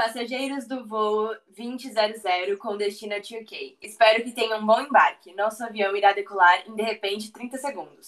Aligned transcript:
Passageiros 0.00 0.66
do 0.66 0.86
voo 0.86 1.36
2000 1.54 2.56
com 2.56 2.74
destino 2.74 3.14
a 3.14 3.20
Turkey. 3.20 3.76
Espero 3.82 4.24
que 4.24 4.30
tenham 4.30 4.58
um 4.58 4.64
bom 4.64 4.80
embarque. 4.80 5.34
Nosso 5.34 5.62
avião 5.62 5.94
irá 5.94 6.14
decolar 6.14 6.62
em 6.66 6.74
de 6.74 6.82
repente 6.82 7.30
30 7.30 7.58
segundos. 7.58 8.06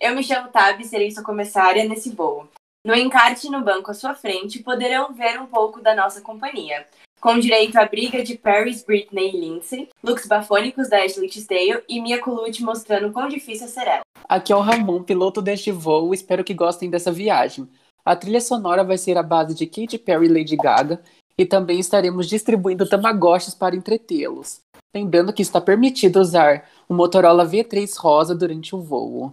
Eu 0.00 0.14
me 0.14 0.22
chamo 0.22 0.52
Tab 0.52 0.80
e 0.80 0.84
serei 0.84 1.10
sua 1.10 1.24
comissária 1.24 1.82
nesse 1.82 2.10
voo. 2.10 2.46
No 2.86 2.94
encarte 2.94 3.50
no 3.50 3.60
banco 3.60 3.90
à 3.90 3.94
sua 3.94 4.14
frente, 4.14 4.62
poderão 4.62 5.12
ver 5.12 5.40
um 5.40 5.46
pouco 5.46 5.82
da 5.82 5.96
nossa 5.96 6.20
companhia, 6.20 6.86
com 7.20 7.36
direito 7.36 7.76
à 7.76 7.86
briga 7.86 8.22
de 8.22 8.38
Paris, 8.38 8.84
Britney 8.84 9.34
e 9.34 9.40
Lindsay, 9.40 9.88
looks 10.00 10.28
bafônicos 10.28 10.88
da 10.88 11.02
Ashley 11.02 11.28
Tisdale 11.28 11.82
e 11.88 12.00
Mia 12.00 12.20
Colucci 12.20 12.62
mostrando 12.62 13.12
quão 13.12 13.26
difícil 13.26 13.66
é 13.66 13.68
ser 13.68 13.88
ela. 13.88 14.02
Aqui 14.28 14.52
é 14.52 14.56
o 14.56 14.60
Ramon, 14.60 15.02
piloto 15.02 15.42
deste 15.42 15.72
voo, 15.72 16.14
espero 16.14 16.44
que 16.44 16.54
gostem 16.54 16.88
dessa 16.88 17.10
viagem. 17.10 17.68
A 18.04 18.16
trilha 18.16 18.40
sonora 18.40 18.82
vai 18.82 18.98
ser 18.98 19.16
a 19.16 19.22
base 19.22 19.54
de 19.54 19.66
Katy 19.66 19.98
Perry 19.98 20.26
e 20.26 20.28
Lady 20.28 20.56
Gaga, 20.56 21.02
e 21.36 21.44
também 21.44 21.78
estaremos 21.78 22.28
distribuindo 22.28 22.88
tamagotchis 22.88 23.54
para 23.54 23.76
entretê-los. 23.76 24.60
Lembrando 24.94 25.32
que 25.32 25.42
está 25.42 25.60
permitido 25.60 26.20
usar 26.20 26.68
o 26.88 26.94
Motorola 26.94 27.46
V3 27.46 27.90
rosa 27.98 28.34
durante 28.34 28.74
o 28.76 28.80
voo. 28.80 29.32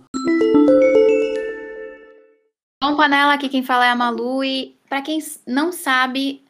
Bom, 2.82 2.96
panela, 2.96 3.34
aqui 3.34 3.50
quem 3.50 3.62
fala 3.62 3.86
é 3.86 3.90
a 3.90 3.96
Malu 3.96 4.44
e 4.44 4.76
para 4.88 5.02
quem 5.02 5.20
não 5.46 5.72
sabe, 5.72 6.42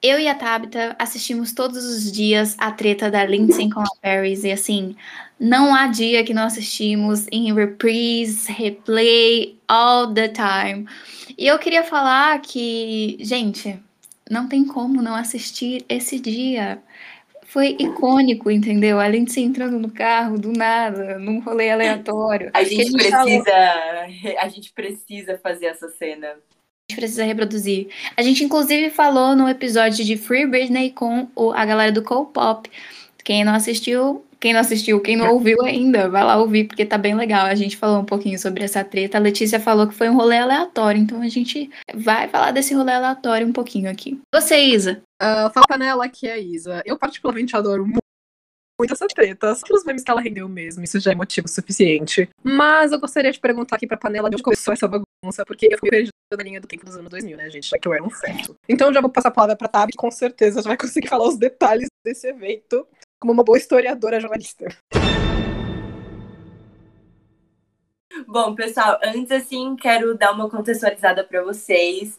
eu 0.00 0.20
e 0.20 0.28
a 0.28 0.34
Tabitha 0.34 0.94
assistimos 0.98 1.52
todos 1.52 1.84
os 1.84 2.12
dias 2.12 2.54
a 2.58 2.70
treta 2.70 3.10
da 3.10 3.24
Lindsay 3.24 3.68
com 3.70 3.80
a 3.80 3.96
Paris 4.00 4.44
e 4.44 4.52
assim, 4.52 4.94
não 5.38 5.74
há 5.74 5.88
dia 5.88 6.22
que 6.22 6.32
não 6.32 6.44
assistimos 6.44 7.26
em 7.32 7.52
reprise, 7.52 8.52
replay, 8.52 9.58
all 9.66 10.14
the 10.14 10.28
time. 10.28 10.86
E 11.36 11.46
eu 11.46 11.58
queria 11.58 11.82
falar 11.82 12.40
que, 12.40 13.16
gente, 13.20 13.82
não 14.30 14.48
tem 14.48 14.64
como 14.64 15.02
não 15.02 15.14
assistir 15.14 15.84
esse 15.88 16.18
dia 16.18 16.82
foi 17.54 17.76
icônico, 17.78 18.50
entendeu? 18.50 18.98
A 18.98 19.06
Lindsay 19.06 19.44
entrando 19.44 19.78
no 19.78 19.88
carro 19.88 20.36
do 20.36 20.52
nada, 20.52 21.20
num 21.20 21.38
rolê 21.38 21.70
aleatório. 21.70 22.50
A 22.52 22.64
gente, 22.64 22.80
a 22.80 22.84
gente 22.84 22.96
precisa, 22.96 23.44
falou... 23.44 24.38
a 24.40 24.48
gente 24.48 24.72
precisa 24.72 25.38
fazer 25.38 25.66
essa 25.66 25.88
cena. 25.90 26.28
A 26.28 26.90
gente 26.90 26.98
precisa 26.98 27.24
reproduzir. 27.24 27.88
A 28.16 28.22
gente 28.22 28.42
inclusive 28.42 28.90
falou 28.90 29.36
no 29.36 29.48
episódio 29.48 30.04
de 30.04 30.16
Free 30.16 30.46
Britney 30.46 30.90
com 30.90 31.28
o, 31.36 31.52
a 31.52 31.64
galera 31.64 31.92
do 31.92 32.02
Cole 32.02 32.26
Pop. 32.32 32.68
Quem 33.22 33.44
não 33.44 33.54
assistiu, 33.54 34.23
quem 34.44 34.52
não 34.52 34.60
assistiu, 34.60 35.00
quem 35.00 35.16
não 35.16 35.32
ouviu 35.32 35.64
ainda, 35.64 36.06
vai 36.06 36.22
lá 36.22 36.36
ouvir, 36.36 36.64
porque 36.64 36.84
tá 36.84 36.98
bem 36.98 37.14
legal. 37.14 37.46
A 37.46 37.54
gente 37.54 37.78
falou 37.78 38.02
um 38.02 38.04
pouquinho 38.04 38.38
sobre 38.38 38.62
essa 38.62 38.84
treta. 38.84 39.16
A 39.16 39.20
Letícia 39.20 39.58
falou 39.58 39.88
que 39.88 39.94
foi 39.94 40.06
um 40.06 40.14
rolê 40.14 40.36
aleatório, 40.36 41.00
então 41.00 41.22
a 41.22 41.28
gente 41.30 41.70
vai 41.94 42.28
falar 42.28 42.50
desse 42.50 42.74
rolê 42.74 42.92
aleatório 42.92 43.46
um 43.46 43.54
pouquinho 43.54 43.90
aqui. 43.90 44.20
Você, 44.34 44.58
Isa? 44.58 45.00
Uh, 45.22 45.48
fala 45.50 45.66
panela 45.66 46.04
aqui 46.04 46.26
é 46.26 46.34
a 46.34 46.38
Isa. 46.38 46.82
Eu 46.84 46.98
particularmente 46.98 47.56
adoro 47.56 47.84
muito 47.84 48.04
muito 48.78 48.92
essa 48.92 49.06
treta, 49.06 49.54
só 49.54 49.64
pelos 49.64 49.84
memes 49.84 50.02
que 50.02 50.10
ela 50.10 50.20
rendeu 50.20 50.48
mesmo, 50.48 50.82
isso 50.82 50.98
já 50.98 51.12
é 51.12 51.14
motivo 51.14 51.46
suficiente. 51.46 52.28
Mas 52.42 52.90
eu 52.90 52.98
gostaria 52.98 53.30
de 53.30 53.38
perguntar 53.38 53.76
aqui 53.76 53.86
pra 53.86 53.96
panela 53.96 54.28
de 54.28 54.34
onde 54.34 54.42
começou 54.42 54.74
essa 54.74 54.88
bagunça, 54.88 55.46
porque 55.46 55.68
eu 55.70 55.78
fui 55.78 55.88
perdida 55.88 56.10
na 56.36 56.42
linha 56.42 56.60
do 56.60 56.66
tempo 56.66 56.84
dos 56.84 56.96
anos 56.96 57.08
2000, 57.08 57.36
né, 57.36 57.48
gente, 57.50 57.70
já 57.70 57.78
que 57.78 57.86
eu 57.86 57.94
era 57.94 58.02
um 58.02 58.10
feto. 58.10 58.56
Então 58.68 58.92
já 58.92 59.00
vou 59.00 59.08
passar 59.08 59.28
a 59.28 59.30
palavra 59.30 59.54
pra 59.54 59.68
Tab, 59.68 59.90
que 59.90 59.96
com 59.96 60.10
certeza 60.10 60.60
já 60.60 60.68
vai 60.68 60.76
conseguir 60.76 61.06
falar 61.06 61.28
os 61.28 61.38
detalhes 61.38 61.86
desse 62.04 62.26
evento 62.26 62.84
como 63.24 63.32
uma 63.32 63.42
boa 63.42 63.56
historiadora 63.56 64.20
jornalista. 64.20 64.66
Bom, 68.28 68.54
pessoal, 68.54 69.00
antes 69.02 69.32
assim, 69.32 69.74
quero 69.76 70.14
dar 70.14 70.32
uma 70.32 70.50
contextualizada 70.50 71.24
para 71.24 71.42
vocês. 71.42 72.18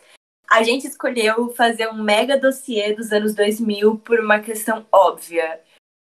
A 0.50 0.64
gente 0.64 0.88
escolheu 0.88 1.54
fazer 1.54 1.88
um 1.90 2.02
mega 2.02 2.40
dossiê 2.40 2.92
dos 2.94 3.12
anos 3.12 3.36
2000 3.36 4.00
por 4.00 4.20
uma 4.20 4.40
questão 4.40 4.84
óbvia. 4.92 5.62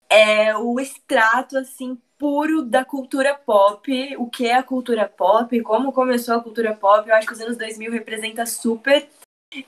É 0.09 0.57
o 0.57 0.79
extrato 0.79 1.55
assim 1.55 1.95
puro 2.17 2.63
da 2.63 2.83
cultura 2.83 3.35
pop, 3.35 4.17
o 4.17 4.27
que 4.27 4.47
é 4.47 4.55
a 4.55 4.63
cultura 4.63 5.07
pop, 5.07 5.61
como 5.61 5.93
começou 5.93 6.33
a 6.33 6.41
cultura 6.41 6.75
pop. 6.75 7.07
Eu 7.07 7.15
acho 7.15 7.27
que 7.27 7.33
os 7.33 7.41
anos 7.41 7.57
2000 7.57 7.91
representa 7.91 8.43
super 8.47 9.07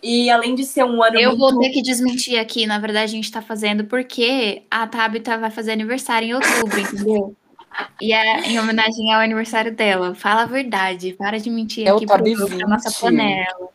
e 0.01 0.29
além 0.29 0.53
de 0.53 0.63
ser 0.63 0.83
um 0.83 1.01
ano 1.01 1.19
Eu 1.19 1.35
muito... 1.35 1.39
vou 1.39 1.59
ter 1.59 1.69
que 1.69 1.81
desmentir 1.81 2.39
aqui, 2.39 2.67
na 2.67 2.79
verdade 2.79 3.05
a 3.05 3.15
gente 3.15 3.31
tá 3.31 3.41
fazendo 3.41 3.85
porque 3.85 4.63
a 4.69 4.85
Tabita 4.85 5.37
vai 5.37 5.49
fazer 5.49 5.71
aniversário 5.71 6.27
em 6.27 6.33
outubro, 6.33 6.79
entendeu? 6.79 7.35
E 7.99 8.13
é 8.13 8.41
em 8.49 8.59
homenagem 8.59 9.13
ao 9.13 9.21
aniversário 9.21 9.73
dela. 9.73 10.13
Fala 10.13 10.43
a 10.43 10.45
verdade, 10.45 11.13
para 11.13 11.39
de 11.39 11.49
mentir 11.49 11.87
é 11.87 11.91
aqui 11.91 12.05
pro, 12.05 12.17
pra 12.17 12.67
nossa 12.67 12.91
panela. 12.99 13.69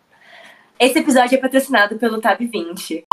Esse 0.78 0.98
episódio 0.98 1.36
é 1.36 1.40
patrocinado 1.40 1.96
pelo 1.96 2.20
Tab 2.20 2.38
20. 2.38 3.04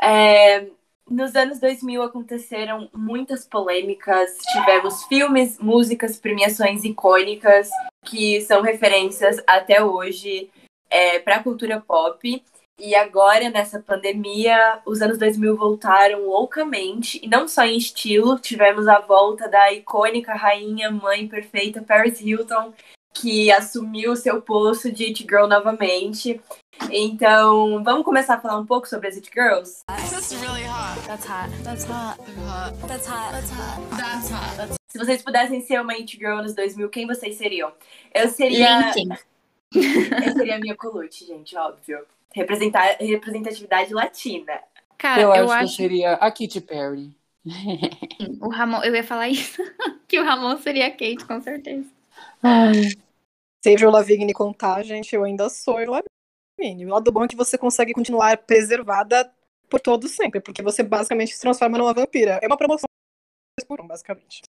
É, 0.00 0.66
nos 1.10 1.34
anos 1.34 1.58
2000 1.58 2.02
aconteceram 2.02 2.90
muitas 2.94 3.46
polêmicas, 3.46 4.36
tivemos 4.52 5.04
filmes, 5.04 5.58
músicas, 5.58 6.18
premiações 6.18 6.84
icônicas 6.84 7.70
que 8.04 8.40
são 8.42 8.60
referências 8.60 9.42
até 9.46 9.82
hoje 9.82 10.50
é, 10.90 11.18
para 11.18 11.36
a 11.36 11.42
cultura 11.42 11.80
pop. 11.80 12.42
E 12.78 12.94
agora, 12.94 13.48
nessa 13.48 13.80
pandemia, 13.80 14.80
os 14.84 15.00
anos 15.00 15.16
2000 15.16 15.56
voltaram 15.56 16.26
loucamente, 16.26 17.18
e 17.22 17.26
não 17.26 17.48
só 17.48 17.64
em 17.64 17.78
estilo, 17.78 18.38
tivemos 18.38 18.86
a 18.86 19.00
volta 19.00 19.48
da 19.48 19.72
icônica 19.72 20.34
rainha 20.34 20.90
mãe 20.90 21.26
perfeita 21.26 21.80
Paris 21.80 22.20
Hilton, 22.20 22.74
que 23.14 23.50
assumiu 23.50 24.14
seu 24.14 24.42
posto 24.42 24.92
de 24.92 25.04
It 25.06 25.22
Girl 25.22 25.46
novamente. 25.46 26.38
Então, 26.90 27.82
vamos 27.82 28.04
começar 28.04 28.34
a 28.34 28.40
falar 28.40 28.58
um 28.58 28.66
pouco 28.66 28.86
sobre 28.86 29.08
as 29.08 29.16
It 29.16 29.30
Girls? 29.32 29.80
Se 34.86 34.98
vocês 34.98 35.22
pudessem 35.22 35.62
ser 35.62 35.80
uma 35.80 35.94
It 35.94 36.14
Girl 36.14 36.42
nos 36.42 36.54
2000, 36.54 36.90
quem 36.90 37.06
vocês 37.06 37.36
seriam? 37.36 37.72
Eu 38.14 38.28
seria... 38.28 38.92
Linkin. 38.94 39.08
Essa 39.74 40.38
seria 40.38 40.56
a 40.56 40.60
minha 40.60 40.76
colute, 40.76 41.26
gente, 41.26 41.56
óbvio. 41.56 42.06
Representar, 42.34 42.96
representatividade 43.00 43.92
latina. 43.92 44.60
Cara, 44.98 45.22
eu, 45.22 45.34
eu 45.34 45.44
acho, 45.44 45.52
acho 45.52 45.76
que 45.76 45.82
seria 45.82 46.12
a 46.14 46.30
Katy 46.30 46.60
Perry. 46.60 47.14
o 48.40 48.48
Ramon, 48.48 48.82
eu 48.82 48.94
ia 48.94 49.04
falar 49.04 49.28
isso, 49.28 49.62
que 50.08 50.18
o 50.18 50.24
Ramon 50.24 50.56
seria 50.58 50.88
a 50.88 50.90
Kate, 50.90 51.24
com 51.24 51.40
certeza. 51.40 51.88
Ai. 52.42 52.92
Seja 53.62 53.88
o 53.88 53.90
Lavigne 53.90 54.32
contar, 54.32 54.82
gente, 54.82 55.14
eu 55.14 55.24
ainda 55.24 55.48
sou 55.48 55.76
o 55.76 55.90
Lavigne. 55.90 56.86
O 56.86 56.88
lado 56.88 57.12
bom 57.12 57.24
é 57.24 57.28
que 57.28 57.36
você 57.36 57.58
consegue 57.58 57.92
continuar 57.92 58.36
preservada 58.38 59.30
por 59.68 59.80
todo 59.80 60.08
sempre, 60.08 60.40
porque 60.40 60.62
você 60.62 60.82
basicamente 60.82 61.34
se 61.34 61.40
transforma 61.40 61.76
numa 61.76 61.92
vampira. 61.92 62.38
É 62.42 62.46
uma 62.46 62.56
promoção 62.56 62.86
por 63.66 63.80
um, 63.80 63.86
basicamente. 63.86 64.42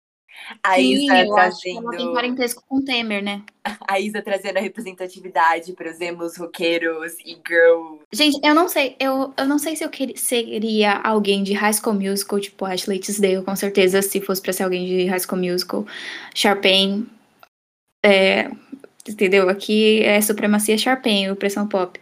A 0.62 0.74
Sim, 0.74 1.04
Isa 1.04 1.26
trazendo. 1.34 1.88
ela 1.88 1.96
tem 1.96 2.12
parentesco 2.12 2.62
com 2.68 2.76
o 2.76 2.84
Temer, 2.84 3.22
né? 3.22 3.42
A 3.88 3.98
Isa 3.98 4.22
trazendo 4.22 4.58
a 4.58 4.60
representatividade 4.60 5.72
para 5.72 5.90
os 5.90 6.00
emos 6.00 6.36
roqueiros 6.36 7.14
e 7.24 7.36
girl. 7.46 7.98
Gente, 8.12 8.38
eu 8.44 8.54
não 8.54 8.68
sei, 8.68 8.96
eu, 9.00 9.32
eu 9.36 9.46
não 9.46 9.58
sei 9.58 9.74
se 9.74 9.84
eu 9.84 9.88
queria, 9.88 10.16
seria 10.16 10.92
alguém 10.98 11.42
de 11.42 11.52
High 11.52 11.72
School 11.72 11.94
Musical, 11.94 12.38
tipo 12.40 12.64
Ashley 12.64 12.98
Tisdale, 12.98 13.42
com 13.42 13.56
certeza, 13.56 14.00
se 14.02 14.20
fosse 14.20 14.40
pra 14.40 14.52
ser 14.52 14.62
alguém 14.62 14.86
de 14.86 15.06
High 15.06 15.20
School 15.20 15.40
Musical. 15.40 15.86
Sharpay, 16.34 17.04
é, 18.04 18.50
entendeu? 19.08 19.48
Aqui 19.48 20.02
é 20.02 20.20
supremacia 20.20 20.78
Sharpay, 20.78 21.30
opressão 21.30 21.66
pop. 21.66 21.98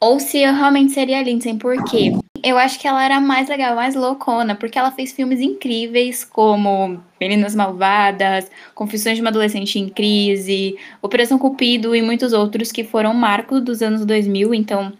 Ou 0.00 0.20
se 0.20 0.38
eu 0.38 0.52
realmente 0.52 0.92
seria 0.92 1.18
a 1.18 1.22
Lindsay, 1.22 1.56
por 1.56 1.82
quê? 1.84 2.12
Eu 2.46 2.58
acho 2.58 2.78
que 2.78 2.86
ela 2.86 3.02
era 3.02 3.18
mais 3.22 3.48
legal, 3.48 3.74
mais 3.74 3.94
loucona, 3.94 4.54
porque 4.54 4.78
ela 4.78 4.90
fez 4.90 5.12
filmes 5.12 5.40
incríveis 5.40 6.26
como 6.26 7.02
Meninas 7.18 7.54
Malvadas, 7.54 8.50
Confissões 8.74 9.16
de 9.16 9.22
uma 9.22 9.30
Adolescente 9.30 9.78
em 9.78 9.88
Crise, 9.88 10.76
Operação 11.00 11.38
Cupido 11.38 11.96
e 11.96 12.02
muitos 12.02 12.34
outros 12.34 12.70
que 12.70 12.84
foram 12.84 13.14
marcos 13.14 13.62
dos 13.62 13.80
anos 13.80 14.04
2000. 14.04 14.52
Então, 14.52 14.92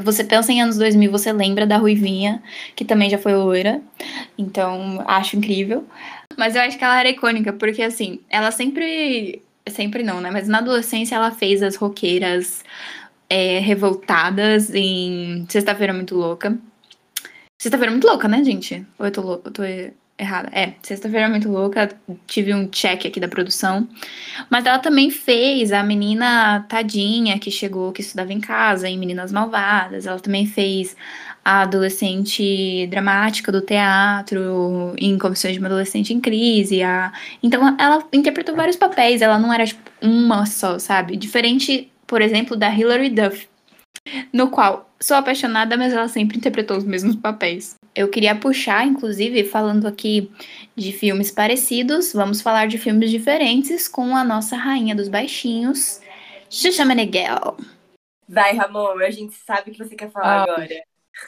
você 0.00 0.22
pensa 0.22 0.52
em 0.52 0.62
anos 0.62 0.78
2000, 0.78 1.10
você 1.10 1.32
lembra 1.32 1.66
da 1.66 1.76
Ruivinha, 1.76 2.40
que 2.76 2.84
também 2.84 3.10
já 3.10 3.18
foi 3.18 3.34
loira. 3.34 3.82
Então, 4.38 5.02
acho 5.08 5.36
incrível. 5.36 5.84
Mas 6.38 6.54
eu 6.54 6.62
acho 6.62 6.78
que 6.78 6.84
ela 6.84 7.00
era 7.00 7.08
icônica, 7.08 7.52
porque 7.52 7.82
assim, 7.82 8.20
ela 8.30 8.52
sempre. 8.52 9.42
Sempre 9.66 10.02
não, 10.02 10.20
né? 10.20 10.30
Mas 10.30 10.46
na 10.46 10.58
adolescência 10.58 11.14
ela 11.16 11.30
fez 11.30 11.62
as 11.62 11.74
roqueiras 11.74 12.62
é, 13.28 13.58
revoltadas 13.58 14.74
em 14.74 15.46
Sexta-feira 15.48 15.92
Muito 15.92 16.14
Louca. 16.14 16.58
Sexta-feira 17.60 17.90
Muito 17.90 18.06
Louca, 18.06 18.28
né, 18.28 18.42
gente? 18.44 18.86
Ou 18.98 19.06
eu 19.06 19.12
tô, 19.12 19.32
eu 19.44 19.50
tô 19.50 19.62
errada? 20.18 20.50
É, 20.52 20.74
Sexta-feira 20.82 21.28
Muito 21.28 21.50
Louca, 21.50 21.88
tive 22.26 22.54
um 22.54 22.68
check 22.68 23.06
aqui 23.06 23.18
da 23.18 23.28
produção. 23.28 23.88
Mas 24.50 24.66
ela 24.66 24.78
também 24.78 25.10
fez 25.10 25.72
a 25.72 25.82
menina 25.82 26.64
tadinha 26.68 27.38
que 27.38 27.50
chegou, 27.50 27.92
que 27.92 28.00
estudava 28.00 28.32
em 28.32 28.40
casa, 28.40 28.88
em 28.88 28.98
Meninas 28.98 29.32
Malvadas. 29.32 30.06
Ela 30.06 30.20
também 30.20 30.46
fez 30.46 30.96
a 31.44 31.62
adolescente 31.62 32.86
dramática 32.86 33.52
do 33.52 33.60
teatro, 33.60 34.94
em 34.96 35.18
Confissões 35.18 35.52
de 35.52 35.58
uma 35.58 35.68
Adolescente 35.68 36.14
em 36.14 36.20
Crise. 36.20 36.82
A... 36.82 37.12
Então 37.42 37.76
ela 37.78 38.02
interpretou 38.12 38.56
vários 38.56 38.76
papéis, 38.76 39.20
ela 39.20 39.38
não 39.38 39.52
era 39.52 39.66
tipo 39.66 39.82
uma 40.00 40.46
só, 40.46 40.78
sabe? 40.78 41.16
Diferente 41.16 41.92
por 42.06 42.22
exemplo, 42.22 42.56
da 42.56 42.72
Hilary 42.72 43.10
Duff, 43.10 43.48
no 44.32 44.50
qual 44.50 44.90
sou 45.00 45.16
apaixonada, 45.16 45.76
mas 45.76 45.92
ela 45.92 46.08
sempre 46.08 46.36
interpretou 46.36 46.76
os 46.76 46.84
mesmos 46.84 47.16
papéis. 47.16 47.76
Eu 47.94 48.08
queria 48.08 48.34
puxar, 48.34 48.86
inclusive, 48.86 49.44
falando 49.44 49.86
aqui 49.86 50.30
de 50.74 50.92
filmes 50.92 51.30
parecidos, 51.30 52.12
vamos 52.12 52.40
falar 52.40 52.66
de 52.66 52.78
filmes 52.78 53.10
diferentes 53.10 53.86
com 53.86 54.16
a 54.16 54.24
nossa 54.24 54.56
rainha 54.56 54.94
dos 54.94 55.08
baixinhos, 55.08 56.00
Xuxa 56.50 56.84
Meneghel. 56.84 57.56
Vai, 58.28 58.56
Ramon, 58.56 58.98
a 58.98 59.10
gente 59.10 59.34
sabe 59.46 59.70
que 59.70 59.78
você 59.78 59.94
quer 59.94 60.10
falar 60.10 60.26
Ah, 60.26 60.42
agora. 60.42 60.68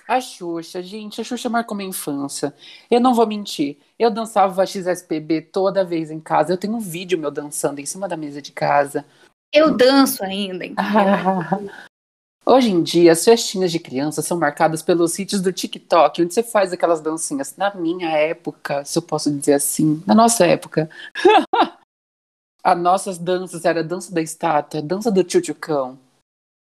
A 0.08 0.20
Xuxa, 0.20 0.82
gente, 0.82 1.20
a 1.20 1.24
Xuxa 1.24 1.48
marcou 1.48 1.76
minha 1.76 1.88
infância. 1.88 2.52
Eu 2.90 3.00
não 3.00 3.14
vou 3.14 3.26
mentir. 3.26 3.78
Eu 3.98 4.10
dançava 4.10 4.66
XSPB 4.66 5.42
toda 5.42 5.84
vez 5.84 6.10
em 6.10 6.18
casa. 6.18 6.52
Eu 6.52 6.58
tenho 6.58 6.74
um 6.74 6.80
vídeo 6.80 7.18
meu 7.18 7.30
dançando 7.30 7.80
em 7.80 7.86
cima 7.86 8.08
da 8.08 8.16
mesa 8.16 8.42
de 8.42 8.50
casa. 8.50 9.04
Eu 9.52 9.76
danço 9.76 10.24
ainda? 10.24 10.64
Hoje 12.48 12.70
em 12.70 12.80
dia, 12.80 13.10
as 13.10 13.24
festinhas 13.24 13.72
de 13.72 13.80
criança 13.80 14.22
são 14.22 14.38
marcadas 14.38 14.80
pelos 14.80 15.18
hits 15.18 15.40
do 15.40 15.52
TikTok, 15.52 16.22
onde 16.22 16.32
você 16.32 16.44
faz 16.44 16.72
aquelas 16.72 17.00
dancinhas. 17.00 17.56
Na 17.56 17.74
minha 17.74 18.08
época, 18.08 18.84
se 18.84 18.96
eu 18.96 19.02
posso 19.02 19.36
dizer 19.36 19.54
assim, 19.54 20.00
na 20.06 20.14
nossa 20.14 20.46
época, 20.46 20.88
as 22.62 22.78
nossas 22.78 23.18
danças 23.18 23.64
era 23.64 23.82
dança 23.82 24.14
da 24.14 24.22
estátua, 24.22 24.80
dança 24.80 25.10
do 25.10 25.24
tchutchucão. 25.24 25.98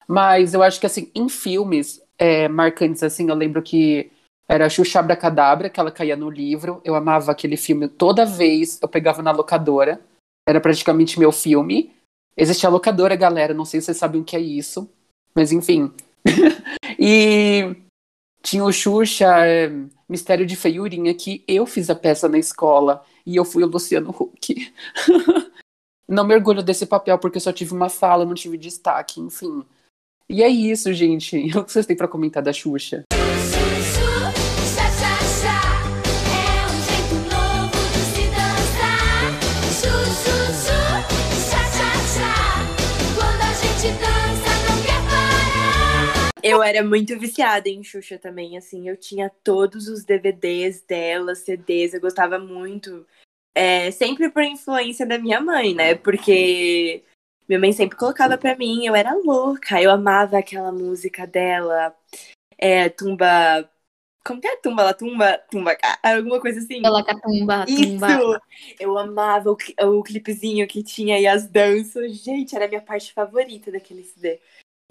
Mas 0.06 0.55
eu 0.55 0.62
acho 0.62 0.79
que, 0.79 0.87
assim, 0.87 1.11
em 1.12 1.29
filmes 1.29 2.00
é, 2.17 2.47
marcantes, 2.47 3.03
assim, 3.03 3.29
eu 3.29 3.35
lembro 3.35 3.61
que 3.61 4.12
era 4.49 4.69
Xuxa 4.69 5.00
Abracadabra, 5.00 5.71
que 5.71 5.81
ela 5.81 5.91
caía 5.91 6.17
no 6.17 6.31
livro. 6.31 6.81
Eu 6.85 6.94
amava 6.94 7.32
aquele 7.32 7.56
filme. 7.56 7.88
Toda 7.88 8.25
vez 8.25 8.81
eu 8.81 8.88
pegava 8.88 9.23
na 9.23 9.32
locadora. 9.32 10.00
Era 10.47 10.61
praticamente 10.61 11.19
meu 11.19 11.32
filme. 11.32 11.93
Existia 12.36 12.69
a 12.69 12.72
locadora, 12.72 13.16
galera. 13.16 13.54
Não 13.54 13.64
sei 13.64 13.81
se 13.81 13.86
vocês 13.86 13.96
sabem 13.96 14.20
o 14.20 14.25
que 14.25 14.36
é 14.36 14.40
isso. 14.40 14.88
Mas 15.34 15.52
enfim. 15.52 15.92
e 16.98 17.76
tinha 18.42 18.64
o 18.64 18.72
Xuxa 18.72 19.46
é, 19.46 19.70
Mistério 20.08 20.46
de 20.46 20.56
Feiurinha, 20.56 21.14
que 21.14 21.44
eu 21.48 21.66
fiz 21.66 21.90
a 21.90 21.94
peça 21.94 22.28
na 22.28 22.38
escola. 22.38 23.04
E 23.26 23.36
eu 23.36 23.44
fui 23.44 23.64
o 23.64 23.69
Luciano 23.69 24.10
Huck. 24.10 24.72
não 26.08 26.25
me 26.25 26.34
orgulho 26.34 26.62
desse 26.62 26.86
papel, 26.86 27.19
porque 27.19 27.38
eu 27.38 27.40
só 27.40 27.52
tive 27.52 27.72
uma 27.72 27.88
fala, 27.88 28.25
não 28.25 28.34
tive 28.34 28.58
destaque, 28.58 29.20
enfim. 29.20 29.64
E 30.28 30.42
é 30.42 30.48
isso, 30.48 30.92
gente. 30.92 31.37
O 31.56 31.64
que 31.64 31.72
vocês 31.72 31.87
têm 31.87 31.96
pra 31.96 32.08
comentar 32.08 32.42
da 32.42 32.52
Xuxa? 32.52 33.04
Eu 46.46 46.62
era 46.62 46.85
muito 46.85 47.19
viciada 47.19 47.70
em 47.70 47.82
Xuxa 47.82 48.19
também, 48.19 48.58
assim, 48.58 48.87
eu 48.87 48.99
tinha 48.99 49.31
todos 49.43 49.88
os 49.88 50.05
DVDs 50.05 50.82
dela, 50.82 51.35
CDs, 51.35 51.94
eu 51.94 52.02
gostava 52.02 52.38
muito. 52.38 53.06
É, 53.55 53.91
sempre 53.91 54.31
por 54.31 54.43
influência 54.43 55.06
da 55.06 55.17
minha 55.17 55.41
mãe, 55.41 55.75
né? 55.75 55.94
Porque 55.94 57.02
minha 57.49 57.58
mãe 57.58 57.73
sempre 57.73 57.96
colocava 57.96 58.37
pra 58.37 58.55
mim, 58.58 58.85
eu 58.85 58.94
era 58.94 59.14
louca, 59.14 59.81
eu 59.81 59.91
amava 59.91 60.37
aquela 60.37 60.70
música 60.70 61.26
dela, 61.26 61.96
é, 62.58 62.90
Tumba. 62.90 63.67
Como 64.23 64.38
que 64.38 64.47
é? 64.47 64.56
Tumba 64.56 64.82
la 64.82 64.94
tumba, 64.94 65.38
tumba 65.50 65.76
alguma 66.02 66.40
coisa 66.40 66.58
assim. 66.58 66.82
Pela 66.82 67.02
catumba, 67.02 67.64
tumba. 67.64 68.06
Isso! 68.08 68.40
Eu 68.79 68.99
amava 68.99 69.50
o, 69.50 69.56
o 69.99 70.02
clipezinho 70.02 70.67
que 70.69 70.82
tinha 70.82 71.19
e 71.19 71.26
as 71.26 71.47
danças. 71.47 72.17
Gente, 72.17 72.55
era 72.55 72.67
a 72.67 72.69
minha 72.69 72.82
parte 72.82 73.14
favorita 73.14 73.73
daquele 73.73 74.02
CD. 74.02 74.40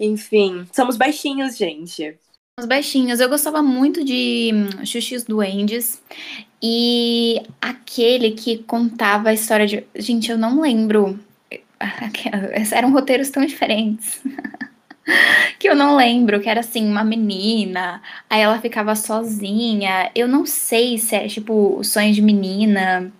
Enfim, 0.00 0.66
somos 0.72 0.96
baixinhos, 0.96 1.56
gente. 1.56 2.18
Os 2.58 2.66
baixinhos. 2.66 3.20
Eu 3.20 3.28
gostava 3.28 3.62
muito 3.62 4.04
de 4.04 4.52
hum, 4.54 4.86
Xuxis 4.86 5.24
Duendes. 5.24 6.00
E 6.62 7.42
aquele 7.60 8.32
que 8.32 8.58
contava 8.58 9.30
a 9.30 9.34
história 9.34 9.66
de. 9.66 9.84
Gente, 9.96 10.30
eu 10.30 10.38
não 10.38 10.60
lembro. 10.60 11.18
Eram 12.72 12.92
roteiros 12.92 13.30
tão 13.30 13.44
diferentes. 13.44 14.22
que 15.58 15.68
eu 15.68 15.74
não 15.74 15.96
lembro. 15.96 16.40
Que 16.40 16.48
era 16.48 16.60
assim, 16.60 16.88
uma 16.88 17.04
menina. 17.04 18.00
Aí 18.30 18.40
ela 18.40 18.60
ficava 18.60 18.94
sozinha. 18.94 20.10
Eu 20.14 20.28
não 20.28 20.46
sei 20.46 20.98
se 20.98 21.14
é 21.16 21.28
tipo 21.28 21.82
sonho 21.82 22.12
de 22.12 22.22
menina. 22.22 23.12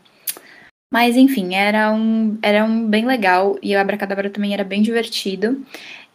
Mas 0.93 1.17
enfim, 1.17 1.57
era 1.57 1.93
um, 1.93 2.39
era 2.41 2.65
um 2.65 2.89
bem 2.89 3.05
legal. 3.05 3.59
E 3.61 3.75
o 3.75 3.81
Abracadabra 3.81 4.31
também 4.31 4.55
era 4.55 4.63
bem 4.63 4.81
divertido. 4.81 5.61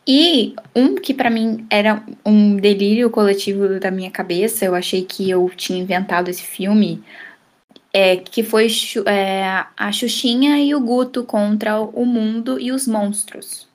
E 0.07 0.55
um 0.75 0.95
que 0.95 1.13
pra 1.13 1.29
mim 1.29 1.65
era 1.69 2.03
um 2.25 2.55
delírio 2.57 3.09
coletivo 3.11 3.79
da 3.79 3.91
minha 3.91 4.09
cabeça, 4.09 4.65
eu 4.65 4.73
achei 4.73 5.03
que 5.05 5.29
eu 5.29 5.49
tinha 5.55 5.79
inventado 5.79 6.29
esse 6.29 6.41
filme, 6.43 7.03
é, 7.93 8.17
que 8.17 8.43
foi 8.43 8.67
é, 9.07 9.65
a 9.77 9.91
Xuxinha 9.91 10.59
e 10.59 10.75
o 10.75 10.81
Guto 10.81 11.23
contra 11.23 11.79
o 11.81 12.05
mundo 12.05 12.59
e 12.59 12.71
os 12.71 12.87
monstros. 12.87 13.67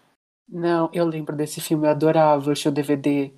Não, 0.48 0.90
eu 0.92 1.06
lembro 1.06 1.34
desse 1.36 1.60
filme, 1.60 1.86
eu 1.86 1.90
adorava 1.90 2.50
o 2.50 2.54
show 2.56 2.70
DVD. 2.72 3.32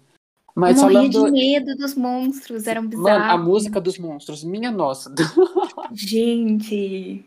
Mas 0.55 0.79
eu 0.79 0.83
morria 0.83 1.09
falando. 1.09 1.11
de 1.11 1.31
medo 1.31 1.75
dos 1.77 1.95
monstros, 1.95 2.67
eram 2.67 2.87
Mano, 2.93 2.97
bizarros. 2.97 3.29
a 3.29 3.39
música 3.39 3.81
dos 3.81 3.99
monstros, 3.99 4.43
minha 4.45 4.71
nossa. 4.71 5.13
Gente. 5.91 7.25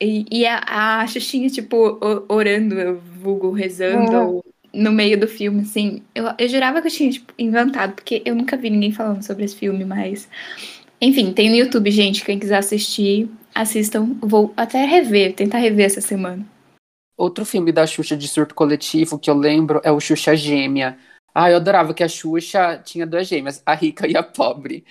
E, 0.00 0.26
e 0.30 0.46
a, 0.46 1.00
a 1.02 1.06
Xuxinha, 1.06 1.48
tipo, 1.50 1.76
o- 1.76 2.26
orando, 2.34 2.74
eu 2.78 3.00
vulgo 3.00 3.52
rezando 3.52 4.44
no 4.74 4.92
meio 4.92 5.18
do 5.18 5.28
filme, 5.28 5.62
assim. 5.62 6.02
Eu, 6.14 6.26
eu 6.38 6.48
jurava 6.48 6.80
que 6.80 6.88
eu 6.88 6.92
tinha, 6.92 7.10
tipo, 7.10 7.32
inventado, 7.38 7.94
porque 7.94 8.22
eu 8.24 8.34
nunca 8.34 8.56
vi 8.56 8.70
ninguém 8.70 8.92
falando 8.92 9.22
sobre 9.22 9.44
esse 9.44 9.56
filme, 9.56 9.84
mas. 9.84 10.28
Enfim, 11.00 11.32
tem 11.32 11.48
no 11.48 11.56
YouTube, 11.56 11.90
gente. 11.90 12.24
Quem 12.24 12.38
quiser 12.38 12.58
assistir, 12.58 13.28
assistam. 13.54 14.16
Vou 14.20 14.52
até 14.56 14.84
rever, 14.84 15.34
tentar 15.34 15.58
rever 15.58 15.86
essa 15.86 16.00
semana. 16.00 16.46
Outro 17.16 17.44
filme 17.44 17.70
da 17.70 17.86
Xuxa 17.86 18.16
de 18.16 18.26
surto 18.26 18.54
coletivo 18.54 19.18
que 19.18 19.30
eu 19.30 19.34
lembro 19.34 19.80
é 19.84 19.92
o 19.92 20.00
Xuxa 20.00 20.34
Gêmea. 20.36 20.98
Ah, 21.34 21.50
eu 21.50 21.56
adorava 21.56 21.94
que 21.94 22.02
a 22.02 22.08
Xuxa 22.08 22.80
tinha 22.84 23.06
duas 23.06 23.26
gêmeas, 23.26 23.62
a 23.64 23.74
rica 23.74 24.06
e 24.06 24.16
a 24.16 24.22
pobre. 24.22 24.84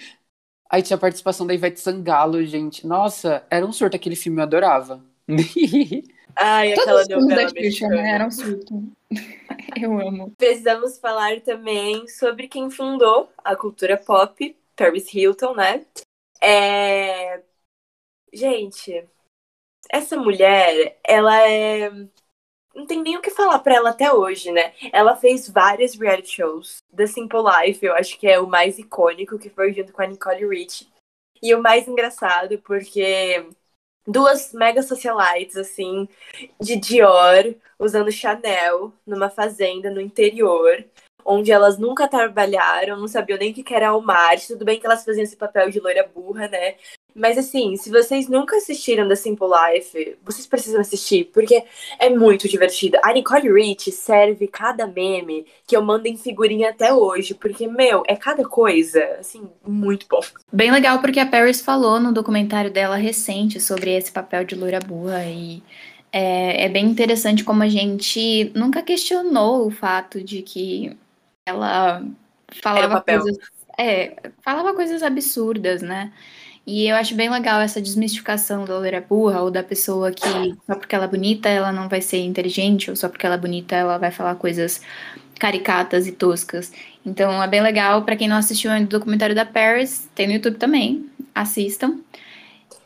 Aí 0.69 0.81
tinha 0.81 0.97
a 0.97 0.99
participação 0.99 1.45
da 1.45 1.53
Ivete 1.53 1.79
Sangalo, 1.79 2.43
gente. 2.45 2.85
Nossa, 2.87 3.45
era 3.49 3.65
um 3.65 3.71
surto 3.71 3.95
aquele 3.95 4.15
filme, 4.15 4.39
eu 4.39 4.43
adorava. 4.43 5.03
Ai, 6.35 6.73
Todos 6.73 6.83
aquela 6.83 7.05
filmes 7.05 7.27
da 7.27 7.35
novela 7.35 7.49
Xuxa, 7.49 7.87
né? 7.87 8.11
Eram 8.11 8.31
surto. 8.31 8.83
Eu 9.81 9.99
amo. 9.99 10.31
Precisamos 10.37 10.97
falar 10.99 11.41
também 11.41 12.07
sobre 12.07 12.47
quem 12.47 12.69
fundou 12.69 13.31
a 13.43 13.55
cultura 13.55 13.97
pop, 13.97 14.55
Paris 14.75 15.13
Hilton, 15.13 15.55
né? 15.55 15.85
É... 16.41 17.41
Gente, 18.33 19.07
essa 19.89 20.17
mulher, 20.17 20.99
ela 21.03 21.47
é. 21.47 21.89
Não 22.75 22.87
tem 22.87 23.03
nem 23.03 23.15
o 23.15 23.21
que 23.21 23.29
falar 23.29 23.59
pra 23.59 23.75
ela 23.75 23.91
até 23.91 24.11
hoje, 24.11 24.51
né? 24.51 24.73
Ela 24.91 25.15
fez 25.15 25.47
vários 25.47 25.93
reality 25.93 26.37
shows. 26.37 26.77
The 26.95 27.05
Simple 27.05 27.41
Life, 27.41 27.85
eu 27.85 27.93
acho 27.93 28.17
que 28.17 28.27
é 28.27 28.39
o 28.39 28.47
mais 28.47 28.79
icônico, 28.79 29.37
que 29.37 29.49
foi 29.49 29.71
junto 29.73 29.93
com 29.93 30.01
a 30.01 30.07
Nicole 30.07 30.47
Rich. 30.47 30.91
E 31.41 31.53
o 31.53 31.61
mais 31.61 31.87
engraçado, 31.87 32.57
porque 32.59 33.47
duas 34.05 34.53
mega 34.53 34.81
socialites, 34.81 35.55
assim, 35.57 36.07
de 36.59 36.75
Dior, 36.75 37.55
usando 37.79 38.11
Chanel 38.11 38.93
numa 39.05 39.29
fazenda 39.29 39.89
no 39.89 40.01
interior, 40.01 40.83
onde 41.25 41.51
elas 41.51 41.77
nunca 41.77 42.07
trabalharam, 42.07 42.97
não 42.97 43.07
sabiam 43.07 43.37
nem 43.37 43.51
o 43.51 43.53
que 43.53 43.73
era 43.73 43.91
Walmart. 43.91 44.47
Tudo 44.47 44.65
bem 44.65 44.79
que 44.79 44.85
elas 44.85 45.03
faziam 45.03 45.23
esse 45.23 45.35
papel 45.35 45.69
de 45.69 45.79
loira 45.79 46.09
burra, 46.13 46.47
né? 46.47 46.75
Mas 47.15 47.37
assim, 47.37 47.77
se 47.77 47.89
vocês 47.91 48.27
nunca 48.27 48.57
assistiram 48.57 49.07
The 49.07 49.15
Simple 49.15 49.47
Life, 49.47 50.17
vocês 50.25 50.47
precisam 50.47 50.81
assistir, 50.81 51.29
porque 51.31 51.63
é 51.99 52.09
muito 52.09 52.47
divertido. 52.47 52.97
A 53.03 53.13
Nicole 53.13 53.53
Rich 53.53 53.91
serve 53.91 54.47
cada 54.47 54.87
meme 54.87 55.45
que 55.67 55.77
eu 55.77 55.83
mando 55.83 56.07
em 56.07 56.17
figurinha 56.17 56.71
até 56.71 56.91
hoje, 56.91 57.35
porque, 57.35 57.67
meu, 57.67 58.03
é 58.07 58.15
cada 58.15 58.43
coisa, 58.43 59.03
assim, 59.19 59.47
muito 59.65 60.07
bom. 60.09 60.21
Bem 60.51 60.71
legal 60.71 60.99
porque 60.99 61.19
a 61.19 61.25
Paris 61.25 61.61
falou 61.61 61.99
no 61.99 62.11
documentário 62.11 62.71
dela 62.71 62.95
recente 62.95 63.59
sobre 63.59 63.91
esse 63.91 64.11
papel 64.11 64.43
de 64.43 64.55
loira 64.55 64.79
burra 64.79 65.23
e 65.25 65.61
é, 66.11 66.65
é 66.65 66.69
bem 66.69 66.85
interessante 66.85 67.43
como 67.43 67.63
a 67.63 67.69
gente 67.69 68.51
nunca 68.55 68.83
questionou 68.83 69.65
o 69.65 69.71
fato 69.71 70.23
de 70.23 70.41
que 70.43 70.95
ela 71.45 72.03
falava 72.61 73.01
coisas, 73.01 73.37
é, 73.77 74.15
falava 74.41 74.73
coisas 74.73 75.03
absurdas, 75.03 75.81
né? 75.81 76.13
E 76.65 76.87
eu 76.87 76.95
acho 76.95 77.13
bem 77.15 77.29
legal 77.29 77.59
essa 77.59 77.81
desmistificação 77.81 78.63
da 78.63 78.77
loira 78.77 79.01
burra 79.01 79.41
ou 79.41 79.51
da 79.51 79.61
pessoa 79.61 80.11
que 80.11 80.55
só 80.65 80.75
porque 80.75 80.95
ela 80.95 81.05
é 81.05 81.09
bonita 81.09 81.49
ela 81.49 81.73
não 81.73 81.89
vai 81.89 82.01
ser 82.01 82.19
inteligente 82.19 82.89
ou 82.89 82.95
só 82.95 83.09
porque 83.09 83.25
ela 83.25 83.35
é 83.35 83.37
bonita 83.37 83.75
ela 83.75 83.97
vai 83.97 84.11
falar 84.11 84.35
coisas 84.35 84.81
caricatas 85.37 86.07
e 86.07 86.13
toscas. 86.13 86.71
Então 87.05 87.43
é 87.43 87.47
bem 87.47 87.61
legal. 87.61 88.03
Pra 88.03 88.15
quem 88.15 88.29
não 88.29 88.37
assistiu 88.37 88.71
ainda 88.71 88.85
o 88.85 88.99
documentário 88.99 89.35
da 89.35 89.45
Paris, 89.45 90.09
tem 90.15 90.27
no 90.27 90.33
YouTube 90.33 90.57
também. 90.57 91.09
Assistam. 91.35 91.99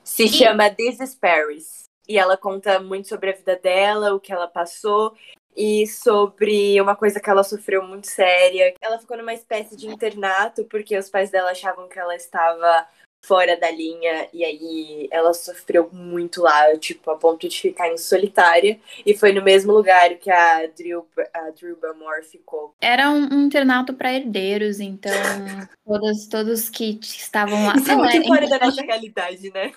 Se 0.04 0.28
chama 0.28 0.70
This 0.70 1.00
is 1.00 1.14
Paris. 1.14 1.84
E 2.08 2.18
ela 2.18 2.36
conta 2.36 2.80
muito 2.80 3.10
sobre 3.10 3.30
a 3.30 3.34
vida 3.34 3.60
dela, 3.62 4.16
o 4.16 4.20
que 4.20 4.34
ela 4.34 4.48
passou. 4.48 5.14
E 5.58 5.88
sobre 5.88 6.80
uma 6.80 6.96
coisa 6.96 7.20
que 7.20 7.30
ela 7.30 7.44
sofreu 7.44 7.82
muito 7.84 8.06
séria. 8.06 8.76
Ela 8.80 9.00
ficou 9.00 9.18
numa 9.18 9.34
espécie 9.34 9.76
de 9.76 9.88
internato 9.88 10.64
porque 10.66 10.96
os 10.96 11.10
pais 11.10 11.32
dela 11.32 11.50
achavam 11.50 11.90
que 11.90 11.98
ela 11.98 12.16
estava 12.16 12.88
fora 13.20 13.58
da 13.58 13.70
linha 13.72 14.30
e 14.32 14.46
aí 14.46 15.08
ela 15.12 15.34
sofreu 15.34 15.90
muito 15.92 16.42
lá, 16.42 16.78
tipo, 16.78 17.10
a 17.10 17.18
ponto 17.18 17.50
de 17.50 17.60
ficar 17.60 17.90
em 17.90 17.98
solitária 17.98 18.80
e 19.06 19.18
foi 19.18 19.34
no 19.34 19.42
mesmo 19.42 19.74
lugar 19.74 20.16
que 20.16 20.30
a 20.30 20.68
Drew, 20.68 21.06
a 21.34 21.50
Drew 21.50 21.76
Barrymore 21.76 22.24
ficou. 22.24 22.76
Era 22.80 23.10
um, 23.10 23.34
um 23.34 23.46
internato 23.48 23.94
para 23.94 24.14
herdeiros, 24.14 24.80
então 24.80 25.12
todos, 25.86 26.28
todos 26.28 26.70
que 26.70 27.00
estavam 27.02 27.66
lá. 27.66 27.74
Isso 27.76 27.92
é 27.92 27.96
muito 27.96 28.16
é, 28.16 28.24
fora 28.24 28.48
da 28.48 28.56
importante, 28.56 28.66
nossa 28.66 28.82
realidade, 28.84 29.52
né? 29.52 29.74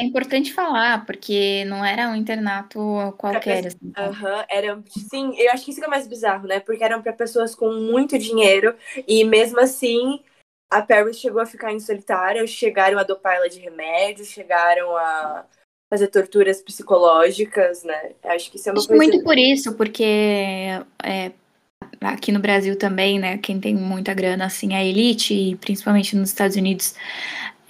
É 0.00 0.04
importante 0.04 0.52
falar, 0.52 1.04
porque 1.04 1.64
não 1.66 1.84
era 1.84 2.08
um 2.08 2.14
internato 2.14 2.80
qualquer. 3.18 3.66
assim. 3.66 3.92
Aham, 3.96 4.44
eram, 4.48 4.84
sim, 4.88 5.34
eu 5.38 5.52
acho 5.52 5.64
que 5.64 5.70
isso 5.70 5.80
que 5.80 5.86
é 5.86 5.90
mais 5.90 6.08
bizarro, 6.08 6.46
né? 6.46 6.60
Porque 6.60 6.82
eram 6.82 7.02
para 7.02 7.12
pessoas 7.12 7.54
com 7.54 7.72
muito 7.72 8.18
dinheiro 8.18 8.74
e 9.06 9.24
mesmo 9.24 9.60
assim 9.60 10.20
a 10.70 10.80
Paris 10.80 11.18
chegou 11.18 11.40
a 11.40 11.46
ficar 11.46 11.72
em 11.72 11.80
solitária, 11.80 12.46
chegaram 12.46 12.98
a 12.98 13.02
dopar 13.02 13.36
ela 13.36 13.48
de 13.48 13.58
remédios, 13.58 14.28
chegaram 14.28 14.96
a 14.96 15.44
fazer 15.92 16.06
torturas 16.06 16.62
psicológicas, 16.62 17.82
né? 17.82 18.12
Acho 18.24 18.50
que 18.50 18.56
isso 18.56 18.68
é 18.68 18.72
uma 18.72 18.86
coisa. 18.86 18.94
muito 18.94 19.24
por 19.24 19.36
isso, 19.36 19.74
porque 19.74 20.04
é, 21.02 21.32
aqui 22.00 22.30
no 22.30 22.38
Brasil 22.38 22.78
também, 22.78 23.18
né, 23.18 23.38
quem 23.38 23.60
tem 23.60 23.74
muita 23.74 24.14
grana, 24.14 24.46
assim, 24.46 24.74
a 24.74 24.84
elite, 24.84 25.34
e 25.34 25.56
principalmente 25.56 26.14
nos 26.14 26.28
Estados 26.28 26.56
Unidos, 26.56 26.94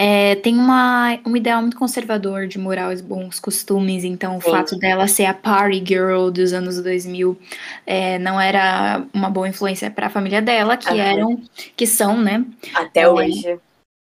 é, 0.02 0.34
tem 0.36 0.56
uma, 0.56 1.18
um 1.26 1.36
ideal 1.36 1.60
muito 1.60 1.76
conservador 1.76 2.46
de 2.46 2.58
moral 2.58 2.90
e 2.90 3.02
bons 3.02 3.38
costumes, 3.38 4.02
então 4.02 4.38
o 4.38 4.40
Sim. 4.40 4.50
fato 4.50 4.78
dela 4.78 5.06
ser 5.06 5.26
a 5.26 5.34
party 5.34 5.84
girl 5.86 6.30
dos 6.30 6.54
anos 6.54 6.82
2000 6.82 7.38
é, 7.86 8.18
não 8.18 8.40
era 8.40 9.04
uma 9.12 9.28
boa 9.28 9.46
influência 9.46 9.90
para 9.90 10.06
a 10.06 10.10
família 10.10 10.40
dela, 10.40 10.78
que 10.78 10.88
Aham. 10.88 10.98
eram, 11.02 11.42
que 11.76 11.86
são, 11.86 12.18
né, 12.18 12.42
Até 12.74 13.02
É. 13.02 13.08
hoje. 13.10 13.58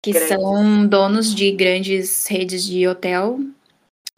que 0.03 0.13
Grandes. 0.13 0.29
são 0.29 0.87
donos 0.87 1.35
de 1.35 1.51
grandes 1.53 2.27
redes 2.29 2.65
de 2.65 2.89
hotel, 2.89 3.41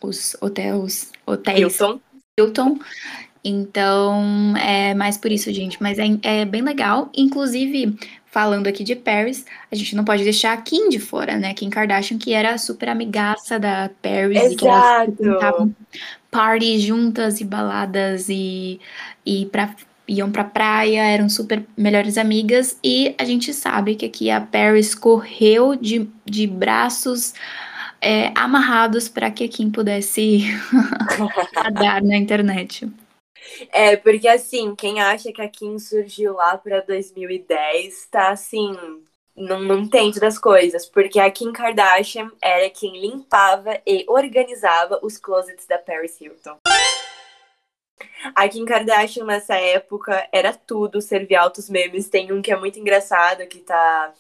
os 0.00 0.36
hotéis, 0.40 1.10
hotéis 1.26 1.58
Hilton. 1.58 2.00
Hilton. 2.38 2.78
Então, 3.48 4.56
é 4.56 4.92
mais 4.92 5.16
por 5.16 5.30
isso, 5.30 5.52
gente. 5.52 5.80
Mas 5.80 6.00
é, 6.00 6.06
é 6.24 6.44
bem 6.44 6.62
legal. 6.62 7.08
Inclusive, 7.16 7.96
falando 8.26 8.66
aqui 8.66 8.82
de 8.82 8.96
Paris, 8.96 9.46
a 9.70 9.76
gente 9.76 9.94
não 9.94 10.04
pode 10.04 10.24
deixar 10.24 10.52
a 10.52 10.56
Kim 10.56 10.88
de 10.88 10.98
fora, 10.98 11.36
né? 11.36 11.54
Kim 11.54 11.70
Kardashian, 11.70 12.18
que 12.18 12.32
era 12.32 12.58
super 12.58 12.88
amigaça 12.88 13.56
da 13.56 13.88
Paris. 14.02 14.50
E 14.50 14.56
que 14.56 14.66
elas 14.66 15.08
Exato. 15.20 15.72
parties 16.28 16.82
juntas 16.82 17.40
e 17.40 17.44
baladas 17.44 18.28
e, 18.28 18.80
e 19.24 19.46
pra, 19.46 19.72
iam 20.08 20.32
pra 20.32 20.42
praia, 20.42 21.04
eram 21.04 21.28
super 21.28 21.64
melhores 21.76 22.18
amigas. 22.18 22.76
E 22.82 23.14
a 23.16 23.24
gente 23.24 23.54
sabe 23.54 23.94
que 23.94 24.06
aqui 24.06 24.28
a 24.28 24.40
Paris 24.40 24.92
correu 24.92 25.76
de, 25.76 26.10
de 26.24 26.48
braços 26.48 27.32
é, 28.00 28.32
amarrados 28.34 29.08
para 29.08 29.30
que 29.30 29.44
a 29.44 29.48
Kim 29.48 29.70
pudesse 29.70 30.46
nadar 31.54 32.02
na 32.02 32.16
internet. 32.16 32.90
É, 33.70 33.96
porque 33.96 34.28
assim, 34.28 34.74
quem 34.74 35.00
acha 35.00 35.32
que 35.32 35.42
a 35.42 35.48
Kim 35.48 35.78
surgiu 35.78 36.34
lá 36.34 36.56
pra 36.58 36.80
2010, 36.80 38.06
tá 38.06 38.30
assim, 38.30 38.74
não, 39.36 39.60
não 39.60 39.80
entende 39.80 40.18
das 40.18 40.38
coisas. 40.38 40.86
Porque 40.86 41.20
a 41.20 41.30
Kim 41.30 41.52
Kardashian 41.52 42.32
era 42.40 42.70
quem 42.70 42.98
limpava 42.98 43.80
e 43.86 44.04
organizava 44.08 44.98
os 45.02 45.18
closets 45.18 45.66
da 45.66 45.78
Paris 45.78 46.18
Hilton. 46.20 46.58
A 48.34 48.48
Kim 48.48 48.64
Kardashian 48.64 49.24
nessa 49.24 49.54
época 49.54 50.26
era 50.32 50.52
tudo, 50.52 51.00
servia 51.00 51.42
altos 51.42 51.68
memes. 51.68 52.08
Tem 52.08 52.32
um 52.32 52.40
que 52.40 52.50
é 52.50 52.56
muito 52.56 52.78
engraçado, 52.78 53.46
que 53.46 53.58
tá. 53.60 54.12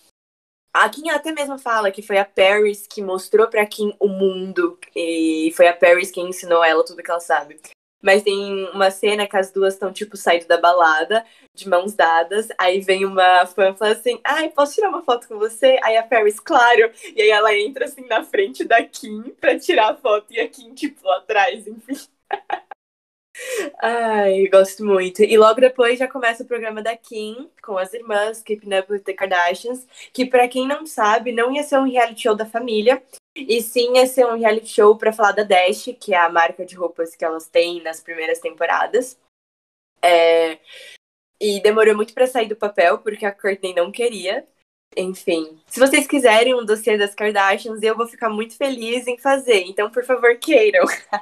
A 0.72 0.88
Kim 0.90 1.08
até 1.08 1.32
mesmo 1.32 1.58
fala 1.58 1.90
que 1.90 2.02
foi 2.02 2.18
a 2.18 2.24
Paris 2.24 2.86
que 2.86 3.00
mostrou 3.00 3.48
pra 3.48 3.64
Kim 3.64 3.96
o 3.98 4.08
mundo. 4.08 4.78
E 4.94 5.52
foi 5.56 5.66
a 5.66 5.74
Paris 5.74 6.10
quem 6.10 6.28
ensinou 6.28 6.62
ela 6.62 6.84
tudo 6.84 7.02
que 7.02 7.10
ela 7.10 7.20
sabe. 7.20 7.58
Mas 8.02 8.22
tem 8.22 8.68
uma 8.70 8.90
cena 8.90 9.26
que 9.26 9.36
as 9.36 9.50
duas 9.50 9.74
estão, 9.74 9.92
tipo, 9.92 10.16
saindo 10.16 10.46
da 10.46 10.58
balada, 10.58 11.24
de 11.54 11.68
mãos 11.68 11.94
dadas. 11.94 12.48
Aí 12.58 12.80
vem 12.80 13.04
uma 13.04 13.46
fã 13.46 13.70
e 13.70 13.76
fala 13.76 13.92
assim: 13.92 14.20
Ai, 14.24 14.50
posso 14.50 14.74
tirar 14.74 14.88
uma 14.90 15.02
foto 15.02 15.26
com 15.26 15.38
você? 15.38 15.78
Aí 15.82 15.96
a 15.96 16.02
Paris, 16.02 16.38
claro. 16.38 16.90
E 17.14 17.22
aí 17.22 17.30
ela 17.30 17.56
entra, 17.56 17.86
assim, 17.86 18.06
na 18.06 18.22
frente 18.22 18.64
da 18.64 18.84
Kim 18.84 19.22
pra 19.40 19.58
tirar 19.58 19.90
a 19.92 19.96
foto. 19.96 20.32
E 20.32 20.40
a 20.40 20.48
Kim, 20.48 20.74
tipo, 20.74 21.08
atrás, 21.10 21.66
enfim. 21.66 21.96
Ai, 23.82 24.46
gosto 24.48 24.84
muito. 24.84 25.22
E 25.22 25.36
logo 25.36 25.60
depois 25.60 25.98
já 25.98 26.08
começa 26.08 26.42
o 26.42 26.46
programa 26.46 26.82
da 26.82 26.96
Kim 26.96 27.50
com 27.62 27.76
as 27.76 27.92
irmãs, 27.92 28.42
Keeping 28.42 28.78
Up 28.78 28.92
with 28.92 29.00
the 29.00 29.12
Kardashians, 29.12 29.86
que 30.12 30.26
pra 30.26 30.48
quem 30.48 30.66
não 30.66 30.86
sabe, 30.86 31.32
não 31.32 31.52
ia 31.52 31.62
ser 31.62 31.78
um 31.78 31.84
reality 31.84 32.22
show 32.22 32.34
da 32.34 32.46
família, 32.46 33.02
e 33.36 33.62
sim 33.62 33.96
ia 33.96 34.06
ser 34.06 34.26
um 34.26 34.38
reality 34.38 34.68
show 34.68 34.96
pra 34.96 35.12
falar 35.12 35.32
da 35.32 35.42
Dash, 35.42 35.86
que 36.00 36.14
é 36.14 36.18
a 36.18 36.28
marca 36.30 36.64
de 36.64 36.74
roupas 36.76 37.14
que 37.16 37.24
elas 37.24 37.46
têm 37.48 37.82
nas 37.82 38.00
primeiras 38.00 38.40
temporadas. 38.40 39.18
É, 40.02 40.58
E 41.40 41.60
demorou 41.62 41.94
muito 41.96 42.14
pra 42.14 42.26
sair 42.26 42.48
do 42.48 42.56
papel, 42.56 42.98
porque 42.98 43.26
a 43.26 43.32
Courtney 43.32 43.74
não 43.74 43.92
queria. 43.92 44.46
Enfim, 44.96 45.60
se 45.68 45.80
vocês 45.80 46.06
quiserem 46.06 46.54
um 46.54 46.64
dossiê 46.64 46.98
das 46.98 47.14
Kardashians, 47.14 47.82
eu 47.82 47.96
vou 47.96 48.06
ficar 48.08 48.30
muito 48.30 48.56
feliz 48.56 49.06
em 49.06 49.18
fazer. 49.18 49.64
Então, 49.66 49.90
por 49.90 50.04
favor, 50.04 50.36
queiram. 50.38 50.84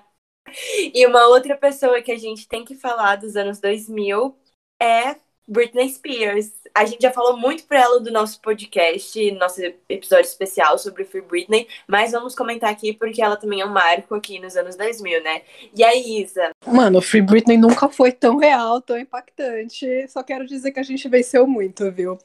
E 0.95 1.07
uma 1.07 1.27
outra 1.29 1.57
pessoa 1.57 2.03
que 2.03 2.13
a 2.13 2.19
gente 2.19 2.47
tem 2.49 2.65
que 2.65 2.75
falar 2.75 3.17
dos 3.17 3.37
anos 3.37 3.59
2000 3.61 4.37
é 4.81 5.17
Britney 5.47 5.89
Spears. 5.91 6.53
A 6.77 6.85
gente 6.85 7.03
já 7.03 7.13
falou 7.13 7.37
muito 7.37 7.65
pra 7.67 7.81
ela 7.81 8.01
do 8.01 8.11
nosso 8.11 8.41
podcast, 8.41 9.31
nosso 9.33 9.61
episódio 9.89 10.25
especial 10.25 10.77
sobre 10.77 11.05
Free 11.05 11.21
Britney, 11.21 11.69
mas 11.87 12.11
vamos 12.11 12.35
comentar 12.35 12.69
aqui 12.69 12.93
porque 12.93 13.23
ela 13.23 13.37
também 13.37 13.61
é 13.61 13.65
um 13.65 13.73
marco 13.73 14.13
aqui 14.13 14.41
nos 14.41 14.57
anos 14.57 14.75
2000, 14.75 15.23
né? 15.23 15.43
E 15.73 15.85
aí, 15.85 16.21
Isa? 16.21 16.51
Mano, 16.67 17.01
Free 17.01 17.23
Britney 17.23 17.57
nunca 17.57 17.89
foi 17.89 18.11
tão 18.11 18.39
real, 18.39 18.83
tão 18.83 18.99
impactante. 18.99 19.87
Só 20.09 20.25
quero 20.25 20.45
dizer 20.45 20.73
que 20.73 20.81
a 20.81 20.83
gente 20.83 21.09
venceu 21.09 21.47
muito, 21.47 21.93
viu? 21.93 22.19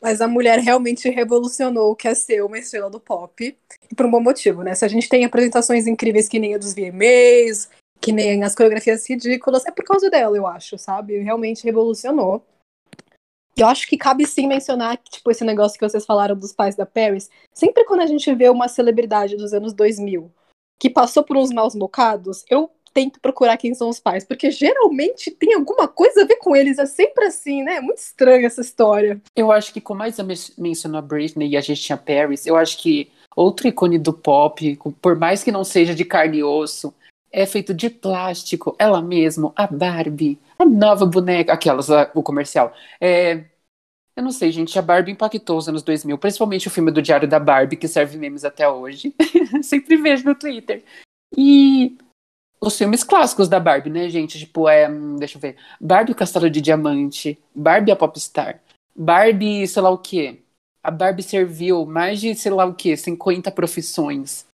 Mas 0.00 0.22
a 0.22 0.26
mulher 0.26 0.58
realmente 0.60 1.10
revolucionou 1.10 1.90
o 1.90 1.96
que 1.96 2.08
é 2.08 2.14
ser 2.14 2.42
uma 2.42 2.58
estrela 2.58 2.88
do 2.88 2.98
pop. 2.98 3.54
E 3.90 3.94
por 3.94 4.06
um 4.06 4.10
bom 4.10 4.20
motivo, 4.20 4.62
né? 4.62 4.74
Se 4.74 4.82
a 4.82 4.88
gente 4.88 5.10
tem 5.10 5.26
apresentações 5.26 5.86
incríveis 5.86 6.26
que 6.26 6.38
nem 6.38 6.54
a 6.54 6.58
dos 6.58 6.72
VMAs, 6.72 7.68
que 8.00 8.12
nem 8.12 8.42
as 8.42 8.54
coreografias 8.54 9.06
ridículas, 9.06 9.66
é 9.66 9.70
por 9.70 9.84
causa 9.84 10.08
dela, 10.08 10.38
eu 10.38 10.46
acho, 10.46 10.78
sabe? 10.78 11.18
Realmente 11.18 11.64
revolucionou. 11.64 12.42
Eu 13.60 13.66
acho 13.66 13.86
que 13.86 13.98
cabe 13.98 14.26
sim 14.26 14.46
mencionar 14.46 14.96
tipo, 14.96 15.30
esse 15.30 15.44
negócio 15.44 15.78
que 15.78 15.86
vocês 15.86 16.06
falaram 16.06 16.34
dos 16.34 16.50
pais 16.50 16.74
da 16.74 16.86
Paris. 16.86 17.28
Sempre 17.52 17.84
quando 17.84 18.00
a 18.00 18.06
gente 18.06 18.34
vê 18.34 18.48
uma 18.48 18.68
celebridade 18.68 19.36
dos 19.36 19.52
anos 19.52 19.74
2000 19.74 20.32
que 20.78 20.88
passou 20.88 21.22
por 21.22 21.36
uns 21.36 21.50
maus 21.50 21.74
bocados, 21.74 22.42
eu 22.48 22.70
tento 22.94 23.20
procurar 23.20 23.58
quem 23.58 23.74
são 23.74 23.90
os 23.90 24.00
pais, 24.00 24.24
porque 24.24 24.50
geralmente 24.50 25.30
tem 25.30 25.52
alguma 25.54 25.86
coisa 25.86 26.22
a 26.22 26.24
ver 26.24 26.36
com 26.36 26.56
eles, 26.56 26.78
é 26.78 26.86
sempre 26.86 27.26
assim, 27.26 27.62
né? 27.62 27.76
É 27.76 27.80
muito 27.82 27.98
estranha 27.98 28.46
essa 28.46 28.62
história. 28.62 29.20
Eu 29.36 29.52
acho 29.52 29.74
que, 29.74 29.80
como 29.80 30.02
a 30.02 30.08
Isa 30.08 30.22
men- 30.22 30.36
mencionou 30.56 30.98
a 30.98 31.02
Britney 31.02 31.50
e 31.50 31.56
a 31.56 31.60
gente 31.60 31.82
tinha 31.82 31.98
Paris, 31.98 32.46
eu 32.46 32.56
acho 32.56 32.78
que 32.78 33.12
outro 33.36 33.68
ícone 33.68 33.98
do 33.98 34.12
pop, 34.14 34.78
por 35.02 35.16
mais 35.16 35.44
que 35.44 35.52
não 35.52 35.64
seja 35.64 35.94
de 35.94 36.04
carne 36.04 36.38
e 36.38 36.42
osso, 36.42 36.94
é 37.30 37.46
feito 37.46 37.72
de 37.72 37.88
plástico, 37.88 38.74
ela 38.78 39.00
mesma, 39.00 39.52
a 39.54 39.66
Barbie, 39.66 40.38
a 40.58 40.64
nova 40.64 41.06
boneca, 41.06 41.52
aquelas, 41.52 41.88
o 42.14 42.22
comercial. 42.22 42.72
É, 43.00 43.44
eu 44.16 44.22
não 44.22 44.30
sei, 44.30 44.50
gente, 44.50 44.78
a 44.78 44.82
Barbie 44.82 45.12
impactou 45.12 45.56
os 45.56 45.68
anos 45.68 45.82
2000, 45.82 46.18
principalmente 46.18 46.68
o 46.68 46.70
filme 46.70 46.90
do 46.90 47.00
Diário 47.00 47.28
da 47.28 47.38
Barbie, 47.38 47.76
que 47.76 47.88
serve 47.88 48.18
memes 48.18 48.44
até 48.44 48.68
hoje. 48.68 49.14
Sempre 49.62 49.96
vejo 49.96 50.24
no 50.24 50.34
Twitter. 50.34 50.84
E 51.36 51.96
os 52.60 52.76
filmes 52.76 53.02
clássicos 53.02 53.48
da 53.48 53.58
Barbie, 53.58 53.90
né, 53.90 54.08
gente? 54.08 54.38
Tipo, 54.38 54.68
é, 54.68 54.88
hum, 54.88 55.16
deixa 55.16 55.38
eu 55.38 55.40
ver. 55.40 55.56
Barbie 55.80 56.12
o 56.12 56.14
Castelo 56.14 56.50
de 56.50 56.60
Diamante, 56.60 57.38
Barbie 57.54 57.92
a 57.92 57.96
Popstar, 57.96 58.60
Barbie, 58.94 59.66
sei 59.66 59.82
lá 59.82 59.90
o 59.90 59.98
quê. 59.98 60.42
A 60.82 60.90
Barbie 60.90 61.22
serviu 61.22 61.86
mais 61.86 62.20
de, 62.20 62.34
sei 62.34 62.52
lá 62.52 62.64
o 62.64 62.74
quê, 62.74 62.96
50 62.96 63.50
profissões. 63.50 64.46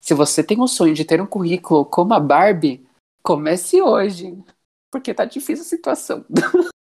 Se 0.00 0.14
você 0.14 0.42
tem 0.42 0.60
o 0.60 0.66
sonho 0.66 0.94
de 0.94 1.04
ter 1.04 1.20
um 1.20 1.26
currículo 1.26 1.84
como 1.84 2.14
a 2.14 2.20
Barbie, 2.20 2.86
comece 3.22 3.80
hoje. 3.80 4.36
Porque 4.90 5.14
tá 5.14 5.24
difícil 5.24 5.64
a 5.64 5.68
situação. 5.68 6.24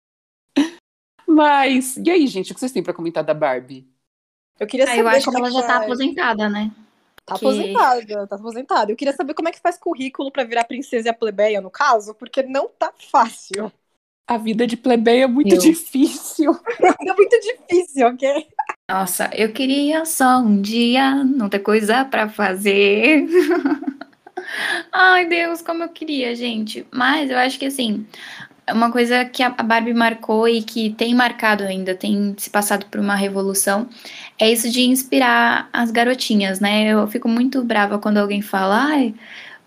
Mas, 1.36 1.96
e 1.98 2.10
aí, 2.10 2.26
gente, 2.26 2.50
o 2.50 2.54
que 2.54 2.60
vocês 2.60 2.72
têm 2.72 2.82
pra 2.82 2.94
comentar 2.94 3.22
da 3.22 3.34
Barbie? 3.34 3.86
Eu 4.58 4.66
queria 4.66 4.84
Ah, 4.86 4.88
saber 4.88 5.02
eu 5.02 5.08
acho 5.08 5.20
que 5.20 5.26
como 5.26 5.38
ela 5.38 5.48
é 5.48 5.52
já 5.52 5.62
tá 5.62 5.76
aposentada, 5.76 6.48
né? 6.48 6.70
Tá 7.26 7.34
que- 7.34 7.46
aposentada, 7.46 8.26
tá 8.26 8.36
aposentada. 8.36 8.92
Eu 8.92 8.96
queria 8.96 9.12
saber 9.14 9.34
como 9.34 9.48
é 9.48 9.52
que 9.52 9.60
faz 9.60 9.76
currículo 9.76 10.30
pra 10.32 10.44
virar 10.44 10.64
princesa 10.64 11.08
e 11.08 11.10
a 11.10 11.14
plebeia, 11.14 11.60
no 11.60 11.70
caso, 11.70 12.14
porque 12.14 12.42
não 12.42 12.68
tá 12.68 12.90
fácil. 13.10 13.70
A 14.26 14.38
vida 14.38 14.66
de 14.66 14.76
plebeia 14.76 15.24
é 15.24 15.26
muito 15.26 15.54
Eu. 15.54 15.58
É 15.60 15.60
difícil. 15.60 16.58
muito 17.16 17.40
difícil, 17.40 18.06
ok? 18.08 18.46
Nossa, 18.88 19.30
eu 19.34 19.52
queria 19.52 20.04
só 20.04 20.38
um 20.38 20.60
dia 20.62 21.14
não 21.24 21.48
ter 21.48 21.58
coisa 21.60 22.04
pra 22.04 22.28
fazer. 22.28 23.26
Ai, 24.92 25.26
Deus, 25.26 25.62
como 25.62 25.82
eu 25.82 25.88
queria, 25.88 26.34
gente. 26.34 26.86
Mas 26.92 27.30
eu 27.30 27.38
acho 27.38 27.58
que 27.58 27.66
assim, 27.66 28.06
uma 28.72 28.90
coisa 28.90 29.24
que 29.24 29.42
a 29.42 29.50
Barbie 29.50 29.94
marcou 29.94 30.48
e 30.48 30.62
que 30.62 30.90
tem 30.90 31.14
marcado 31.14 31.64
ainda, 31.64 31.94
tem 31.94 32.34
se 32.36 32.50
passado 32.50 32.86
por 32.86 33.00
uma 33.00 33.14
revolução, 33.14 33.88
é 34.38 34.50
isso 34.50 34.70
de 34.70 34.82
inspirar 34.82 35.68
as 35.72 35.90
garotinhas, 35.90 36.58
né? 36.60 36.88
Eu 36.88 37.06
fico 37.06 37.28
muito 37.28 37.62
brava 37.62 37.98
quando 37.98 38.18
alguém 38.18 38.42
fala, 38.42 38.86
ai, 38.88 39.14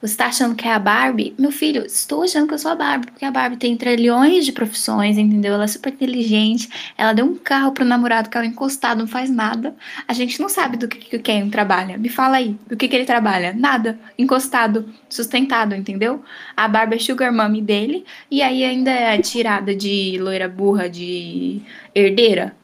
você 0.01 0.15
tá 0.15 0.27
achando 0.27 0.55
que 0.55 0.67
é 0.67 0.71
a 0.73 0.79
Barbie? 0.79 1.33
Meu 1.37 1.51
filho, 1.51 1.85
estou 1.85 2.23
achando 2.23 2.47
que 2.47 2.53
eu 2.53 2.59
sou 2.59 2.71
a 2.71 2.75
Barbie, 2.75 3.07
porque 3.07 3.25
a 3.25 3.31
Barbie 3.31 3.57
tem 3.57 3.75
trilhões 3.75 4.45
de 4.45 4.51
profissões, 4.53 5.17
entendeu? 5.17 5.53
Ela 5.53 5.65
é 5.65 5.67
super 5.67 5.91
inteligente, 5.91 6.69
ela 6.97 7.11
deu 7.11 7.25
um 7.25 7.35
carro 7.35 7.73
pro 7.73 7.83
namorado 7.83 8.29
que 8.29 8.37
ela 8.37 8.45
encostado, 8.45 8.99
não 8.99 9.07
faz 9.07 9.29
nada. 9.29 9.75
A 10.07 10.13
gente 10.13 10.39
não 10.39 10.47
sabe 10.47 10.77
do 10.77 10.87
que, 10.87 10.97
que 10.97 11.15
o 11.17 11.21
Ken 11.21 11.49
trabalha. 11.49 11.97
Me 11.97 12.07
fala 12.07 12.37
aí, 12.37 12.55
do 12.67 12.77
que, 12.77 12.87
que 12.87 12.95
ele 12.95 13.05
trabalha? 13.05 13.53
Nada. 13.53 13.99
Encostado, 14.17 14.87
sustentado, 15.09 15.75
entendeu? 15.75 16.23
A 16.55 16.67
Barbie 16.67 16.95
é 16.95 16.99
sugar 16.99 17.33
mommy 17.33 17.61
dele, 17.61 18.05
e 18.31 18.41
aí 18.41 18.63
ainda 18.63 18.91
é 18.91 19.17
tirada 19.17 19.75
de 19.75 20.17
loira 20.19 20.47
burra, 20.47 20.89
de 20.89 21.61
herdeira. 21.93 22.55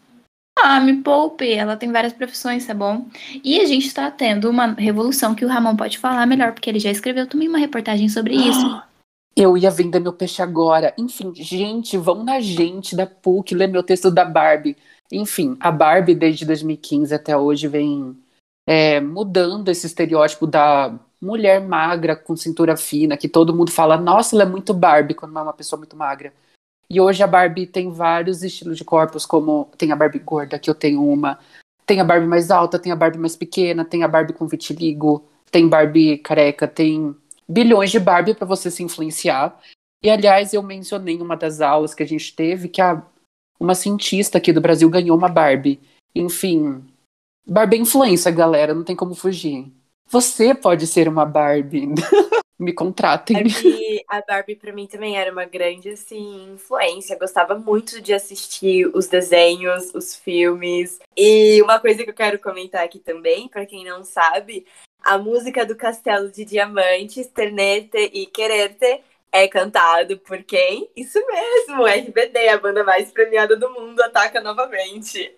Ah, 0.58 0.80
me 0.80 1.02
poupe, 1.02 1.52
ela 1.52 1.76
tem 1.76 1.92
várias 1.92 2.14
profissões, 2.14 2.66
tá 2.66 2.74
bom? 2.74 3.06
E 3.44 3.60
a 3.60 3.66
gente 3.66 3.94
tá 3.94 4.10
tendo 4.10 4.50
uma 4.50 4.68
revolução 4.68 5.36
que 5.36 5.44
o 5.44 5.48
Ramon 5.48 5.76
pode 5.76 5.98
falar 5.98 6.26
melhor, 6.26 6.54
porque 6.54 6.70
ele 6.70 6.80
já 6.80 6.90
escreveu 6.90 7.28
também 7.28 7.48
uma 7.48 7.58
reportagem 7.58 8.08
sobre 8.10 8.36
isso. 8.36 8.82
Eu 9.38 9.58
ia 9.58 9.70
vender 9.70 10.00
meu 10.00 10.14
peixe 10.14 10.42
agora. 10.42 10.94
Enfim, 10.98 11.34
gente, 11.36 11.98
vão 11.98 12.24
na 12.24 12.40
gente 12.40 12.96
da 12.96 13.06
PUC 13.06 13.54
ler 13.54 13.68
meu 13.68 13.84
texto 13.84 14.10
da 14.10 14.24
Barbie. 14.24 14.78
Enfim, 15.12 15.58
a 15.60 15.70
Barbie 15.70 16.16
desde 16.16 16.46
2015 16.46 17.14
até 17.14 17.36
hoje 17.36 17.68
vem 17.68 18.16
é, 18.66 19.02
mudando 19.02 19.68
esse 19.68 19.86
estereótipo 19.88 20.48
da 20.48 20.98
mulher 21.22 21.60
magra 21.60 22.16
com 22.16 22.36
cintura 22.36 22.78
fina, 22.78 23.18
que 23.18 23.28
todo 23.28 23.54
mundo 23.54 23.72
fala, 23.72 23.98
nossa, 23.98 24.36
ela 24.36 24.44
é 24.44 24.46
muito 24.46 24.74
Barbie 24.74 25.14
quando 25.14 25.38
é 25.38 25.42
uma 25.42 25.52
pessoa 25.52 25.78
muito 25.78 25.98
magra. 25.98 26.32
E 26.90 27.02
hoje 27.02 27.24
a 27.24 27.28
Barbie 27.28 27.66
tem 27.66 27.90
vários 27.90 28.44
estilos 28.44 28.78
de 28.78 28.84
corpos, 28.84 29.26
como 29.26 29.70
tem 29.78 29.92
a 29.92 29.96
Barbie 29.96 30.20
gorda, 30.20 30.60
que 30.60 30.70
eu 30.70 30.76
tenho 30.76 31.04
uma, 31.04 31.40
tem 31.86 32.00
a 32.00 32.04
Barbie 32.04 32.28
mais 32.28 32.52
alta, 32.52 32.80
tem 32.80 32.92
a 32.92 32.96
Barbie 32.96 33.18
mais 33.18 33.36
pequena, 33.36 33.86
tem 33.86 34.04
a 34.04 34.08
Barbie 34.08 34.34
com 34.34 34.48
vitiligo, 34.48 35.26
tem 35.52 35.68
Barbie 35.68 36.18
careca, 36.18 36.68
tem 36.68 37.16
bilhões 37.48 37.92
de 37.92 38.00
Barbie 38.00 38.34
para 38.34 38.48
você 38.48 38.72
se 38.72 38.84
influenciar. 38.84 39.60
E 40.04 40.10
aliás, 40.10 40.54
eu 40.54 40.62
mencionei 40.62 41.16
em 41.16 41.22
uma 41.22 41.36
das 41.36 41.62
aulas 41.62 41.94
que 41.94 42.04
a 42.04 42.08
gente 42.08 42.36
teve 42.36 42.70
que 42.70 42.82
a, 42.82 43.02
uma 43.60 43.74
cientista 43.74 44.38
aqui 44.38 44.52
do 44.52 44.62
Brasil 44.62 44.90
ganhou 44.90 45.18
uma 45.18 45.30
Barbie. 45.30 45.80
Enfim, 46.14 46.84
Barbie 47.48 47.78
é 47.78 47.80
influência, 47.80 48.32
galera, 48.32 48.74
não 48.74 48.84
tem 48.84 48.96
como 48.96 49.16
fugir. 49.16 49.72
Você 50.10 50.54
pode 50.54 50.86
ser 50.86 51.08
uma 51.08 51.26
Barbie. 51.26 51.90
Me 52.58 52.74
contratem. 52.74 53.44
A 54.08 54.22
Barbie 54.22 54.56
pra 54.56 54.72
mim 54.72 54.88
também 54.88 55.18
era 55.18 55.32
uma 55.32 55.46
grande 55.46 55.90
assim 55.90 56.54
influência. 56.54 57.18
Gostava 57.18 57.56
muito 57.56 58.02
de 58.02 58.14
assistir 58.14 58.90
os 58.96 59.08
desenhos, 59.08 59.94
os 59.94 60.16
filmes. 60.16 61.00
E 61.18 61.62
uma 61.62 61.80
coisa 61.80 62.04
que 62.04 62.10
eu 62.10 62.14
quero 62.14 62.40
comentar 62.40 62.84
aqui 62.84 63.00
também, 63.00 63.50
pra 63.50 63.66
quem 63.66 63.84
não 63.84 64.04
sabe, 64.04 64.66
a 65.04 65.18
música 65.18 65.66
do 65.66 65.76
Castelo 65.76 66.32
de 66.32 66.46
Diamantes, 66.46 67.28
Ternete 67.28 68.10
e 68.14 68.26
Quererte 68.26 69.02
é 69.32 69.48
cantado 69.50 70.18
por 70.20 70.42
quem? 70.44 70.90
Isso 70.96 71.20
mesmo, 71.28 71.86
RBD, 71.86 72.48
a 72.48 72.58
banda 72.58 72.86
mais 72.86 73.12
premiada 73.12 73.58
do 73.58 73.70
mundo, 73.70 74.02
ataca 74.02 74.40
novamente. 74.40 75.36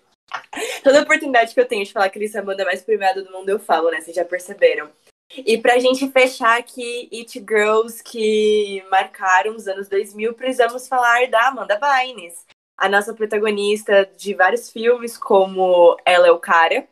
Toda 0.84 1.02
oportunidade 1.02 1.52
que 1.52 1.60
eu 1.60 1.66
tenho 1.66 1.84
de 1.84 1.92
falar 1.92 2.08
que 2.10 2.18
eles 2.18 2.30
são 2.30 2.42
a 2.42 2.44
banda 2.44 2.64
mais 2.64 2.80
premiada 2.80 3.22
do 3.22 3.32
mundo, 3.32 3.48
eu 3.48 3.58
falo, 3.58 3.90
né? 3.90 4.00
Vocês 4.00 4.14
já 4.14 4.24
perceberam. 4.24 4.88
E 5.36 5.58
pra 5.58 5.78
gente 5.78 6.10
fechar 6.10 6.58
aqui, 6.58 7.08
It 7.12 7.38
Girls 7.38 8.02
que 8.02 8.82
marcaram 8.90 9.54
os 9.54 9.68
anos 9.68 9.88
2000, 9.88 10.32
precisamos 10.34 10.88
falar 10.88 11.28
da 11.28 11.48
Amanda 11.48 11.78
Bynes, 11.78 12.46
a 12.76 12.88
nossa 12.88 13.12
protagonista 13.12 14.08
de 14.16 14.34
vários 14.34 14.70
filmes, 14.70 15.18
como 15.18 15.96
Ela 16.04 16.28
é 16.28 16.30
o 16.30 16.38
Cara. 16.38 16.88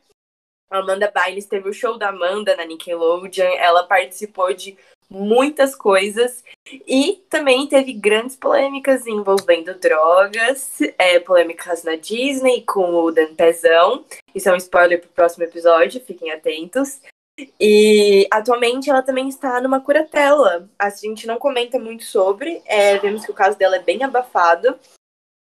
A 0.70 0.78
Amanda 0.78 1.10
Bynes 1.10 1.46
teve 1.46 1.68
o 1.68 1.72
show 1.72 1.96
da 1.96 2.08
Amanda 2.08 2.56
na 2.56 2.64
Nickelodeon, 2.64 3.54
ela 3.58 3.84
participou 3.84 4.52
de 4.52 4.76
muitas 5.08 5.74
coisas 5.74 6.44
e 6.86 7.24
também 7.30 7.66
teve 7.68 7.92
grandes 7.92 8.36
polêmicas 8.36 9.06
envolvendo 9.06 9.78
drogas, 9.78 10.78
é, 10.98 11.20
polêmicas 11.20 11.84
na 11.84 11.94
Disney 11.94 12.62
com 12.62 12.94
o 12.94 13.12
Dan 13.12 13.34
Pezão. 13.34 14.04
Isso 14.34 14.48
é 14.48 14.52
um 14.52 14.56
spoiler 14.56 15.00
pro 15.00 15.08
próximo 15.10 15.44
episódio, 15.44 16.04
fiquem 16.04 16.32
atentos. 16.32 17.00
E 17.60 18.26
atualmente 18.30 18.88
ela 18.88 19.02
também 19.02 19.28
está 19.28 19.60
numa 19.60 19.80
curatela. 19.80 20.68
A 20.78 20.88
gente 20.90 21.26
não 21.26 21.38
comenta 21.38 21.78
muito 21.78 22.04
sobre, 22.04 22.62
é, 22.66 22.98
vemos 22.98 23.24
que 23.24 23.30
o 23.30 23.34
caso 23.34 23.58
dela 23.58 23.76
é 23.76 23.82
bem 23.82 24.02
abafado. 24.02 24.74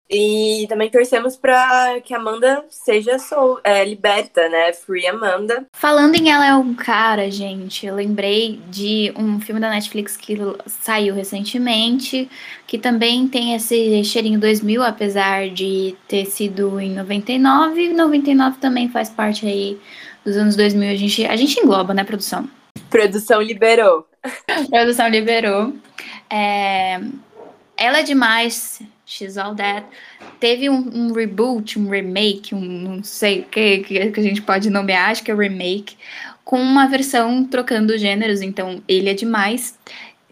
E 0.10 0.67
também 0.69 0.91
torcemos 0.91 1.36
para 1.36 2.00
que 2.02 2.13
a 2.13 2.17
Amanda 2.17 2.63
seja 2.69 3.17
sol, 3.17 3.60
é, 3.63 3.84
liberta, 3.84 4.48
né? 4.48 4.72
Free 4.72 5.08
Amanda. 5.08 5.65
Falando 5.74 6.13
em 6.15 6.30
Ela 6.30 6.46
é 6.46 6.56
um 6.56 6.76
Cara, 6.76 7.32
gente, 7.32 7.88
eu 7.88 7.96
lembrei 7.96 8.60
de 8.69 9.12
um 9.17 9.39
filme 9.39 9.60
da 9.60 9.69
Netflix 9.69 10.15
que 10.15 10.38
saiu 10.67 11.15
recentemente, 11.15 12.30
que 12.67 12.78
também 12.78 13.28
tem 13.28 13.56
esse 13.56 14.04
cheirinho 14.04 14.39
2000, 14.39 14.84
apesar 14.84 15.50
de 15.50 15.96
ter 16.08 16.26
sido 16.26 16.80
em 16.80 16.93
99. 16.93 17.93
99 17.93 18.60
também 18.60 18.89
faz 18.89 19.10
parte 19.10 19.48
aí 19.48 19.80
dos 20.25 20.38
anos 20.38 20.55
2000. 20.55 20.89
A 20.89 20.95
gente, 20.95 21.25
a 21.25 21.36
gente 21.36 21.59
engloba, 21.59 21.93
né, 21.93 22.03
produção? 22.03 22.49
Produção 22.89 23.41
liberou. 23.41 24.07
produção 24.69 25.07
liberou. 25.07 25.75
É, 26.29 26.99
ela 27.77 27.99
é 27.99 28.03
demais, 28.03 28.81
She's 29.05 29.38
All 29.38 29.55
That. 29.55 29.86
Teve 30.39 30.69
um, 30.69 30.89
um 30.93 31.13
reboot, 31.13 31.77
um 31.79 31.89
remake, 31.89 32.55
um 32.55 32.62
não 32.62 33.03
sei 33.03 33.41
o 33.41 33.43
que, 33.43 33.79
que 33.79 34.19
a 34.19 34.23
gente 34.23 34.41
pode 34.41 34.69
nomear, 34.69 35.12
acho 35.12 35.23
que 35.23 35.31
é 35.31 35.36
remake, 35.36 35.97
com 36.43 36.59
uma 36.59 36.88
versão 36.88 37.45
trocando 37.45 37.97
gêneros, 37.97 38.41
então 38.41 38.81
ele 38.88 39.09
é 39.09 39.13
demais, 39.13 39.77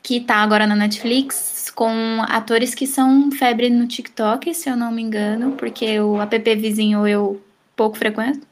que 0.04 0.20
tá 0.20 0.38
agora 0.38 0.68
na 0.68 0.76
Netflix, 0.76 1.72
com 1.74 2.24
atores 2.28 2.76
que 2.76 2.88
são 2.88 3.32
febre 3.32 3.70
no 3.70 3.88
TikTok, 3.88 4.54
se 4.54 4.70
eu 4.70 4.76
não 4.76 4.92
me 4.92 5.02
engano, 5.02 5.54
porque 5.54 6.00
o 6.00 6.22
app 6.22 6.56
vizinho 6.56 7.08
eu 7.08 7.42
pouco 7.76 7.98
frequento. 7.98 8.46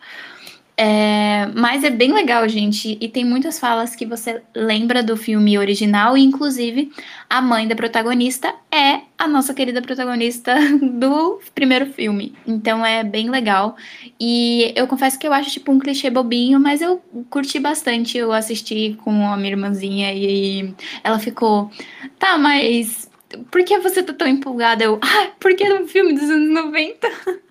É, 0.81 1.45
mas 1.55 1.83
é 1.83 1.89
bem 1.89 2.13
legal, 2.13 2.47
gente. 2.47 2.97
E 3.01 3.09
tem 3.09 3.25
muitas 3.25 3.59
falas 3.59 3.97
que 3.97 4.05
você 4.05 4.41
lembra 4.55 5.03
do 5.03 5.17
filme 5.17 5.57
original. 5.57 6.17
E, 6.17 6.23
inclusive, 6.23 6.89
a 7.29 7.41
mãe 7.41 7.67
da 7.67 7.75
protagonista 7.75 8.55
é 8.71 9.01
a 9.17 9.27
nossa 9.27 9.53
querida 9.53 9.81
protagonista 9.81 10.55
do 10.81 11.41
primeiro 11.53 11.87
filme. 11.87 12.33
Então 12.47 12.85
é 12.85 13.03
bem 13.03 13.29
legal. 13.29 13.75
E 14.17 14.71
eu 14.73 14.87
confesso 14.87 15.19
que 15.19 15.27
eu 15.27 15.33
acho 15.33 15.51
tipo 15.51 15.69
um 15.69 15.79
clichê 15.79 16.09
bobinho, 16.09 16.61
mas 16.61 16.81
eu 16.81 17.03
curti 17.29 17.59
bastante. 17.59 18.17
Eu 18.17 18.31
assisti 18.31 18.97
com 19.03 19.27
a 19.27 19.35
minha 19.35 19.51
irmãzinha 19.51 20.13
e 20.13 20.73
ela 21.03 21.19
ficou. 21.19 21.69
Tá, 22.17 22.37
mas. 22.37 23.09
Por 23.51 23.63
que 23.65 23.77
você 23.79 24.01
tá 24.01 24.13
tão 24.13 24.27
empolgada? 24.27 24.85
Eu, 24.85 24.97
ah, 25.03 25.31
porque 25.41 25.63
era 25.63 25.75
um 25.75 25.87
filme 25.87 26.13
dos 26.13 26.29
anos 26.29 26.49
90. 26.49 27.09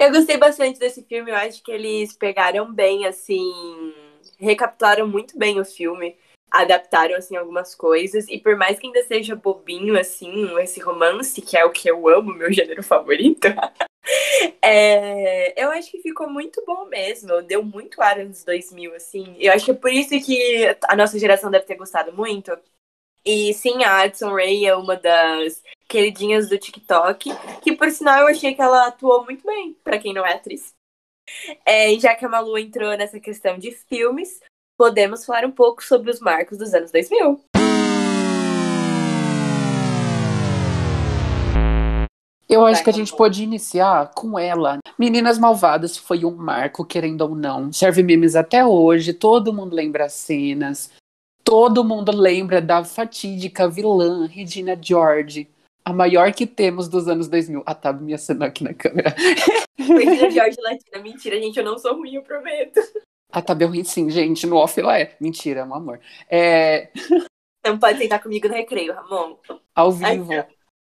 Eu 0.00 0.10
gostei 0.10 0.38
bastante 0.38 0.78
desse 0.78 1.02
filme, 1.04 1.30
eu 1.30 1.36
acho 1.36 1.62
que 1.62 1.70
eles 1.70 2.14
pegaram 2.14 2.72
bem, 2.72 3.04
assim, 3.04 3.52
recapitularam 4.38 5.06
muito 5.06 5.36
bem 5.36 5.60
o 5.60 5.64
filme, 5.64 6.16
adaptaram, 6.50 7.16
assim, 7.16 7.36
algumas 7.36 7.74
coisas, 7.74 8.26
e 8.26 8.38
por 8.38 8.56
mais 8.56 8.78
que 8.78 8.86
ainda 8.86 9.02
seja 9.02 9.36
bobinho, 9.36 10.00
assim, 10.00 10.58
esse 10.58 10.80
romance, 10.80 11.42
que 11.42 11.54
é 11.54 11.66
o 11.66 11.70
que 11.70 11.90
eu 11.90 12.08
amo, 12.08 12.32
meu 12.32 12.50
gênero 12.50 12.82
favorito, 12.82 13.46
é, 14.64 15.62
eu 15.62 15.70
acho 15.70 15.90
que 15.90 16.00
ficou 16.00 16.30
muito 16.30 16.64
bom 16.64 16.86
mesmo, 16.86 17.42
deu 17.42 17.62
muito 17.62 18.00
ar 18.00 18.24
nos 18.24 18.42
2000, 18.42 18.94
assim, 18.94 19.36
eu 19.38 19.52
acho 19.52 19.66
que 19.66 19.70
é 19.72 19.74
por 19.74 19.92
isso 19.92 20.18
que 20.24 20.76
a 20.88 20.96
nossa 20.96 21.18
geração 21.18 21.50
deve 21.50 21.66
ter 21.66 21.76
gostado 21.76 22.10
muito, 22.10 22.58
e 23.22 23.52
sim, 23.52 23.84
a 23.84 23.98
Addison 24.00 24.32
Rae 24.32 24.64
é 24.64 24.74
uma 24.74 24.96
das 24.96 25.62
queridinhas 25.90 26.48
do 26.48 26.56
TikTok, 26.56 27.30
que 27.60 27.72
por 27.76 27.90
sinal 27.90 28.20
eu 28.20 28.28
achei 28.28 28.54
que 28.54 28.62
ela 28.62 28.86
atuou 28.86 29.24
muito 29.24 29.44
bem, 29.44 29.76
pra 29.82 29.98
quem 29.98 30.14
não 30.14 30.24
é 30.24 30.34
atriz. 30.34 30.72
É, 31.66 31.92
e 31.92 31.98
já 31.98 32.14
que 32.14 32.24
a 32.24 32.28
Malu 32.28 32.56
entrou 32.56 32.96
nessa 32.96 33.18
questão 33.18 33.58
de 33.58 33.72
filmes, 33.72 34.40
podemos 34.78 35.26
falar 35.26 35.44
um 35.44 35.50
pouco 35.50 35.82
sobre 35.82 36.08
os 36.10 36.20
marcos 36.20 36.58
dos 36.58 36.72
anos 36.72 36.92
2000. 36.92 37.40
Eu 42.48 42.66
acho 42.66 42.82
que 42.82 42.90
a 42.90 42.92
gente 42.92 43.14
pode 43.14 43.44
iniciar 43.44 44.12
com 44.12 44.36
ela. 44.38 44.78
Meninas 44.98 45.38
Malvadas 45.38 45.96
foi 45.96 46.24
um 46.24 46.34
marco, 46.34 46.84
querendo 46.84 47.22
ou 47.22 47.34
não. 47.34 47.72
Serve 47.72 48.02
memes 48.02 48.34
até 48.34 48.64
hoje, 48.64 49.12
todo 49.12 49.52
mundo 49.52 49.74
lembra 49.74 50.06
as 50.06 50.14
cenas. 50.14 50.90
Todo 51.44 51.84
mundo 51.84 52.12
lembra 52.12 52.60
da 52.60 52.84
fatídica 52.84 53.68
vilã 53.68 54.26
Regina 54.26 54.76
George, 54.80 55.48
a 55.84 55.92
maior 55.92 56.32
que 56.32 56.46
temos 56.46 56.88
dos 56.88 57.08
anos 57.08 57.28
2000. 57.28 57.62
Ah, 57.66 57.74
tá 57.74 57.92
me 57.92 58.14
acenando 58.14 58.44
aqui 58.44 58.62
na 58.64 58.74
câmera. 58.74 59.14
Regina 59.78 60.30
George 60.30 60.56
Latina, 60.60 61.02
mentira, 61.02 61.40
gente, 61.40 61.58
eu 61.58 61.64
não 61.64 61.78
sou 61.78 61.94
ruim, 61.96 62.14
eu 62.14 62.22
prometo. 62.22 62.80
Ah, 63.32 63.40
tá 63.42 63.54
bem 63.54 63.68
ruim 63.68 63.84
sim, 63.84 64.10
gente. 64.10 64.46
No 64.46 64.56
off 64.56 64.78
ela 64.78 64.98
é. 64.98 65.16
Mentira, 65.20 65.60
é 65.60 65.64
um 65.64 65.74
amor. 65.74 66.00
É, 66.28 66.90
Não 67.64 67.78
pode 67.78 67.98
sentar 67.98 68.22
comigo 68.22 68.48
no 68.48 68.54
recreio, 68.54 68.92
Ramon. 68.94 69.36
ao 69.74 69.92
vivo. 69.92 70.32
Ai, 70.32 70.46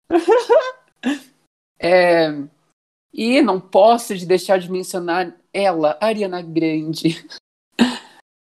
É, 1.79 2.29
E 3.13 3.41
não 3.41 3.59
posso 3.59 4.15
de 4.15 4.25
deixar 4.25 4.57
de 4.59 4.71
mencionar 4.71 5.35
ela, 5.53 5.97
Ariana 6.01 6.41
Grande. 6.41 7.25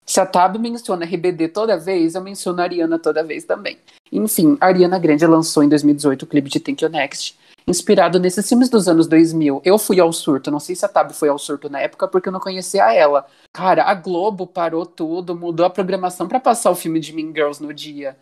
Se 0.06 0.20
a 0.20 0.26
Tab 0.26 0.58
menciona 0.58 1.04
RBD 1.04 1.48
toda 1.48 1.78
vez, 1.78 2.14
eu 2.14 2.22
menciono 2.22 2.62
a 2.62 2.64
Ariana 2.64 3.00
toda 3.00 3.24
vez 3.24 3.44
também. 3.44 3.78
Enfim, 4.12 4.56
a 4.62 4.68
Ariana 4.68 5.00
Grande 5.00 5.26
lançou 5.26 5.64
em 5.64 5.70
2018 5.70 6.24
o 6.24 6.28
clipe 6.28 6.48
de 6.48 6.60
Thank 6.60 6.84
You 6.84 6.92
Next, 6.92 7.36
inspirado 7.68 8.20
nesses 8.20 8.48
filmes 8.48 8.70
dos 8.70 8.88
anos 8.88 9.08
2000. 9.08 9.62
Eu 9.66 9.80
fui 9.80 10.00
ao 10.00 10.14
surto, 10.14 10.52
não 10.52 10.60
sei 10.60 10.76
se 10.76 10.86
a 10.86 10.88
Tab 10.88 11.12
foi 11.12 11.30
ao 11.30 11.40
surto 11.40 11.70
na 11.70 11.80
época, 11.80 12.08
porque 12.08 12.30
eu 12.30 12.34
não 12.34 12.40
conhecia 12.40 12.94
ela. 12.94 13.26
Cara, 13.52 13.84
a 13.86 13.96
Globo 13.96 14.46
parou 14.46 14.86
tudo, 14.86 15.36
mudou 15.36 15.66
a 15.66 15.72
programação 15.72 16.28
pra 16.28 16.40
passar 16.40 16.70
o 16.70 16.76
filme 16.76 17.00
de 17.00 17.12
Mean 17.12 17.34
Girls 17.34 17.62
no 17.62 17.74
dia. 17.74 18.16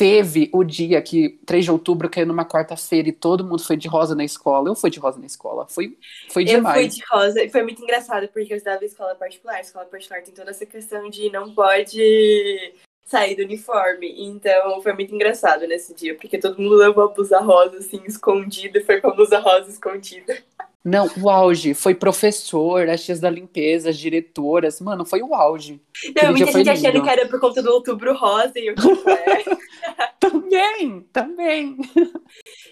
Teve 0.00 0.48
o 0.50 0.64
dia 0.64 1.02
que 1.02 1.38
3 1.44 1.66
de 1.66 1.70
outubro 1.70 2.08
caiu 2.08 2.26
numa 2.26 2.42
quarta-feira 2.42 3.10
e 3.10 3.12
todo 3.12 3.44
mundo 3.44 3.62
foi 3.62 3.76
de 3.76 3.86
rosa 3.86 4.14
na 4.14 4.24
escola. 4.24 4.70
Eu 4.70 4.74
fui 4.74 4.88
de 4.88 4.98
rosa 4.98 5.18
na 5.20 5.26
escola. 5.26 5.66
Foi, 5.68 5.94
foi 6.30 6.44
Eu 6.44 6.46
fui 6.46 6.56
demais. 6.56 6.96
de 6.96 7.04
rosa 7.04 7.44
e 7.44 7.50
foi 7.50 7.62
muito 7.62 7.82
engraçado, 7.82 8.26
porque 8.28 8.50
eu 8.50 8.56
estudava 8.56 8.82
em 8.82 8.86
escola 8.86 9.14
particular. 9.14 9.60
Escola 9.60 9.84
particular 9.84 10.22
tem 10.22 10.32
toda 10.32 10.52
essa 10.52 10.64
questão 10.64 11.10
de 11.10 11.30
não 11.30 11.54
pode 11.54 12.72
sair 13.04 13.36
do 13.36 13.42
uniforme. 13.42 14.10
Então 14.26 14.80
foi 14.80 14.94
muito 14.94 15.14
engraçado 15.14 15.66
nesse 15.66 15.94
dia, 15.94 16.14
porque 16.14 16.38
todo 16.38 16.58
mundo 16.58 16.76
levou 16.76 17.04
a 17.04 17.08
blusa 17.08 17.38
rosa, 17.38 17.76
assim, 17.76 18.00
escondida, 18.06 18.78
e 18.78 18.82
foi 18.82 19.02
com 19.02 19.08
a 19.08 19.14
blusa 19.14 19.38
rosa 19.38 19.68
escondida. 19.68 20.34
Não, 20.84 21.10
o 21.22 21.28
auge. 21.28 21.74
Foi 21.74 21.94
professor, 21.94 22.88
as 22.88 23.04
tias 23.04 23.20
da 23.20 23.28
limpeza, 23.28 23.90
as 23.90 23.98
diretoras. 23.98 24.80
Mano, 24.80 25.04
foi 25.04 25.22
o 25.22 25.34
auge. 25.34 25.80
Não, 26.16 26.32
muita 26.32 26.52
gente 26.52 26.70
achando 26.70 26.92
lindo. 26.94 27.04
que 27.04 27.10
era 27.10 27.28
por 27.28 27.38
conta 27.38 27.62
do 27.62 27.70
outubro 27.70 28.14
rosa, 28.16 28.52
e 28.56 28.68
eu 28.68 28.74
tipo, 28.74 29.08
é. 29.10 29.44
Também, 30.18 31.00
também. 31.12 31.76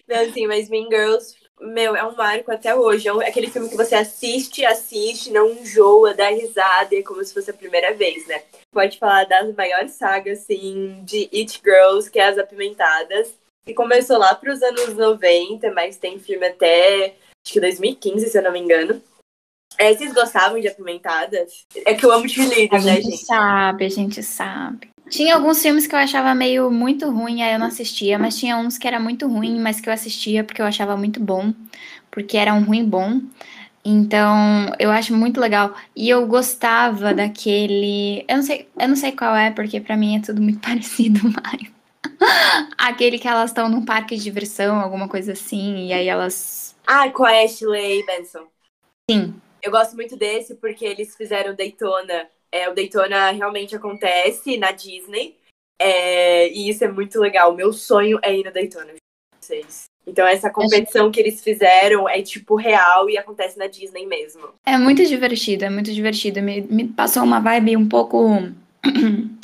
Não, 0.07 0.21
assim, 0.21 0.47
mas 0.47 0.68
Mean 0.68 0.87
Girls, 0.90 1.35
meu, 1.61 1.97
é 1.97 2.05
um 2.05 2.14
marco 2.14 2.53
até 2.53 2.75
hoje. 2.75 3.09
É 3.09 3.29
aquele 3.29 3.51
filme 3.51 3.68
que 3.68 3.77
você 3.77 3.94
assiste, 3.94 4.64
assiste, 4.64 5.31
não 5.31 5.51
enjoa, 5.51 6.14
dá 6.14 6.29
risada, 6.29 6.94
e 6.94 6.99
é 6.99 7.03
como 7.03 7.25
se 7.25 7.35
fosse 7.35 7.51
a 7.51 7.55
primeira 7.55 7.94
vez, 7.94 8.27
né? 8.27 8.42
Pode 8.71 8.99
falar 8.99 9.25
das 9.25 9.55
maiores 9.55 9.92
sagas, 9.92 10.40
assim, 10.40 11.01
de 11.05 11.29
It 11.33 11.61
Girls, 11.64 12.11
que 12.11 12.18
é 12.18 12.29
As 12.29 12.38
Apimentadas, 12.38 13.35
que 13.66 13.75
começou 13.75 14.18
lá 14.18 14.35
pros 14.35 14.62
anos 14.62 14.94
90, 14.94 15.73
mas 15.73 15.97
tem 15.97 16.18
filme 16.18 16.47
até, 16.47 17.14
acho 17.49 17.53
que 17.55 17.61
2015, 17.61 18.29
se 18.29 18.39
eu 18.39 18.43
não 18.43 18.53
me 18.53 18.61
engano. 18.61 19.01
É, 19.79 19.95
vocês 19.95 20.13
gostavam 20.13 20.61
de 20.61 20.69
Apimentadas? 20.69 21.67
É 21.87 21.95
que 21.95 22.05
eu 22.05 22.13
amo 22.13 22.25
A 22.25 22.29
cheerleaders, 22.29 22.85
né, 22.85 22.97
gente 22.97 23.11
gente? 23.11 23.25
sabe, 23.25 23.85
a 23.85 23.89
gente 23.89 24.23
sabe. 24.23 24.89
Tinha 25.09 25.35
alguns 25.35 25.63
filmes 25.63 25.87
que 25.87 25.95
eu 25.95 25.99
achava 25.99 26.35
meio 26.35 26.71
muito 26.71 27.11
ruim, 27.11 27.43
aí 27.43 27.55
eu 27.55 27.59
não 27.59 27.69
assistia, 27.69 28.19
mas 28.19 28.37
tinha 28.39 28.59
uns 28.59 28.77
que 28.77 28.87
era 28.87 29.01
muito 29.01 29.27
ruim, 29.27 29.59
mas 29.59 29.81
que 29.81 29.89
eu 29.89 29.93
assistia 29.93 30.45
porque 30.45 30.61
eu 30.61 30.67
achava 30.67 30.97
muito 30.97 31.19
bom, 31.21 31.55
porque 32.11 32.37
era 32.37 32.53
um 32.53 32.65
ruim 32.65 32.85
bom. 32.85 33.21
Então, 33.85 34.71
eu 34.79 34.91
acho 34.91 35.15
muito 35.17 35.41
legal. 35.41 35.75
E 35.97 36.11
eu 36.11 36.27
gostava 36.27 37.15
daquele, 37.15 38.25
eu 38.29 38.37
não 38.37 38.43
sei, 38.43 38.69
eu 38.79 38.89
não 38.89 38.97
sei 38.97 39.13
qual 39.13 39.35
é, 39.35 39.51
porque 39.51 39.81
pra 39.81 39.97
mim 39.97 40.17
é 40.17 40.21
tudo 40.21 40.43
muito 40.43 40.59
parecido, 40.67 41.21
mas 41.25 41.71
aquele 42.77 43.19
que 43.19 43.29
elas 43.29 43.51
estão 43.51 43.69
num 43.69 43.85
parque 43.85 44.17
de 44.17 44.23
diversão, 44.23 44.79
alguma 44.79 45.09
coisa 45.09 45.33
assim, 45.33 45.87
e 45.87 45.93
aí 45.93 46.09
elas 46.09 46.68
Ah, 46.90 47.11
com 47.11 47.22
a 47.22 47.42
Ashley 47.42 48.03
Benson. 48.07 48.46
sim, 49.11 49.35
Eu 49.62 49.70
gosto 49.70 49.94
muito 49.94 50.16
desse 50.16 50.55
porque 50.55 50.87
eles 50.87 51.14
fizeram 51.14 51.55
Daytona. 51.55 52.27
É, 52.51 52.66
o 52.66 52.74
Daytona 52.74 53.31
realmente 53.31 53.77
acontece 53.77 54.57
na 54.57 54.72
Disney. 54.72 55.37
É, 55.79 56.48
e 56.48 56.70
isso 56.70 56.83
é 56.83 56.88
muito 56.88 57.20
legal. 57.20 57.55
Meu 57.55 57.74
sonho 57.74 58.18
é 58.22 58.35
ir 58.35 58.42
no 58.42 58.51
Daytona, 58.51 58.94
vocês. 59.38 59.85
Então 60.07 60.27
essa 60.27 60.48
competição 60.48 61.11
que 61.11 61.20
eles 61.20 61.42
fizeram 61.42 62.09
é 62.09 62.22
tipo 62.22 62.57
real 62.57 63.11
e 63.11 63.18
acontece 63.18 63.59
na 63.59 63.66
Disney 63.66 64.07
mesmo. 64.07 64.55
É 64.64 64.79
muito 64.79 65.05
divertido, 65.05 65.66
é 65.66 65.70
muito 65.70 65.92
divertido. 65.92 66.40
Me, 66.40 66.62
me 66.62 66.88
passou 66.88 67.22
uma 67.22 67.38
vibe 67.38 67.77
um 67.77 67.87
pouco 67.87 68.38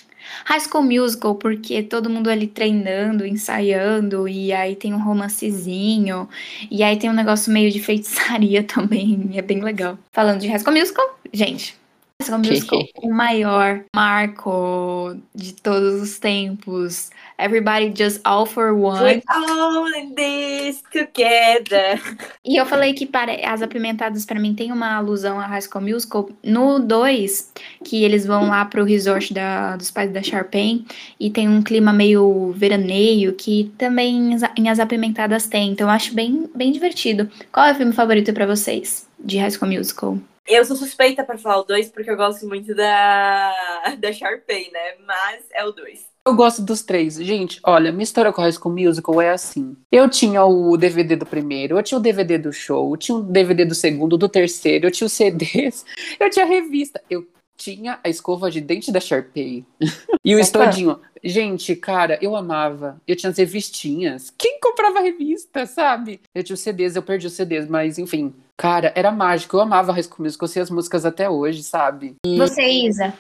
High 0.44 0.60
School 0.60 0.84
Musical, 0.84 1.34
porque 1.34 1.82
todo 1.82 2.10
mundo 2.10 2.28
ali 2.28 2.46
treinando, 2.46 3.26
ensaiando, 3.26 4.28
e 4.28 4.52
aí 4.52 4.76
tem 4.76 4.94
um 4.94 5.02
romancezinho, 5.02 6.28
e 6.70 6.82
aí 6.82 6.96
tem 6.96 7.10
um 7.10 7.14
negócio 7.14 7.52
meio 7.52 7.70
de 7.70 7.80
feitiçaria 7.80 8.62
também, 8.64 9.30
é 9.34 9.42
bem 9.42 9.60
legal. 9.60 9.98
Falando 10.12 10.40
de 10.40 10.48
High 10.48 10.58
School 10.60 10.76
Musical, 10.76 11.18
gente, 11.32 11.76
High 12.22 12.26
School 12.28 12.38
Musical, 12.38 12.80
o 13.02 13.12
maior 13.12 13.84
marco 13.94 15.16
de 15.34 15.52
todos 15.54 16.00
os 16.00 16.18
tempos. 16.18 17.10
Everybody 17.36 17.92
Just 17.94 18.20
All 18.24 18.46
for 18.46 18.72
One. 18.72 19.02
We're 19.02 19.22
all 19.28 19.88
in 19.88 20.14
this 20.14 20.80
together. 20.92 22.00
E 22.44 22.56
eu 22.56 22.64
falei 22.64 22.94
que 22.94 23.04
para 23.04 23.32
as 23.52 23.60
apimentadas 23.62 24.24
para 24.24 24.38
mim 24.38 24.54
tem 24.54 24.70
uma 24.70 24.94
alusão 24.94 25.40
a 25.40 25.46
High 25.46 25.62
School 25.62 25.82
Musical 25.82 26.30
no 26.44 26.78
2, 26.78 27.52
que 27.84 28.04
eles 28.04 28.24
vão 28.24 28.48
lá 28.48 28.64
pro 28.64 28.84
resort 28.84 29.34
da, 29.34 29.76
dos 29.76 29.90
pais 29.90 30.12
da 30.12 30.22
Sharpay 30.22 30.84
e 31.18 31.28
tem 31.30 31.48
um 31.48 31.60
clima 31.62 31.92
meio 31.92 32.52
veraneio 32.56 33.32
que 33.34 33.72
também 33.76 34.16
em 34.16 34.34
As- 34.34 34.50
em 34.56 34.68
as 34.68 34.78
apimentadas 34.78 35.48
tem. 35.48 35.72
Então 35.72 35.88
eu 35.88 35.92
acho 35.92 36.14
bem, 36.14 36.48
bem 36.54 36.70
divertido. 36.70 37.28
Qual 37.50 37.66
é 37.66 37.72
o 37.72 37.74
filme 37.74 37.92
favorito 37.92 38.32
para 38.32 38.46
vocês 38.46 39.08
de 39.18 39.38
High 39.38 39.50
School 39.50 39.72
Musical? 39.72 40.18
Eu 40.46 40.64
sou 40.64 40.76
suspeita 40.76 41.24
pra 41.24 41.38
falar 41.38 41.60
o 41.60 41.64
2 41.64 41.88
porque 41.88 42.10
eu 42.10 42.16
gosto 42.16 42.46
muito 42.46 42.74
da, 42.74 43.52
da 43.98 44.12
Sharpay, 44.12 44.70
né? 44.70 44.94
Mas 45.06 45.44
é 45.52 45.64
o 45.64 45.72
2. 45.72 46.14
Eu 46.26 46.34
gosto 46.34 46.62
dos 46.62 46.82
três. 46.82 47.16
Gente, 47.16 47.60
olha, 47.62 47.92
minha 47.92 48.02
história 48.02 48.32
com 48.32 48.40
High 48.40 48.52
School 48.52 48.74
Musical 48.74 49.20
é 49.20 49.30
assim. 49.30 49.76
Eu 49.92 50.08
tinha 50.08 50.42
o 50.42 50.74
DVD 50.76 51.16
do 51.16 51.26
primeiro, 51.26 51.76
eu 51.76 51.82
tinha 51.82 51.98
o 51.98 52.02
DVD 52.02 52.38
do 52.38 52.50
show, 52.50 52.90
eu 52.92 52.96
tinha 52.96 53.18
o 53.18 53.22
DVD 53.22 53.66
do 53.66 53.74
segundo, 53.74 54.16
do 54.16 54.26
terceiro, 54.26 54.86
eu 54.86 54.90
tinha 54.90 55.06
os 55.06 55.12
CDs, 55.12 55.84
eu 56.18 56.30
tinha 56.30 56.46
a 56.46 56.48
revista, 56.48 57.02
eu 57.10 57.26
tinha 57.56 57.98
a 58.02 58.08
escova 58.08 58.50
de 58.50 58.60
dente 58.60 58.90
da 58.92 59.00
Sharpay. 59.00 59.64
e 60.24 60.34
o 60.34 60.38
estodinho. 60.38 61.00
Gente, 61.22 61.74
cara, 61.74 62.18
eu 62.20 62.36
amava. 62.36 63.00
Eu 63.06 63.16
tinha 63.16 63.30
as 63.30 63.38
revistinhas. 63.38 64.32
Quem 64.36 64.60
comprava 64.60 65.00
revista, 65.00 65.64
sabe? 65.66 66.20
Eu 66.34 66.44
tinha 66.44 66.54
os 66.54 66.60
CDs, 66.60 66.96
eu 66.96 67.02
perdi 67.02 67.26
os 67.26 67.32
CDs, 67.32 67.66
mas 67.66 67.98
enfim. 67.98 68.34
Cara, 68.56 68.92
era 68.94 69.10
mágico. 69.10 69.56
Eu 69.56 69.60
amava 69.60 69.92
High 69.92 70.02
School 70.02 70.24
Musical, 70.24 70.46
eu 70.46 70.52
sei 70.52 70.62
as 70.62 70.70
músicas 70.70 71.06
até 71.06 71.28
hoje, 71.28 71.62
sabe? 71.62 72.16
Você, 72.26 72.62
Isa, 72.62 73.14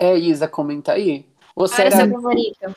É, 0.00 0.16
Isa, 0.16 0.48
comenta 0.48 0.92
aí. 0.92 1.26
Você 1.54 1.76
qual 1.76 1.86
era 1.86 1.96
seu 1.96 2.10
favorito? 2.10 2.76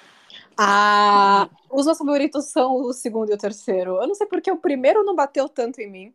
Ah, 0.57 1.49
os 1.69 1.85
meus 1.85 1.97
favoritos 1.97 2.45
são 2.45 2.75
o 2.75 2.93
segundo 2.93 3.31
e 3.31 3.33
o 3.33 3.37
terceiro. 3.37 4.01
Eu 4.01 4.07
não 4.07 4.15
sei 4.15 4.27
porque 4.27 4.51
o 4.51 4.57
primeiro 4.57 5.03
não 5.03 5.15
bateu 5.15 5.47
tanto 5.49 5.79
em 5.79 5.89
mim. 5.89 6.13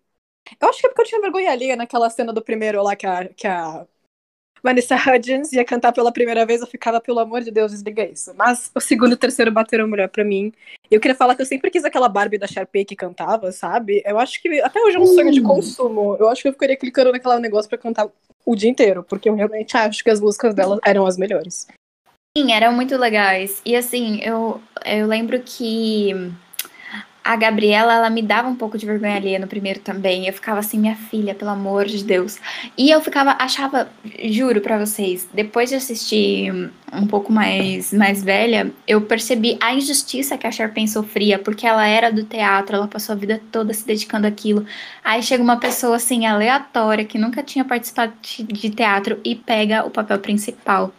Eu 0.61 0.69
acho 0.69 0.81
que 0.81 0.87
é 0.87 0.91
porque 0.91 1.03
eu 1.03 1.07
tinha 1.07 1.21
vergonha 1.21 1.51
alheia 1.51 1.77
naquela 1.77 2.09
cena 2.11 2.33
do 2.33 2.43
primeiro 2.43 2.83
lá 2.83 2.97
que 2.97 3.07
a, 3.07 3.29
que 3.29 3.47
a 3.47 3.87
Vanessa 4.63 4.97
Hudgens 4.97 5.53
ia 5.53 5.65
cantar 5.65 5.93
pela 5.93 6.13
primeira 6.13 6.45
vez. 6.45 6.61
Eu 6.61 6.67
ficava, 6.67 7.01
pelo 7.01 7.19
amor 7.19 7.43
de 7.43 7.51
Deus, 7.51 7.73
desliga 7.73 8.05
isso. 8.05 8.33
Mas 8.37 8.71
o 8.75 8.81
segundo 8.81 9.13
e 9.13 9.15
o 9.15 9.19
terceiro 9.19 9.51
bateram 9.51 9.87
melhor 9.87 10.09
pra 10.09 10.25
mim. 10.25 10.53
E 10.91 10.95
eu 10.95 11.01
queria 11.01 11.15
falar 11.15 11.35
que 11.35 11.43
eu 11.43 11.47
sempre 11.47 11.71
quis 11.71 11.85
aquela 11.85 12.09
Barbie 12.09 12.39
da 12.39 12.47
Sharpay 12.47 12.85
que 12.85 12.97
cantava, 12.97 13.53
sabe? 13.53 14.03
Eu 14.05 14.19
acho 14.19 14.41
que 14.41 14.61
até 14.61 14.81
hoje 14.81 14.97
é 14.97 15.01
um 15.01 15.07
sonho 15.07 15.33
de 15.33 15.41
consumo. 15.41 16.17
Eu 16.19 16.29
acho 16.29 16.43
que 16.43 16.49
eu 16.49 16.53
ficaria 16.53 16.77
clicando 16.77 17.13
naquele 17.13 17.39
negócio 17.39 17.69
pra 17.69 17.79
cantar 17.79 18.09
o 18.45 18.57
dia 18.57 18.71
inteiro, 18.71 19.05
porque 19.05 19.29
eu 19.29 19.35
realmente 19.35 19.77
acho 19.77 20.03
que 20.03 20.11
as 20.11 20.21
músicas 20.21 20.55
dela 20.55 20.79
eram 20.85 21.07
as 21.07 21.17
melhores. 21.17 21.67
Sim, 22.37 22.53
eram 22.53 22.73
muito 22.73 22.97
legais. 22.97 23.61
E 23.65 23.75
assim, 23.75 24.21
eu, 24.23 24.61
eu 24.85 25.07
lembro 25.07 25.41
que 25.41 26.33
a 27.23 27.37
Gabriela, 27.37 27.95
ela 27.95 28.11
me 28.11 28.23
dava 28.23 28.49
um 28.49 28.57
pouco 28.57 28.79
de 28.79 28.87
vergonha 28.87 29.17
alheia 29.17 29.39
no 29.39 29.47
primeiro 29.47 29.81
também. 29.81 30.27
Eu 30.27 30.33
ficava 30.33 30.61
assim, 30.61 30.79
minha 30.79 30.97
filha, 30.97 31.35
pelo 31.35 31.51
amor 31.51 31.85
de 31.85 32.03
Deus. 32.03 32.39
E 32.77 32.91
eu 32.91 33.01
ficava, 33.01 33.37
achava, 33.39 33.89
juro 34.25 34.61
pra 34.61 34.79
vocês, 34.79 35.29
depois 35.33 35.69
de 35.71 35.77
assistir 35.77 36.71
um 36.93 37.07
pouco 37.07 37.33
mais, 37.33 37.93
mais 37.93 38.23
velha, 38.23 38.73
eu 38.87 39.01
percebi 39.03 39.57
a 39.61 39.73
injustiça 39.75 40.37
que 40.37 40.47
a 40.47 40.51
Sharpay 40.51 40.89
sofria, 40.89 41.39
porque 41.39 41.67
ela 41.67 41.87
era 41.87 42.11
do 42.11 42.25
teatro, 42.25 42.77
ela 42.77 42.89
passou 42.89 43.15
a 43.15 43.17
vida 43.17 43.41
toda 43.53 43.73
se 43.73 43.87
dedicando 43.87 44.27
àquilo. 44.27 44.65
Aí 45.05 45.23
chega 45.23 45.43
uma 45.43 45.59
pessoa 45.59 45.97
assim, 45.97 46.27
aleatória, 46.27 47.05
que 47.05 47.19
nunca 47.19 47.43
tinha 47.43 47.65
participado 47.65 48.13
de 48.21 48.71
teatro 48.71 49.21
e 49.25 49.35
pega 49.37 49.85
o 49.85 49.91
papel 49.91 50.19
principal. 50.19 50.93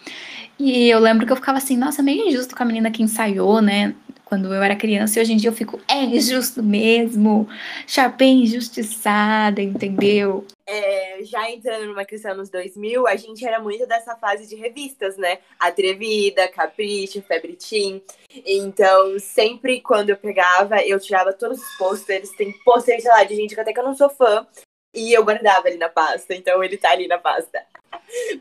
E 0.57 0.87
eu 0.89 0.99
lembro 0.99 1.25
que 1.25 1.31
eu 1.31 1.35
ficava 1.35 1.57
assim, 1.57 1.75
nossa, 1.75 2.03
meio 2.03 2.27
injusto 2.27 2.55
com 2.55 2.61
a 2.61 2.65
menina 2.65 2.91
que 2.91 3.01
ensaiou, 3.01 3.61
né? 3.63 3.95
Quando 4.31 4.53
eu 4.53 4.63
era 4.63 4.77
criança, 4.77 5.19
e 5.19 5.21
hoje 5.21 5.33
em 5.33 5.35
dia 5.35 5.49
eu 5.49 5.53
fico, 5.53 5.77
é 5.89 6.03
injusto 6.05 6.63
mesmo. 6.63 7.49
Sharpay 7.85 8.29
injustiçada, 8.29 9.61
entendeu? 9.61 10.47
É, 10.65 11.19
já 11.23 11.51
entrando 11.51 11.87
numa 11.87 12.05
questão 12.05 12.33
nos 12.33 12.49
2000, 12.49 13.07
a 13.07 13.17
gente 13.17 13.45
era 13.45 13.59
muito 13.59 13.85
dessa 13.85 14.15
fase 14.15 14.47
de 14.47 14.55
revistas, 14.55 15.17
né? 15.17 15.39
Atrevida, 15.59 16.47
Capricho, 16.47 17.21
Febre 17.21 17.57
Teen. 17.57 18.01
Então, 18.45 19.19
sempre 19.19 19.81
quando 19.81 20.11
eu 20.11 20.15
pegava, 20.15 20.81
eu 20.81 20.97
tirava 20.97 21.33
todos 21.33 21.61
os 21.61 21.77
pôsteres. 21.77 22.29
Tem 22.31 22.53
pôster, 22.63 23.01
sei 23.01 23.11
lá, 23.11 23.25
de 23.25 23.35
gente 23.35 23.53
que 23.53 23.59
até 23.59 23.73
que 23.73 23.79
eu 23.81 23.83
não 23.83 23.97
sou 23.97 24.09
fã. 24.09 24.47
E 24.93 25.15
eu 25.15 25.23
guardava 25.23 25.67
ali 25.67 25.77
na 25.77 25.89
pasta. 25.89 26.35
Então, 26.35 26.63
ele 26.63 26.77
tá 26.77 26.91
ali 26.91 27.07
na 27.07 27.17
pasta. 27.17 27.59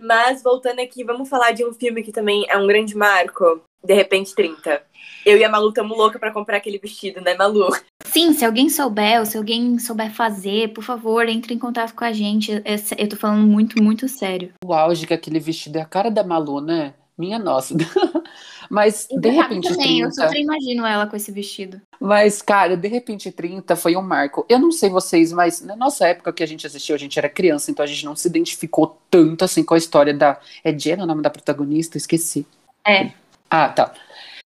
Mas 0.01 0.43
voltando 0.43 0.81
aqui, 0.81 1.05
vamos 1.05 1.29
falar 1.29 1.53
de 1.53 1.65
um 1.65 1.73
filme 1.73 2.03
que 2.03 2.13
também 2.13 2.45
é 2.49 2.57
um 2.57 2.67
grande 2.67 2.97
marco. 2.97 3.63
De 3.83 3.95
repente 3.95 4.35
30. 4.35 4.83
Eu 5.25 5.39
e 5.39 5.45
a 5.45 5.49
Malu 5.49 5.69
estamos 5.69 5.97
louca 5.97 6.19
pra 6.19 6.33
comprar 6.33 6.59
aquele 6.59 6.79
vestido, 6.79 7.21
né, 7.21 7.35
Malu? 7.35 7.69
Sim, 8.05 8.33
se 8.33 8.45
alguém 8.45 8.69
souber, 8.69 9.21
ou 9.21 9.27
se 9.27 9.37
alguém 9.37 9.79
souber 9.79 10.13
fazer, 10.13 10.73
por 10.73 10.83
favor, 10.83 11.29
entre 11.29 11.55
em 11.55 11.59
contato 11.59 11.95
com 11.95 12.05
a 12.05 12.13
gente. 12.13 12.63
Eu 12.99 13.09
tô 13.09 13.17
falando 13.17 13.47
muito, 13.47 13.83
muito 13.83 14.09
sério. 14.09 14.53
O 14.65 14.75
auge 14.75 15.07
que 15.07 15.15
aquele 15.15 15.39
vestido 15.39 15.79
é 15.79 15.83
a 15.83 15.87
cara 15.87 16.11
da 16.11 16.25
Malu, 16.25 16.61
né? 16.61 16.95
Minha 17.17 17.39
nossa. 17.39 17.75
Mas, 18.71 19.09
E 19.11 19.19
de 19.19 19.31
repente, 19.31 19.69
também, 19.69 19.99
eu 20.01 20.09
30. 20.11 20.29
super 20.29 20.41
imagino 20.41 20.87
ela 20.87 21.05
com 21.05 21.17
esse 21.17 21.33
vestido. 21.33 21.81
Mas, 22.01 22.41
cara, 22.41 22.77
de 22.77 22.87
repente 22.87 23.33
30 23.33 23.75
foi 23.75 23.97
um 23.97 24.01
marco. 24.01 24.47
Eu 24.49 24.61
não 24.61 24.71
sei 24.71 24.89
vocês, 24.89 25.33
mas 25.33 25.61
na 25.61 25.75
nossa 25.75 26.07
época 26.07 26.33
que 26.33 26.43
a 26.43 26.47
gente 26.47 26.65
assistiu, 26.65 26.95
a 26.95 26.99
gente 26.99 27.19
era 27.19 27.29
criança, 27.29 27.73
então 27.73 27.83
a 27.83 27.87
gente 27.87 28.05
não 28.05 28.15
se 28.15 28.29
identificou 28.29 28.97
tanto 29.11 29.45
assim 29.45 29.65
com 29.65 29.75
a 29.75 29.79
história 29.79 30.15
da. 30.15 30.39
É 30.63 30.77
Jenna 30.77 31.03
o 31.03 31.07
nome 31.07 31.21
da 31.21 31.29
protagonista? 31.29 31.99
Esqueci. 31.99 32.47
É. 32.87 33.11
Ah, 33.51 33.69
tá. 33.69 33.93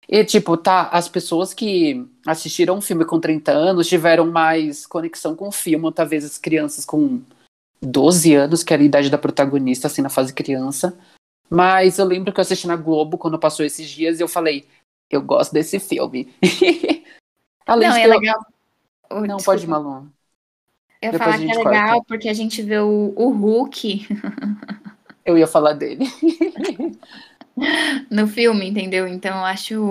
E, 0.09 0.25
tipo, 0.25 0.57
tá, 0.57 0.89
as 0.89 1.07
pessoas 1.07 1.53
que 1.53 2.07
assistiram 2.27 2.77
um 2.79 2.81
filme 2.81 3.05
com 3.05 3.21
30 3.21 3.53
anos 3.53 3.87
tiveram 3.87 4.27
mais 4.27 4.87
conexão 4.87 5.37
com 5.37 5.49
o 5.49 5.53
filme, 5.53 5.93
talvez 5.93 6.25
as 6.25 6.39
crianças 6.39 6.87
com 6.87 7.21
12 7.83 8.35
anos, 8.35 8.63
que 8.63 8.73
era 8.73 8.83
a 8.83 8.87
idade 8.87 9.11
da 9.11 9.19
protagonista, 9.19 9.87
assim, 9.87 10.01
na 10.01 10.09
fase 10.09 10.33
criança. 10.33 10.97
Mas 11.55 11.99
eu 11.99 12.05
lembro 12.05 12.33
que 12.33 12.41
eu 12.41 12.43
assisti 12.43 12.67
na 12.67 12.77
Globo 12.77 13.17
quando 13.17 13.39
passou 13.39 13.65
esses 13.65 13.89
dias 13.89 14.19
e 14.19 14.23
eu 14.23 14.29
falei, 14.29 14.67
eu 15.11 15.23
gosto 15.23 15.53
desse 15.53 15.79
filme. 15.79 16.35
Além 17.67 17.89
não, 17.89 17.95
de 17.95 18.01
é 18.01 18.05
que 18.05 18.09
eu- 18.11 18.19
legal. 18.19 18.47
Oh, 19.11 19.15
Não, 19.21 19.37
desculpa. 19.37 19.45
pode 19.45 19.65
ir, 19.65 19.69
Malu. 19.69 20.09
Eu 21.01 21.09
ia 21.09 21.13
Depois 21.13 21.23
falar 21.23 21.39
que 21.39 21.51
é 21.51 21.55
legal 21.59 21.89
corta. 21.95 22.05
porque 22.09 22.29
a 22.29 22.33
gente 22.33 22.63
vê 22.63 22.79
o, 22.79 23.13
o 23.17 23.29
Hulk 23.31 24.07
Eu 25.25 25.39
ia 25.39 25.47
falar 25.47 25.73
dele. 25.75 26.05
no 28.11 28.27
filme, 28.27 28.69
entendeu? 28.69 29.07
Então 29.07 29.37
eu 29.39 29.45
acho, 29.45 29.85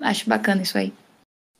acho 0.00 0.28
bacana 0.28 0.62
isso 0.62 0.76
aí. 0.78 0.92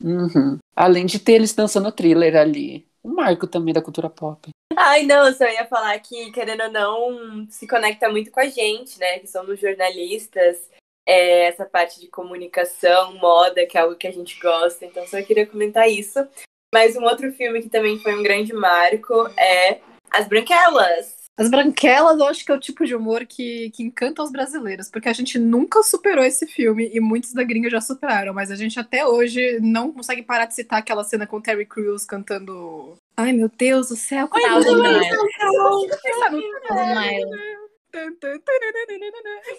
Uhum. 0.02 0.58
Além 0.74 1.06
de 1.06 1.18
ter 1.18 1.32
eles 1.34 1.52
dançando 1.54 1.92
thriller 1.92 2.34
ali. 2.36 2.86
Um 3.04 3.14
marco 3.14 3.46
também 3.46 3.72
da 3.72 3.82
cultura 3.82 4.10
pop. 4.10 4.50
Ai, 4.76 5.02
não, 5.04 5.32
só 5.32 5.44
ia 5.44 5.66
falar 5.66 5.98
que, 5.98 6.30
querendo 6.32 6.62
ou 6.64 6.70
não, 6.70 7.46
se 7.50 7.66
conecta 7.66 8.08
muito 8.08 8.30
com 8.30 8.40
a 8.40 8.46
gente, 8.46 8.98
né? 8.98 9.18
Que 9.18 9.26
somos 9.26 9.60
jornalistas, 9.60 10.70
é, 11.06 11.46
essa 11.46 11.64
parte 11.64 12.00
de 12.00 12.08
comunicação, 12.08 13.14
moda, 13.14 13.66
que 13.66 13.76
é 13.76 13.80
algo 13.80 13.96
que 13.96 14.06
a 14.06 14.12
gente 14.12 14.38
gosta. 14.40 14.84
Então, 14.84 15.06
só 15.06 15.20
queria 15.22 15.46
comentar 15.46 15.88
isso. 15.88 16.26
Mas 16.72 16.96
um 16.96 17.02
outro 17.02 17.32
filme 17.32 17.62
que 17.62 17.68
também 17.68 17.98
foi 17.98 18.14
um 18.14 18.22
grande 18.22 18.52
marco 18.52 19.26
é 19.36 19.80
As 20.10 20.28
Branquelas. 20.28 21.19
As 21.40 21.50
branquelas, 21.50 22.18
eu 22.18 22.26
acho 22.26 22.44
que 22.44 22.52
é 22.52 22.54
o 22.54 22.60
tipo 22.60 22.84
de 22.84 22.94
humor 22.94 23.24
que, 23.26 23.70
que 23.70 23.82
encanta 23.82 24.22
os 24.22 24.30
brasileiros, 24.30 24.90
porque 24.90 25.08
a 25.08 25.12
gente 25.12 25.38
nunca 25.38 25.82
superou 25.82 26.22
esse 26.22 26.46
filme 26.46 26.90
e 26.92 27.00
muitos 27.00 27.32
da 27.32 27.42
gringa 27.42 27.70
já 27.70 27.80
superaram, 27.80 28.34
mas 28.34 28.50
a 28.50 28.56
gente 28.56 28.78
até 28.78 29.06
hoje 29.06 29.58
não 29.62 29.90
consegue 29.90 30.22
parar 30.22 30.44
de 30.44 30.54
citar 30.54 30.78
aquela 30.80 31.02
cena 31.02 31.26
com 31.26 31.38
o 31.38 31.40
Terry 31.40 31.64
Crews 31.64 32.04
cantando. 32.04 32.94
Ai 33.16 33.32
meu 33.32 33.50
Deus 33.56 33.88
do 33.88 33.96
céu, 33.96 34.28
como 34.28 34.44
é. 34.44 34.48
Pensa 34.50 36.30
no- 36.30 36.42
Thousand 36.68 37.00
Miles. 37.00 37.60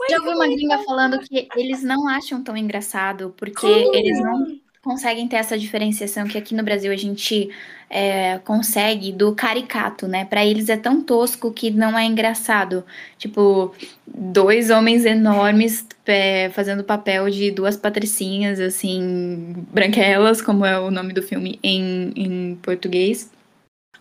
Já 0.10 0.18
ouvi 0.20 0.30
uma 0.30 0.48
gringa 0.48 0.78
falando 0.86 1.20
que 1.20 1.48
eles 1.56 1.84
não 1.84 2.08
acham 2.08 2.44
tão 2.44 2.56
engraçado, 2.56 3.34
porque 3.38 3.66
eles 3.66 4.22
não 4.22 4.60
conseguem 4.84 5.28
ter 5.28 5.36
essa 5.36 5.58
diferenciação 5.58 6.28
que 6.28 6.38
aqui 6.38 6.56
no 6.56 6.64
Brasil 6.64 6.92
a 6.92 6.96
gente 6.96 7.50
é, 7.90 8.40
consegue 8.40 9.12
do 9.12 9.34
caricato, 9.36 10.08
né? 10.08 10.26
Pra 10.26 10.46
eles 10.46 10.70
é 10.70 10.78
tão 10.78 11.04
tosco 11.04 11.52
que 11.52 11.70
não 11.70 11.98
é 11.98 12.06
engraçado. 12.06 12.84
Tipo, 13.18 13.76
dois 14.08 14.70
homens 14.72 15.06
enormes 15.06 15.86
é, 16.06 16.50
fazendo 16.50 16.84
papel 16.84 17.30
de 17.30 17.52
duas 17.52 17.78
patricinhas, 17.78 18.60
assim, 18.60 19.54
branquelas, 19.72 20.42
como 20.42 20.66
é 20.66 20.80
o 20.80 20.90
nome 20.90 21.14
do 21.14 21.22
filme 21.22 21.60
em, 21.62 22.12
em 22.16 22.56
português. 22.56 23.30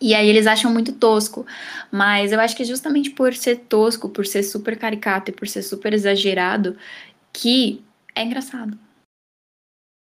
E 0.01 0.15
aí 0.15 0.27
eles 0.27 0.47
acham 0.47 0.71
muito 0.73 0.93
tosco. 0.93 1.45
Mas 1.91 2.31
eu 2.31 2.39
acho 2.39 2.55
que 2.55 2.63
é 2.63 2.65
justamente 2.65 3.11
por 3.11 3.35
ser 3.35 3.57
tosco, 3.69 4.09
por 4.09 4.25
ser 4.25 4.43
super 4.43 4.77
caricato 4.77 5.29
e 5.31 5.33
por 5.33 5.47
ser 5.47 5.61
super 5.61 5.93
exagerado, 5.93 6.75
que 7.31 7.83
é 8.15 8.23
engraçado. 8.23 8.77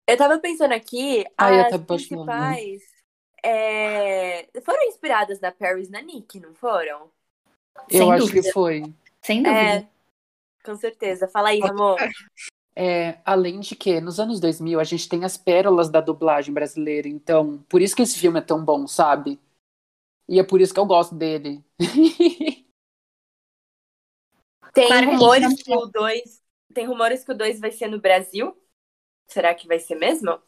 Eu 0.09 0.16
tava 0.16 0.38
pensando 0.38 0.73
aqui, 0.73 1.27
Ai, 1.37 1.61
as 1.61 1.77
principais 1.83 2.83
é, 3.44 4.49
foram 4.64 4.83
inspiradas 4.85 5.38
na 5.38 5.53
Paris 5.53 5.90
na 5.90 6.01
Nick, 6.01 6.40
não 6.40 6.55
foram? 6.55 7.11
Eu 7.90 7.99
Sem 7.99 8.12
acho 8.12 8.25
dúvida. 8.25 8.42
que 8.42 8.53
foi. 8.53 8.83
Sem 9.23 9.42
dúvida. 9.42 9.61
É, 9.61 9.88
com 10.64 10.75
certeza. 10.77 11.29
Fala 11.29 11.51
aí, 11.51 11.61
Ramon. 11.61 11.97
É, 12.75 13.18
além 13.23 13.61
de 13.61 13.77
que, 13.77 14.01
nos 14.01 14.18
anos 14.18 14.40
2000, 14.40 14.81
a 14.81 14.85
gente 14.85 15.09
tem 15.09 15.27
as 15.27 15.37
pérolas 15.37 15.90
da 15.90 16.01
dublagem 16.01 16.55
brasileira. 16.55 17.07
Então, 17.07 17.59
por 17.68 17.83
isso 17.83 17.94
que 17.94 18.01
esse 18.03 18.18
filme 18.18 18.38
é 18.38 18.42
tão 18.42 18.64
bom, 18.64 18.87
sabe? 18.87 19.38
E 20.27 20.40
é 20.40 20.42
por 20.42 20.59
isso 20.59 20.73
que 20.73 20.81
eu 20.81 20.87
gosto 20.87 21.14
dele. 21.14 21.62
Tem 24.73 24.87
Claro 24.87 25.11
rumores 25.11 25.62
que 25.62 25.75
o 25.75 25.87
2. 25.87 26.42
Tem 26.73 26.87
rumores 26.87 27.25
que 27.25 27.33
o 27.33 27.37
2 27.37 27.61
vai 27.61 27.73
ser 27.73 27.88
no 27.88 28.01
Brasil. 28.01 28.57
Será 29.28 29.54
que 29.54 29.68
vai 29.68 29.78
ser 29.78 29.94
mesmo? 29.94 30.40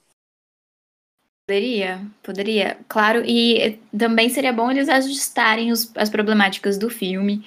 Poderia, 1.46 2.00
poderia, 2.22 2.76
claro, 2.88 3.22
e 3.26 3.76
também 3.96 4.28
seria 4.28 4.52
bom 4.52 4.70
eles 4.70 4.88
ajustarem 4.88 5.72
os- 5.72 5.90
as 5.96 6.08
problemáticas 6.08 6.78
do 6.78 6.88
filme, 6.88 7.44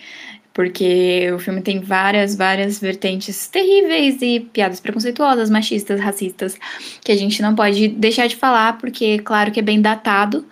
porque 0.53 1.31
o 1.33 1.39
filme 1.39 1.61
tem 1.61 1.79
várias, 1.81 2.35
várias 2.35 2.79
vertentes 2.79 3.47
terríveis 3.47 4.21
e 4.21 4.41
piadas 4.41 4.79
preconceituosas, 4.81 5.49
machistas, 5.49 6.01
racistas, 6.01 6.57
que 7.03 7.11
a 7.13 7.15
gente 7.17 7.41
não 7.41 7.55
pode 7.55 7.89
deixar 7.89 8.27
de 8.27 8.35
falar, 8.37 8.77
porque, 8.79 9.19
claro 9.19 9.51
que 9.53 9.59
é 9.59 9.63
bem 9.63 9.81
datado, 9.81 10.45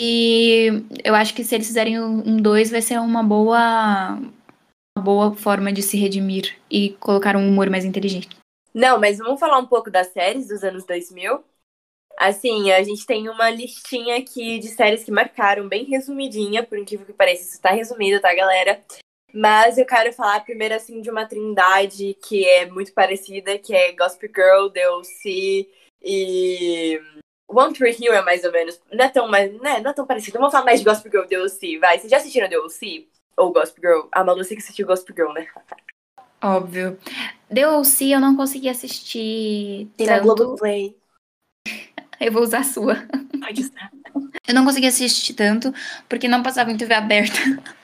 e 0.00 0.82
eu 1.04 1.14
acho 1.14 1.34
que 1.34 1.44
se 1.44 1.54
eles 1.56 1.68
fizerem 1.68 2.00
um 2.00 2.36
2 2.42 2.70
vai 2.70 2.82
ser 2.82 3.00
uma 3.00 3.22
boa, 3.22 4.18
uma 4.96 5.04
boa 5.04 5.34
forma 5.36 5.72
de 5.72 5.82
se 5.82 5.96
redimir 5.98 6.56
e 6.70 6.90
colocar 7.00 7.36
um 7.36 7.48
humor 7.48 7.70
mais 7.70 7.84
inteligente. 7.84 8.39
Não, 8.72 8.98
mas 8.98 9.18
vamos 9.18 9.40
falar 9.40 9.58
um 9.58 9.66
pouco 9.66 9.90
das 9.90 10.08
séries 10.08 10.48
dos 10.48 10.62
anos 10.62 10.84
2000. 10.84 11.44
Assim, 12.18 12.70
a 12.70 12.82
gente 12.82 13.06
tem 13.06 13.28
uma 13.28 13.50
listinha 13.50 14.16
aqui 14.18 14.58
de 14.58 14.68
séries 14.68 15.02
que 15.02 15.10
marcaram, 15.10 15.68
bem 15.68 15.84
resumidinha, 15.84 16.62
por 16.62 16.78
incrível 16.78 17.06
que 17.06 17.12
pareça, 17.12 17.42
isso 17.42 17.60
tá 17.60 17.70
resumido, 17.70 18.20
tá, 18.20 18.34
galera? 18.34 18.82
Mas 19.32 19.78
eu 19.78 19.86
quero 19.86 20.12
falar 20.12 20.44
primeiro, 20.44 20.74
assim, 20.74 21.00
de 21.00 21.10
uma 21.10 21.24
trindade 21.24 22.14
que 22.22 22.44
é 22.46 22.66
muito 22.66 22.92
parecida, 22.92 23.58
que 23.58 23.74
é 23.74 23.92
Gossip 23.92 24.26
Girl, 24.34 24.68
DLC 24.68 25.68
e... 26.02 27.00
One 27.48 27.72
Tree 27.72 27.96
Hill 27.98 28.12
é 28.12 28.22
mais 28.22 28.44
ou 28.44 28.52
menos... 28.52 28.80
Não 28.92 29.04
é 29.04 29.08
tão, 29.08 29.26
mais, 29.26 29.52
né, 29.60 29.80
não 29.80 29.90
é 29.90 29.94
tão 29.94 30.06
parecido. 30.06 30.38
Vamos 30.38 30.52
falar 30.52 30.64
mais 30.64 30.80
de 30.80 30.84
Gossip 30.84 31.10
Girl 31.10 31.26
DLC, 31.26 31.78
vai. 31.78 31.98
Vocês 31.98 32.10
já 32.10 32.18
assistiram 32.18 32.48
DLC? 32.48 33.08
Ou 33.36 33.52
Gossip 33.52 33.80
Girl? 33.80 34.08
Ah, 34.12 34.22
Malu, 34.22 34.44
que 34.44 34.54
assistiu 34.54 34.86
Gossip 34.86 35.12
Girl, 35.14 35.32
né? 35.32 35.48
Óbvio. 36.42 36.98
O.C. 37.78 38.06
eu 38.06 38.20
não 38.20 38.36
consegui 38.36 38.68
assistir 38.68 39.88
Tem 39.96 40.06
na 40.06 40.14
tanto. 40.14 40.34
Globoplay. 40.34 40.96
Eu 42.20 42.32
vou 42.32 42.42
usar 42.42 42.58
a 42.58 42.64
sua. 42.64 42.96
Pode 43.40 43.62
usar. 43.62 43.90
Eu 44.46 44.54
não 44.54 44.64
consegui 44.64 44.86
assistir 44.86 45.32
tanto, 45.32 45.72
porque 46.06 46.28
não 46.28 46.42
passava 46.42 46.70
em 46.70 46.76
TV 46.76 46.94
aberta. 46.94 47.38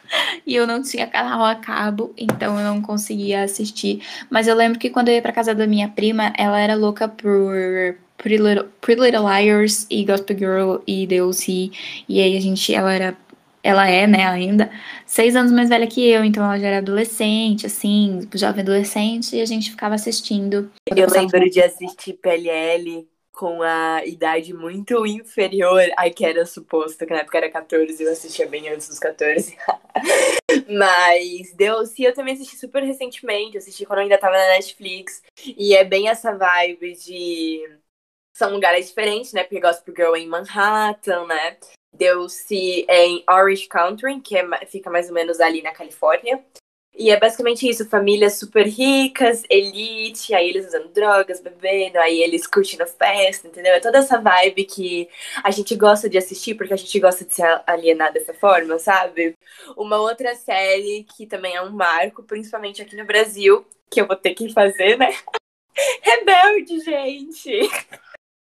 E 0.47 0.55
eu 0.55 0.69
não 0.69 0.81
tinha 0.81 1.05
canal 1.05 1.45
a 1.45 1.57
cabo, 1.57 2.15
então 2.17 2.57
eu 2.57 2.65
não 2.65 2.81
conseguia 2.81 3.43
assistir. 3.43 4.01
Mas 4.31 4.47
eu 4.47 4.55
lembro 4.55 4.79
que 4.79 4.89
quando 4.89 5.09
eu 5.09 5.15
ia 5.15 5.21
pra 5.21 5.33
casa 5.33 5.53
da 5.53 5.67
minha 5.67 5.89
prima, 5.89 6.33
ela 6.39 6.61
era 6.61 6.77
louca 6.77 7.09
por 7.09 7.53
Pretty 8.17 8.43
Little, 8.43 8.69
Pretty 8.81 9.03
Little 9.03 9.29
Liars 9.29 9.87
e 9.91 10.05
Gospel 10.05 10.39
Girl 10.39 10.77
e 10.87 11.09
O.C. 11.21 11.71
E 12.09 12.21
aí 12.21 12.37
a 12.37 12.41
gente, 12.41 12.73
ela 12.73 12.93
era, 12.93 13.17
ela 13.67 13.89
é, 13.89 14.07
né, 14.07 14.25
ainda, 14.25 14.71
seis 15.05 15.35
anos 15.35 15.51
mais 15.51 15.69
velha 15.69 15.89
que 15.89 16.09
eu, 16.09 16.25
então 16.25 16.45
ela 16.45 16.59
já 16.59 16.69
era 16.69 16.79
adolescente, 16.79 17.67
assim, 17.67 18.21
jovem 18.35 18.63
adolescente, 18.63 19.35
e 19.35 19.41
a 19.41 19.45
gente 19.45 19.71
ficava 19.71 19.97
assistindo. 19.97 20.71
Eu 20.95 21.11
lembro 21.11 21.51
de 21.51 21.61
assistir 21.61 22.13
PLL 22.15 23.09
com 23.33 23.61
a 23.63 24.03
idade 24.07 24.55
muito 24.55 25.05
inferior 25.05 25.83
à 25.97 26.09
que 26.09 26.25
era 26.25 26.47
suposto, 26.47 27.05
que 27.05 27.13
na 27.13 27.21
época 27.21 27.39
era 27.39 27.51
14, 27.51 28.03
eu 28.03 28.13
assistia 28.13 28.47
bem 28.47 28.69
antes 28.69 28.89
dos 28.89 29.01
14. 29.01 29.57
Mas 30.71 31.53
deu-se, 31.55 32.05
eu 32.05 32.15
também 32.15 32.35
assisti 32.35 32.57
super 32.57 32.83
recentemente, 32.85 33.59
assisti 33.59 33.85
quando 33.85 33.99
ainda 33.99 34.17
tava 34.17 34.39
na 34.39 34.49
Netflix. 34.51 35.23
E 35.45 35.75
é 35.75 35.85
bem 35.85 36.09
essa 36.09 36.33
vibe 36.35 36.95
de. 36.95 37.61
São 38.33 38.53
lugares 38.53 38.89
diferentes, 38.89 39.33
né? 39.33 39.43
Porque 39.43 39.61
Gospel 39.61 39.95
Girl 39.95 40.15
é 40.15 40.21
em 40.21 40.29
Manhattan, 40.29 41.27
né? 41.27 41.59
Deu-se 41.97 42.85
é 42.89 43.07
em 43.07 43.25
Orange 43.29 43.67
Country, 43.69 44.21
que 44.21 44.37
é 44.37 44.67
fica 44.67 44.91
mais 44.91 45.09
ou 45.09 45.15
menos 45.15 45.41
ali 45.41 45.63
na 45.63 45.73
Califórnia. 45.73 46.43
E 46.99 47.11
é 47.11 47.21
basicamente 47.21 47.69
isso, 47.69 47.87
famílias 47.91 48.39
super 48.39 48.67
ricas, 48.67 49.43
elite, 49.51 50.35
aí 50.35 50.49
eles 50.49 50.67
usando 50.67 50.89
drogas, 50.89 51.43
bebendo, 51.43 51.99
aí 51.99 52.23
eles 52.23 52.47
curtindo 52.47 52.87
festa, 52.87 53.47
entendeu? 53.47 53.75
É 53.75 53.81
toda 53.81 53.99
essa 53.99 54.19
vibe 54.19 54.65
que 54.65 55.07
a 55.45 55.51
gente 55.51 55.77
gosta 55.77 56.09
de 56.09 56.17
assistir, 56.17 56.55
porque 56.55 56.73
a 56.73 56.77
gente 56.77 56.99
gosta 56.99 57.23
de 57.23 57.35
se 57.35 57.43
alienar 57.67 58.15
dessa 58.15 58.33
forma, 58.33 58.79
sabe? 58.79 59.35
Uma 59.77 59.99
outra 59.99 60.35
série 60.35 61.05
que 61.05 61.27
também 61.27 61.55
é 61.55 61.61
um 61.61 61.71
marco, 61.71 62.23
principalmente 62.23 62.81
aqui 62.81 62.97
no 62.97 63.05
Brasil, 63.05 63.67
que 63.91 64.01
eu 64.01 64.07
vou 64.07 64.17
ter 64.17 64.33
que 64.33 64.51
fazer, 64.55 64.97
né? 64.97 65.15
Rebelde, 66.01 66.81
gente! 66.81 67.69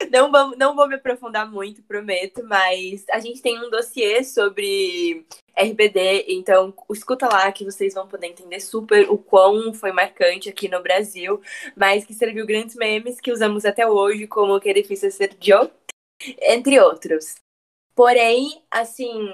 Não, 0.11 0.31
vamos, 0.31 0.57
não 0.57 0.75
vou 0.75 0.87
me 0.87 0.95
aprofundar 0.95 1.49
muito, 1.49 1.83
prometo, 1.83 2.43
mas 2.43 3.05
a 3.11 3.19
gente 3.19 3.41
tem 3.41 3.59
um 3.59 3.69
dossiê 3.69 4.23
sobre 4.23 5.25
RBD, 5.55 6.25
então 6.29 6.73
escuta 6.91 7.27
lá 7.27 7.51
que 7.51 7.65
vocês 7.65 7.93
vão 7.93 8.07
poder 8.07 8.27
entender 8.27 8.59
super 8.59 9.09
o 9.09 9.17
quão 9.17 9.73
foi 9.73 9.91
marcante 9.91 10.49
aqui 10.49 10.67
no 10.67 10.81
Brasil, 10.81 11.41
mas 11.75 12.05
que 12.05 12.13
serviu 12.13 12.45
grandes 12.45 12.75
memes 12.75 13.19
que 13.19 13.31
usamos 13.31 13.65
até 13.65 13.87
hoje, 13.87 14.27
como 14.27 14.59
que 14.59 14.69
é 14.69 14.73
difícil 14.73 15.11
ser 15.11 15.35
Joe, 15.39 15.69
entre 16.41 16.79
outros. 16.79 17.35
Porém, 17.95 18.63
assim, 18.71 19.33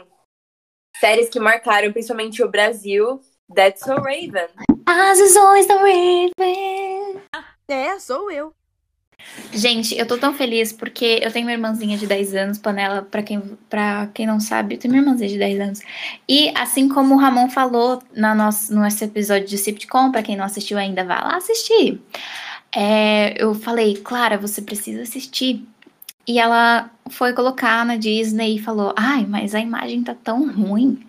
séries 1.00 1.30
que 1.30 1.40
marcaram 1.40 1.92
principalmente 1.92 2.44
o 2.44 2.50
Brasil, 2.50 3.22
That's 3.54 3.82
So 3.82 3.96
Raven. 3.96 4.50
As 4.86 5.20
visões 5.20 5.66
da 5.68 5.76
Raven. 5.76 7.22
É, 7.70 8.00
sou 8.00 8.32
eu. 8.32 8.54
Gente, 9.52 9.98
eu 9.98 10.06
tô 10.06 10.18
tão 10.18 10.34
feliz 10.34 10.72
porque 10.72 11.20
eu 11.22 11.32
tenho 11.32 11.46
uma 11.46 11.52
irmãzinha 11.52 11.98
de 11.98 12.06
10 12.06 12.36
anos, 12.36 12.58
panela, 12.58 13.02
pra 13.02 13.24
quem, 13.24 13.42
pra 13.70 14.08
quem 14.14 14.28
não 14.28 14.40
sabe, 14.40 14.76
eu 14.76 14.80
tenho 14.80 14.94
uma 14.94 15.02
irmãzinha 15.02 15.30
de 15.30 15.38
10 15.38 15.60
anos. 15.60 15.82
E 16.28 16.52
assim 16.56 16.88
como 16.88 17.16
o 17.16 17.18
Ramon 17.18 17.50
falou 17.50 18.02
na 18.16 18.36
nosso, 18.36 18.74
no 18.74 18.82
nosso 18.82 19.04
episódio 19.04 19.48
de 19.48 19.58
Sitcom, 19.58 20.12
pra 20.12 20.22
quem 20.22 20.36
não 20.36 20.46
assistiu 20.46 20.78
ainda, 20.78 21.04
vá 21.04 21.22
lá 21.22 21.38
assistir. 21.38 22.00
É, 22.76 23.42
eu 23.42 23.56
falei, 23.56 23.96
Clara, 23.98 24.38
você 24.38 24.62
precisa 24.62 25.02
assistir. 25.02 25.66
E 26.28 26.40
ela 26.40 26.92
foi 27.10 27.32
colocar 27.32 27.86
na 27.86 27.96
Disney 27.96 28.58
e 28.58 28.62
falou: 28.62 28.94
Ai, 28.98 29.26
mas 29.26 29.56
a 29.56 29.62
imagem 29.62 30.04
tá 30.04 30.14
tão 30.14 30.52
ruim. 30.52 31.00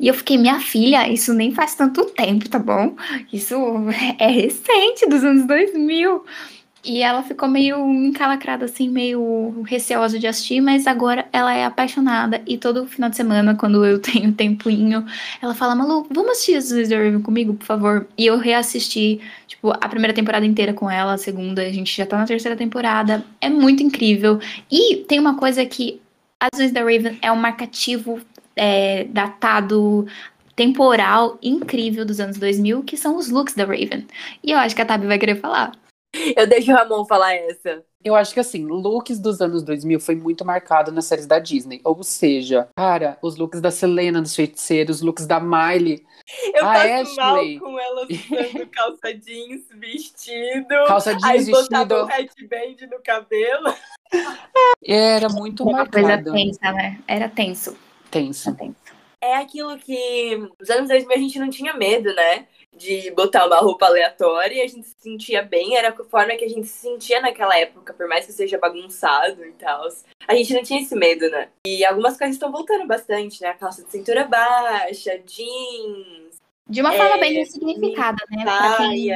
E 0.00 0.08
eu 0.08 0.14
fiquei, 0.14 0.38
minha 0.38 0.58
filha, 0.58 1.06
isso 1.08 1.34
nem 1.34 1.52
faz 1.52 1.74
tanto 1.74 2.06
tempo, 2.06 2.48
tá 2.48 2.58
bom? 2.58 2.96
Isso 3.30 3.54
é 4.18 4.26
recente, 4.26 5.06
dos 5.06 5.22
anos 5.22 5.46
2000. 5.46 6.24
E 6.84 7.02
ela 7.02 7.22
ficou 7.22 7.48
meio 7.48 7.78
encalacrada, 8.04 8.66
assim, 8.66 8.90
meio 8.90 9.62
receosa 9.66 10.18
de 10.18 10.26
assistir, 10.26 10.60
mas 10.60 10.86
agora 10.86 11.26
ela 11.32 11.54
é 11.54 11.64
apaixonada. 11.64 12.42
E 12.46 12.58
todo 12.58 12.86
final 12.86 13.08
de 13.08 13.16
semana, 13.16 13.54
quando 13.54 13.84
eu 13.86 13.98
tenho 14.00 14.32
tempinho, 14.32 15.04
ela 15.40 15.54
fala: 15.54 15.74
Malu, 15.74 16.06
vamos 16.10 16.32
assistir 16.32 16.56
as 16.56 16.90
Raven 16.90 17.22
comigo, 17.22 17.54
por 17.54 17.64
favor? 17.64 18.06
E 18.18 18.26
eu 18.26 18.36
reassisti, 18.36 19.20
tipo, 19.46 19.70
a 19.70 19.88
primeira 19.88 20.12
temporada 20.12 20.44
inteira 20.44 20.74
com 20.74 20.90
ela, 20.90 21.14
a 21.14 21.18
segunda, 21.18 21.62
a 21.62 21.72
gente 21.72 21.96
já 21.96 22.04
tá 22.04 22.18
na 22.18 22.26
terceira 22.26 22.56
temporada. 22.56 23.24
É 23.40 23.48
muito 23.48 23.82
incrível. 23.82 24.38
E 24.70 24.96
tem 25.08 25.18
uma 25.18 25.36
coisa 25.36 25.64
que 25.64 26.00
As 26.38 26.58
Vezes 26.58 26.72
da 26.72 26.80
Raven 26.80 27.18
é 27.22 27.32
um 27.32 27.36
marcativo 27.36 28.20
é, 28.54 29.04
datado 29.04 30.06
temporal 30.54 31.38
incrível 31.42 32.04
dos 32.04 32.20
anos 32.20 32.36
2000, 32.38 32.82
que 32.82 32.96
são 32.96 33.16
os 33.16 33.30
looks 33.30 33.54
da 33.54 33.64
Raven. 33.64 34.06
E 34.42 34.52
eu 34.52 34.58
acho 34.58 34.74
que 34.74 34.82
a 34.82 34.86
Tabi 34.86 35.06
vai 35.06 35.18
querer 35.18 35.36
falar. 35.36 35.72
Eu 36.36 36.46
deixo 36.46 36.70
o 36.72 36.74
Ramon 36.74 37.04
falar 37.04 37.34
essa. 37.34 37.84
Eu 38.04 38.14
acho 38.14 38.34
que 38.34 38.40
assim, 38.40 38.64
looks 38.66 39.18
dos 39.18 39.40
anos 39.40 39.62
2000 39.62 39.98
foi 39.98 40.14
muito 40.14 40.44
marcado 40.44 40.92
nas 40.92 41.06
séries 41.06 41.26
da 41.26 41.38
Disney. 41.38 41.80
Ou 41.84 42.02
seja, 42.02 42.68
cara, 42.76 43.16
os 43.22 43.36
looks 43.36 43.60
da 43.62 43.70
Selena 43.70 44.20
dos 44.20 44.34
feiticeiros, 44.36 44.96
os 44.96 45.02
looks 45.02 45.26
da 45.26 45.40
Miley, 45.40 46.04
Eu 46.54 46.66
A 46.66 46.72
passo 46.74 47.16
mal 47.16 47.36
Ashley. 47.36 47.58
com 47.58 47.78
elas 47.78 48.08
usando 48.10 48.66
calça 48.72 49.14
jeans, 49.14 49.62
vestido. 49.74 50.68
calça 50.86 51.12
jeans, 51.14 51.24
Aí 51.24 51.50
botava 51.50 52.02
um 52.04 52.06
vestido. 52.06 52.48
headband 52.50 52.86
no 52.94 53.02
cabelo. 53.02 53.74
Era 54.86 55.28
muito 55.30 55.64
Uma 55.64 55.86
coisa 55.86 56.08
marcado. 56.08 56.32
tensa, 56.32 56.72
né? 56.72 56.98
Era 57.08 57.28
tenso. 57.28 57.76
Tenso. 58.10 58.50
Era 58.50 58.58
tenso. 58.58 58.76
É 59.20 59.36
aquilo 59.36 59.78
que 59.78 60.36
nos 60.60 60.68
anos 60.68 60.88
2000 60.90 61.16
a 61.16 61.18
gente 61.18 61.38
não 61.38 61.48
tinha 61.48 61.72
medo, 61.72 62.14
né? 62.14 62.46
De 62.76 63.10
botar 63.12 63.46
uma 63.46 63.58
roupa 63.58 63.86
aleatória 63.86 64.54
e 64.54 64.62
a 64.62 64.66
gente 64.66 64.88
se 64.88 64.94
sentia 64.98 65.42
bem. 65.42 65.76
Era 65.76 65.90
a 65.90 66.04
forma 66.04 66.34
que 66.34 66.44
a 66.44 66.48
gente 66.48 66.66
se 66.66 66.80
sentia 66.80 67.20
naquela 67.20 67.56
época, 67.58 67.94
por 67.94 68.08
mais 68.08 68.26
que 68.26 68.32
seja 68.32 68.58
bagunçado 68.58 69.44
e 69.44 69.52
tal. 69.52 69.88
A 70.26 70.34
gente 70.34 70.54
não 70.54 70.62
tinha 70.62 70.82
esse 70.82 70.94
medo, 70.96 71.28
né? 71.30 71.48
E 71.66 71.84
algumas 71.84 72.16
coisas 72.16 72.36
estão 72.36 72.50
voltando 72.50 72.86
bastante, 72.86 73.40
né? 73.42 73.48
A 73.48 73.54
calça 73.54 73.84
de 73.84 73.90
cintura 73.90 74.24
baixa, 74.24 75.18
jeans, 75.24 76.36
De 76.68 76.80
uma 76.80 76.92
forma 76.92 77.16
É, 77.16 77.20
bem 77.20 77.44
significada, 77.44 78.18
né? 78.30 78.42
Pra 78.42 78.76
quem, 78.78 79.10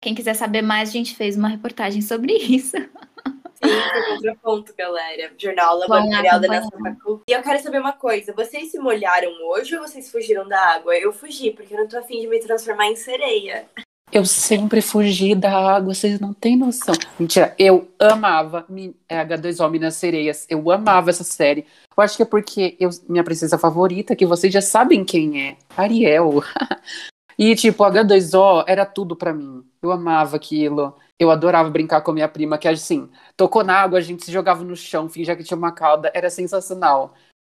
quem 0.00 0.14
quiser 0.14 0.34
saber 0.34 0.62
mais, 0.62 0.90
a 0.90 0.92
gente 0.92 1.14
fez 1.16 1.36
uma 1.36 1.48
reportagem 1.48 2.02
sobre 2.02 2.32
isso. 2.34 2.76
Foi 3.60 4.14
contraponto, 4.14 4.74
galera. 4.76 5.32
Jornal 5.38 5.78
Laboratorial 5.78 6.40
da 6.40 6.58
acompanhar. 6.58 6.96
Facu. 6.96 7.22
E 7.28 7.32
eu 7.32 7.42
quero 7.42 7.62
saber 7.62 7.80
uma 7.80 7.92
coisa: 7.92 8.32
vocês 8.32 8.70
se 8.70 8.78
molharam 8.78 9.30
hoje 9.48 9.76
ou 9.76 9.86
vocês 9.86 10.10
fugiram 10.10 10.46
da 10.48 10.74
água? 10.74 10.96
Eu 10.96 11.12
fugi, 11.12 11.50
porque 11.50 11.74
eu 11.74 11.78
não 11.78 11.88
tô 11.88 11.98
afim 11.98 12.20
de 12.20 12.26
me 12.26 12.40
transformar 12.40 12.86
em 12.86 12.96
sereia. 12.96 13.66
Eu 14.12 14.24
sempre 14.24 14.80
fugi 14.80 15.34
da 15.34 15.76
água, 15.76 15.92
vocês 15.92 16.20
não 16.20 16.32
têm 16.32 16.56
noção. 16.56 16.94
Mentira, 17.18 17.54
eu 17.58 17.88
amava 17.98 18.64
é, 19.08 19.24
H2O 19.24 19.68
Minas 19.68 19.96
Sereias. 19.96 20.46
Eu 20.48 20.70
amava 20.70 21.10
essa 21.10 21.24
série. 21.24 21.66
Eu 21.96 22.02
acho 22.02 22.16
que 22.16 22.22
é 22.22 22.26
porque 22.26 22.76
eu, 22.78 22.88
minha 23.08 23.24
princesa 23.24 23.58
favorita, 23.58 24.14
que 24.14 24.24
vocês 24.24 24.52
já 24.52 24.60
sabem 24.60 25.04
quem 25.04 25.42
é, 25.42 25.56
Ariel. 25.76 26.40
e, 27.36 27.56
tipo, 27.56 27.82
H2O 27.82 28.64
era 28.68 28.86
tudo 28.86 29.16
pra 29.16 29.32
mim. 29.32 29.64
Eu 29.82 29.90
amava 29.90 30.36
aquilo. 30.36 30.94
Eu 31.18 31.30
adorava 31.30 31.70
brincar 31.70 32.02
com 32.02 32.10
a 32.10 32.14
minha 32.14 32.28
prima, 32.28 32.58
que 32.58 32.68
assim, 32.68 33.08
tocou 33.36 33.64
na 33.64 33.74
água, 33.74 33.98
a 33.98 34.02
gente 34.02 34.24
se 34.24 34.30
jogava 34.30 34.62
no 34.62 34.76
chão, 34.76 35.08
fingia 35.08 35.34
que 35.34 35.44
tinha 35.44 35.56
uma 35.56 35.72
cauda. 35.72 36.10
Era 36.14 36.28
sensacional. 36.28 37.14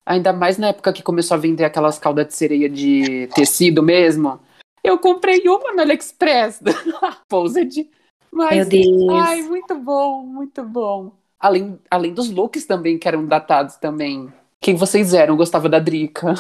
Ainda 0.07 0.33
mais 0.33 0.57
na 0.57 0.69
época 0.69 0.93
que 0.93 1.03
começou 1.03 1.35
a 1.35 1.39
vender 1.39 1.65
aquelas 1.65 1.99
caudas 1.99 2.29
de 2.29 2.35
sereia 2.35 2.69
de 2.69 3.29
tecido 3.35 3.83
mesmo. 3.83 4.41
Eu 4.83 4.99
comprei 4.99 5.43
uma 5.49 5.73
no 5.73 5.81
AliExpress, 5.81 6.61
Posed. 7.29 7.91
Mas, 8.31 8.69
Meu 8.69 8.83
Deus. 8.83 9.23
ai, 9.23 9.43
muito 9.43 9.75
bom, 9.75 10.23
muito 10.23 10.63
bom. 10.63 11.13
Além, 11.39 11.79
além 11.91 12.15
dos 12.15 12.31
looks 12.31 12.65
também, 12.65 12.99
que 12.99 13.09
eram 13.09 13.27
datados 13.27 13.77
também. 13.77 14.33
Quem 14.61 14.75
vocês 14.75 15.15
eram? 15.15 15.37
Gostava 15.37 15.69
da 15.69 15.79
Drica. 15.79 16.35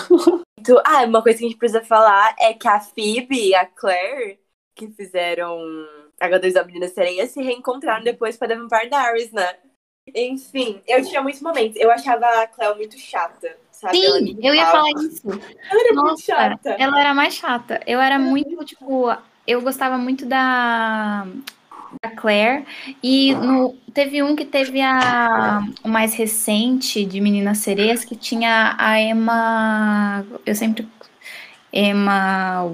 Ah, 0.84 1.04
uma 1.04 1.22
coisa 1.22 1.38
que 1.38 1.44
a 1.44 1.48
gente 1.48 1.58
precisa 1.58 1.84
falar 1.84 2.34
é 2.38 2.52
que 2.52 2.66
a 2.66 2.80
Phoebe 2.80 3.48
e 3.48 3.54
a 3.54 3.64
Claire, 3.64 4.38
que 4.74 4.88
fizeram 4.88 5.58
H2O 6.20 6.66
Menina 6.66 6.88
Sereia, 6.88 7.26
se 7.26 7.42
reencontraram 7.42 8.02
depois 8.02 8.36
pra 8.36 8.54
Vampire 8.54 8.88
Diaries, 8.88 9.32
né? 9.32 9.56
Enfim, 10.14 10.80
eu 10.86 11.04
tinha 11.04 11.22
muitos 11.22 11.42
momentos. 11.42 11.78
Eu 11.80 11.90
achava 11.90 12.26
a 12.42 12.46
Cleo 12.46 12.76
muito 12.76 12.98
chata, 12.98 13.56
sabe? 13.70 13.98
Sim, 13.98 14.38
eu 14.42 14.54
ia 14.54 14.66
falar 14.66 14.90
isso. 15.02 15.22
Ela 15.28 15.80
era 15.80 15.94
muito 15.94 16.10
Nossa, 16.10 16.22
chata. 16.22 16.76
ela 16.78 17.00
era 17.00 17.14
mais 17.14 17.34
chata. 17.34 17.80
Eu 17.86 18.00
era 18.00 18.18
muito, 18.18 18.64
tipo, 18.64 19.14
eu 19.46 19.60
gostava 19.60 19.98
muito 19.98 20.26
da, 20.26 21.26
da 22.02 22.10
Claire. 22.10 22.66
E 23.02 23.34
no, 23.34 23.74
teve 23.92 24.22
um 24.22 24.34
que 24.34 24.44
teve 24.44 24.80
a, 24.80 25.60
o 25.82 25.88
mais 25.88 26.14
recente 26.14 27.04
de 27.04 27.20
Meninas 27.20 27.58
Sereias, 27.58 28.04
que 28.04 28.16
tinha 28.16 28.74
a 28.78 29.00
Emma. 29.00 30.26
Eu 30.44 30.54
sempre. 30.54 30.88
Emma. 31.72 32.72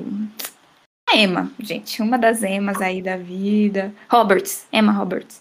A 1.08 1.16
Emma, 1.16 1.52
gente, 1.60 2.02
uma 2.02 2.18
das 2.18 2.42
Emmas 2.42 2.80
aí 2.80 3.00
da 3.00 3.16
vida. 3.16 3.94
Roberts, 4.08 4.66
Emma 4.72 4.92
Roberts. 4.92 5.40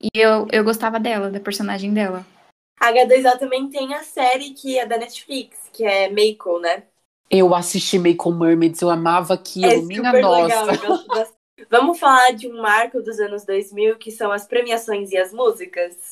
E 0.00 0.08
eu, 0.14 0.46
eu 0.52 0.62
gostava 0.62 1.00
dela, 1.00 1.30
da 1.30 1.40
personagem 1.40 1.92
dela. 1.92 2.24
A 2.80 2.92
H2O 2.92 3.38
também 3.38 3.68
tem 3.68 3.94
a 3.94 4.02
série 4.02 4.50
que 4.50 4.78
é 4.78 4.86
da 4.86 4.96
Netflix, 4.96 5.58
que 5.72 5.84
é 5.84 6.08
Mako, 6.08 6.60
né? 6.60 6.84
Eu 7.30 7.54
assisti 7.54 7.98
Make 7.98 8.30
Mermaids, 8.30 8.80
eu 8.80 8.88
amava 8.88 9.34
aquilo, 9.34 9.66
é 9.66 9.76
minha 9.82 10.04
super 10.04 10.22
nossa. 10.22 10.42
legal. 10.42 10.68
eu 10.68 10.88
gosto 10.88 11.06
bastante. 11.08 11.38
Vamos 11.68 11.98
falar 11.98 12.30
de 12.30 12.48
um 12.48 12.62
marco 12.62 13.02
dos 13.02 13.18
anos 13.18 13.44
2000, 13.44 13.96
que 13.96 14.12
são 14.12 14.30
as 14.30 14.46
premiações 14.46 15.10
e 15.10 15.18
as 15.18 15.32
músicas. 15.32 16.10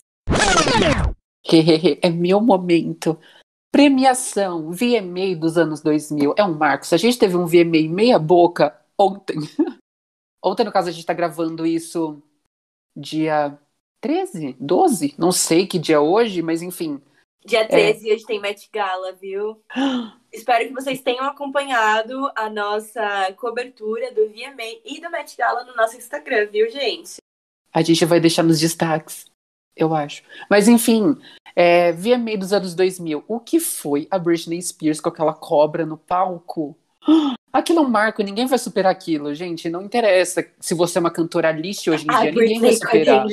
é 2.02 2.10
meu 2.10 2.40
momento. 2.40 3.18
Premiação, 3.76 4.70
VMA 4.70 5.36
dos 5.38 5.58
anos 5.58 5.82
2000, 5.82 6.32
é 6.38 6.42
um 6.42 6.54
marco. 6.54 6.86
Se 6.86 6.94
a 6.94 6.98
gente 6.98 7.18
teve 7.18 7.36
um 7.36 7.44
VMA 7.44 7.86
meia 7.90 8.18
boca 8.18 8.74
ontem, 8.98 9.36
ontem 10.42 10.64
no 10.64 10.72
caso 10.72 10.88
a 10.88 10.90
gente 10.90 11.04
tá 11.04 11.12
gravando 11.12 11.66
isso 11.66 12.22
dia 12.96 13.58
13, 14.00 14.56
12, 14.58 15.14
não 15.18 15.30
sei 15.30 15.66
que 15.66 15.78
dia 15.78 15.96
é 15.96 15.98
hoje, 15.98 16.40
mas 16.40 16.62
enfim. 16.62 17.02
Dia 17.44 17.68
13 17.68 18.08
a 18.08 18.14
gente 18.14 18.24
tem 18.24 18.40
Met 18.40 18.66
Gala, 18.72 19.12
viu? 19.12 19.62
Espero 20.32 20.66
que 20.66 20.72
vocês 20.72 21.02
tenham 21.02 21.26
acompanhado 21.26 22.32
a 22.34 22.48
nossa 22.48 23.30
cobertura 23.34 24.10
do 24.10 24.26
VMA 24.30 24.80
e 24.86 25.02
do 25.02 25.10
Met 25.10 25.36
Gala 25.36 25.64
no 25.64 25.76
nosso 25.76 25.98
Instagram, 25.98 26.46
viu, 26.46 26.70
gente? 26.70 27.16
A 27.74 27.82
gente 27.82 28.06
vai 28.06 28.20
deixar 28.20 28.42
nos 28.42 28.58
destaques, 28.58 29.26
eu 29.76 29.94
acho. 29.94 30.22
Mas 30.48 30.66
enfim, 30.66 31.20
é, 31.56 31.90
VMA 31.92 32.36
dos 32.36 32.52
anos 32.52 32.74
2000. 32.74 33.24
O 33.26 33.40
que 33.40 33.58
foi 33.58 34.06
a 34.10 34.18
Britney 34.18 34.60
Spears 34.60 35.00
com 35.00 35.08
aquela 35.08 35.32
cobra 35.32 35.86
no 35.86 35.96
palco? 35.96 36.76
Aquilo 37.50 37.78
é 37.78 37.82
um 37.82 37.88
marco, 37.88 38.22
ninguém 38.22 38.44
vai 38.44 38.58
superar 38.58 38.92
aquilo, 38.92 39.34
gente. 39.34 39.70
Não 39.70 39.82
interessa 39.82 40.46
se 40.60 40.74
você 40.74 40.98
é 40.98 41.00
uma 41.00 41.10
cantora 41.10 41.50
lixo 41.50 41.90
hoje 41.90 42.04
em 42.04 42.14
A 42.14 42.20
dia, 42.20 42.32
ninguém 42.32 42.60
vai 42.60 42.68
Britney 42.68 42.78
com 42.78 42.86
a 42.86 42.90
superar. 42.90 43.26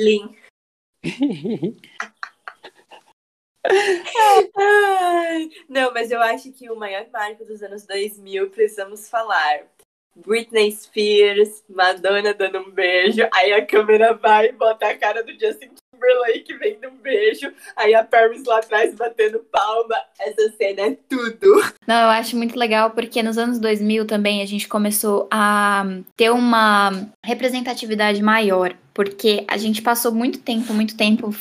Ai, 4.56 5.50
Não, 5.68 5.92
mas 5.92 6.10
eu 6.10 6.22
acho 6.22 6.50
que 6.52 6.70
o 6.70 6.76
maior 6.76 7.04
marco 7.12 7.44
dos 7.44 7.62
anos 7.62 7.84
2000 7.84 8.48
precisamos 8.48 9.10
falar. 9.10 9.66
Britney 10.16 10.72
Spears, 10.72 11.62
Madonna 11.68 12.32
dando 12.32 12.60
um 12.60 12.70
beijo, 12.70 13.28
aí 13.30 13.52
a 13.52 13.66
câmera 13.66 14.14
vai 14.14 14.46
e 14.46 14.52
bota 14.52 14.88
a 14.88 14.96
cara 14.96 15.22
do 15.22 15.32
Justin 15.32 15.74
Timberlake 16.04 16.54
vendo 16.54 16.88
um 16.92 16.96
beijo, 16.96 17.52
aí 17.76 17.94
a 17.94 18.04
Paris 18.04 18.44
lá 18.44 18.58
atrás 18.58 18.94
batendo 18.94 19.40
palma. 19.50 19.96
Essa 20.20 20.52
cena 20.56 20.82
é 20.82 20.96
tudo. 21.08 21.64
Não, 21.86 22.02
eu 22.02 22.10
acho 22.10 22.36
muito 22.36 22.58
legal 22.58 22.90
porque 22.90 23.22
nos 23.22 23.38
anos 23.38 23.58
2000 23.58 24.06
também 24.06 24.42
a 24.42 24.46
gente 24.46 24.68
começou 24.68 25.28
a 25.30 25.84
ter 26.16 26.30
uma 26.30 27.08
representatividade 27.24 28.22
maior, 28.22 28.74
porque 28.92 29.44
a 29.48 29.56
gente 29.56 29.82
passou 29.82 30.12
muito 30.12 30.38
tempo, 30.40 30.72
muito 30.72 30.96
tempo 30.96 31.34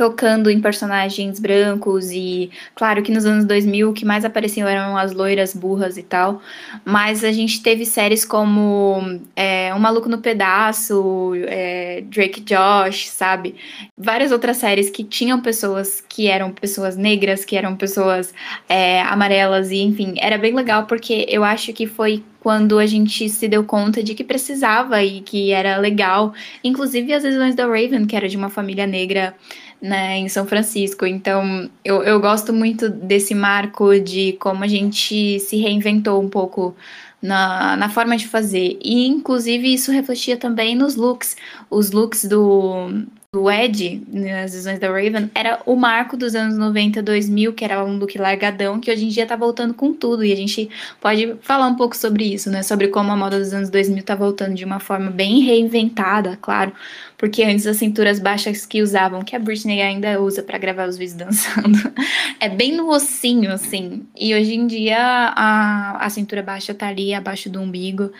focando 0.00 0.50
em 0.50 0.58
personagens 0.62 1.38
brancos 1.38 2.10
e 2.10 2.50
claro 2.74 3.02
que 3.02 3.12
nos 3.12 3.26
anos 3.26 3.44
2000 3.44 3.90
o 3.90 3.92
que 3.92 4.02
mais 4.02 4.24
apareciam 4.24 4.66
eram 4.66 4.96
as 4.96 5.12
loiras 5.12 5.52
burras 5.52 5.98
e 5.98 6.02
tal, 6.02 6.40
mas 6.86 7.22
a 7.22 7.30
gente 7.30 7.62
teve 7.62 7.84
séries 7.84 8.24
como 8.24 9.20
é, 9.36 9.74
Um 9.74 9.78
Maluco 9.78 10.08
no 10.08 10.16
Pedaço, 10.16 11.32
é, 11.46 12.02
Drake 12.06 12.40
Josh, 12.40 13.08
sabe? 13.08 13.54
Várias 13.94 14.32
outras 14.32 14.56
séries 14.56 14.88
que 14.88 15.04
tinham 15.04 15.38
pessoas 15.38 16.02
que 16.08 16.28
eram 16.28 16.50
pessoas 16.50 16.96
negras, 16.96 17.44
que 17.44 17.54
eram 17.54 17.76
pessoas 17.76 18.32
é, 18.70 19.02
amarelas, 19.02 19.70
e 19.70 19.82
enfim, 19.82 20.14
era 20.16 20.38
bem 20.38 20.54
legal 20.54 20.86
porque 20.86 21.26
eu 21.28 21.44
acho 21.44 21.74
que 21.74 21.86
foi 21.86 22.24
quando 22.40 22.78
a 22.78 22.86
gente 22.86 23.28
se 23.28 23.46
deu 23.46 23.62
conta 23.64 24.02
de 24.02 24.14
que 24.14 24.24
precisava 24.24 25.02
e 25.04 25.20
que 25.20 25.52
era 25.52 25.76
legal. 25.76 26.32
Inclusive 26.64 27.12
as 27.12 27.22
visões 27.22 27.54
da 27.54 27.66
Raven, 27.66 28.06
que 28.06 28.16
era 28.16 28.28
de 28.28 28.36
uma 28.36 28.48
família 28.48 28.86
negra 28.86 29.34
né, 29.80 30.18
em 30.18 30.28
São 30.28 30.46
Francisco. 30.46 31.06
Então, 31.06 31.70
eu, 31.84 32.02
eu 32.02 32.20
gosto 32.20 32.52
muito 32.52 32.88
desse 32.88 33.34
marco 33.34 33.98
de 33.98 34.34
como 34.34 34.64
a 34.64 34.68
gente 34.68 35.40
se 35.40 35.56
reinventou 35.56 36.22
um 36.22 36.28
pouco 36.28 36.76
na, 37.22 37.76
na 37.76 37.88
forma 37.88 38.16
de 38.16 38.28
fazer. 38.28 38.78
E, 38.82 39.06
inclusive, 39.06 39.72
isso 39.72 39.92
refletia 39.92 40.36
também 40.36 40.74
nos 40.74 40.96
looks. 40.96 41.36
Os 41.70 41.90
looks 41.90 42.24
do, 42.24 43.04
do 43.32 43.48
Ed, 43.48 44.02
nas 44.08 44.52
visões 44.54 44.80
da 44.80 44.88
Raven, 44.88 45.30
era 45.32 45.62
o 45.64 45.76
marco 45.76 46.16
dos 46.16 46.34
anos 46.34 46.58
90, 46.58 47.00
2000, 47.00 47.52
que 47.52 47.64
era 47.64 47.84
um 47.84 47.96
look 47.96 48.18
largadão, 48.18 48.80
que 48.80 48.90
hoje 48.90 49.04
em 49.04 49.08
dia 49.08 49.24
tá 49.24 49.36
voltando 49.36 49.72
com 49.72 49.94
tudo. 49.94 50.24
E 50.24 50.32
a 50.32 50.36
gente 50.36 50.68
pode 51.00 51.36
falar 51.40 51.68
um 51.68 51.76
pouco 51.76 51.96
sobre 51.96 52.24
isso, 52.24 52.50
né? 52.50 52.64
Sobre 52.64 52.88
como 52.88 53.12
a 53.12 53.16
moda 53.16 53.38
dos 53.38 53.54
anos 53.54 53.70
2000 53.70 54.02
tá 54.02 54.16
voltando 54.16 54.56
de 54.56 54.64
uma 54.64 54.80
forma 54.80 55.12
bem 55.12 55.42
reinventada, 55.42 56.36
claro. 56.42 56.72
Porque 57.16 57.44
antes 57.44 57.68
as 57.68 57.76
cinturas 57.76 58.18
baixas 58.18 58.66
que 58.66 58.82
usavam, 58.82 59.22
que 59.22 59.36
a 59.36 59.38
Britney 59.38 59.80
ainda 59.80 60.20
usa 60.20 60.42
pra 60.42 60.58
gravar 60.58 60.88
os 60.88 60.96
vídeos 60.96 61.16
dançando, 61.16 61.78
é 62.40 62.48
bem 62.48 62.76
no 62.76 62.88
ossinho, 62.88 63.52
assim. 63.52 64.08
E 64.18 64.34
hoje 64.34 64.56
em 64.56 64.66
dia 64.66 64.98
a, 64.98 66.04
a 66.04 66.10
cintura 66.10 66.42
baixa 66.42 66.74
tá 66.74 66.88
ali 66.88 67.14
abaixo 67.14 67.48
do 67.48 67.60
umbigo, 67.60 68.10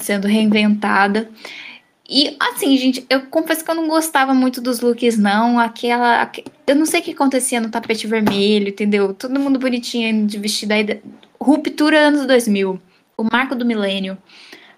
sendo 0.00 0.26
reinventada. 0.26 1.30
E 2.08 2.36
assim, 2.38 2.76
gente, 2.76 3.06
eu 3.08 3.22
confesso 3.26 3.64
que 3.64 3.70
eu 3.70 3.74
não 3.74 3.88
gostava 3.88 4.34
muito 4.34 4.60
dos 4.60 4.80
looks, 4.80 5.16
não. 5.16 5.58
Aquela. 5.58 6.20
aque- 6.22 6.44
Eu 6.66 6.74
não 6.76 6.84
sei 6.86 7.00
o 7.00 7.02
que 7.02 7.12
acontecia 7.12 7.60
no 7.60 7.70
tapete 7.70 8.06
vermelho, 8.06 8.68
entendeu? 8.68 9.14
Todo 9.14 9.40
mundo 9.40 9.58
bonitinho 9.58 10.26
de 10.26 10.38
vestido 10.38 10.72
aí. 10.72 10.84
da- 10.84 10.96
Ruptura 11.40 11.98
anos 12.08 12.26
2000. 12.26 12.80
O 13.16 13.24
marco 13.24 13.54
do 13.54 13.64
milênio. 13.64 14.18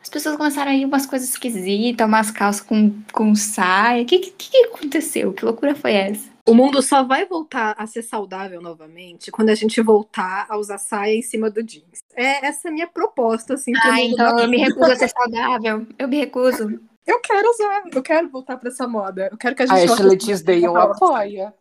As 0.03 0.09
pessoas 0.09 0.37
começaram 0.37 0.71
a 0.71 0.75
ir 0.75 0.85
umas 0.85 1.05
coisas 1.05 1.29
esquisitas, 1.31 2.07
umas 2.07 2.31
calças 2.31 2.61
com, 2.63 2.93
com 3.13 3.35
saia. 3.35 4.03
O 4.03 4.07
que, 4.07 4.19
que, 4.21 4.51
que 4.51 4.57
aconteceu? 4.67 5.33
Que 5.33 5.45
loucura 5.45 5.75
foi 5.75 5.93
essa? 5.95 6.29
O 6.49 6.55
mundo 6.55 6.81
só 6.81 7.03
vai 7.03 7.27
voltar 7.27 7.75
a 7.77 7.87
ser 7.89 8.03
saudável 8.03 8.61
novamente 8.63 9.33
quando 9.33 9.49
a 9.49 9.55
gente 9.57 9.81
voltar 9.83 10.47
a 10.49 10.57
usar 10.57 10.79
saia 10.79 11.17
em 11.17 11.23
cima 11.23 11.51
do 11.51 11.61
jeans. 11.61 12.05
É 12.15 12.47
essa 12.47 12.69
é 12.69 12.71
a 12.71 12.75
minha 12.75 12.87
proposta, 12.87 13.55
assim. 13.55 13.73
Ah, 13.83 14.01
então 14.01 14.39
eu 14.39 14.49
me 14.49 14.59
recuso 14.59 14.93
a 14.93 14.97
ser 14.97 15.09
saudável. 15.09 15.87
Eu 15.99 16.07
me 16.07 16.17
recuso. 16.19 16.81
Eu 17.07 17.21
quero 17.21 17.49
usar, 17.51 17.85
eu 17.93 18.03
quero 18.03 18.29
voltar 18.29 18.57
pra 18.57 18.69
essa 18.69 18.87
moda. 18.89 19.29
Eu 19.31 19.39
quero 19.39 19.55
que 19.55 19.63
a 19.63 19.65
A 19.65 19.69
gente 19.69 19.93
Ashley 19.93 20.09
volte- 20.09 20.27
Tisdale 20.27 20.67
apoia. 20.67 21.55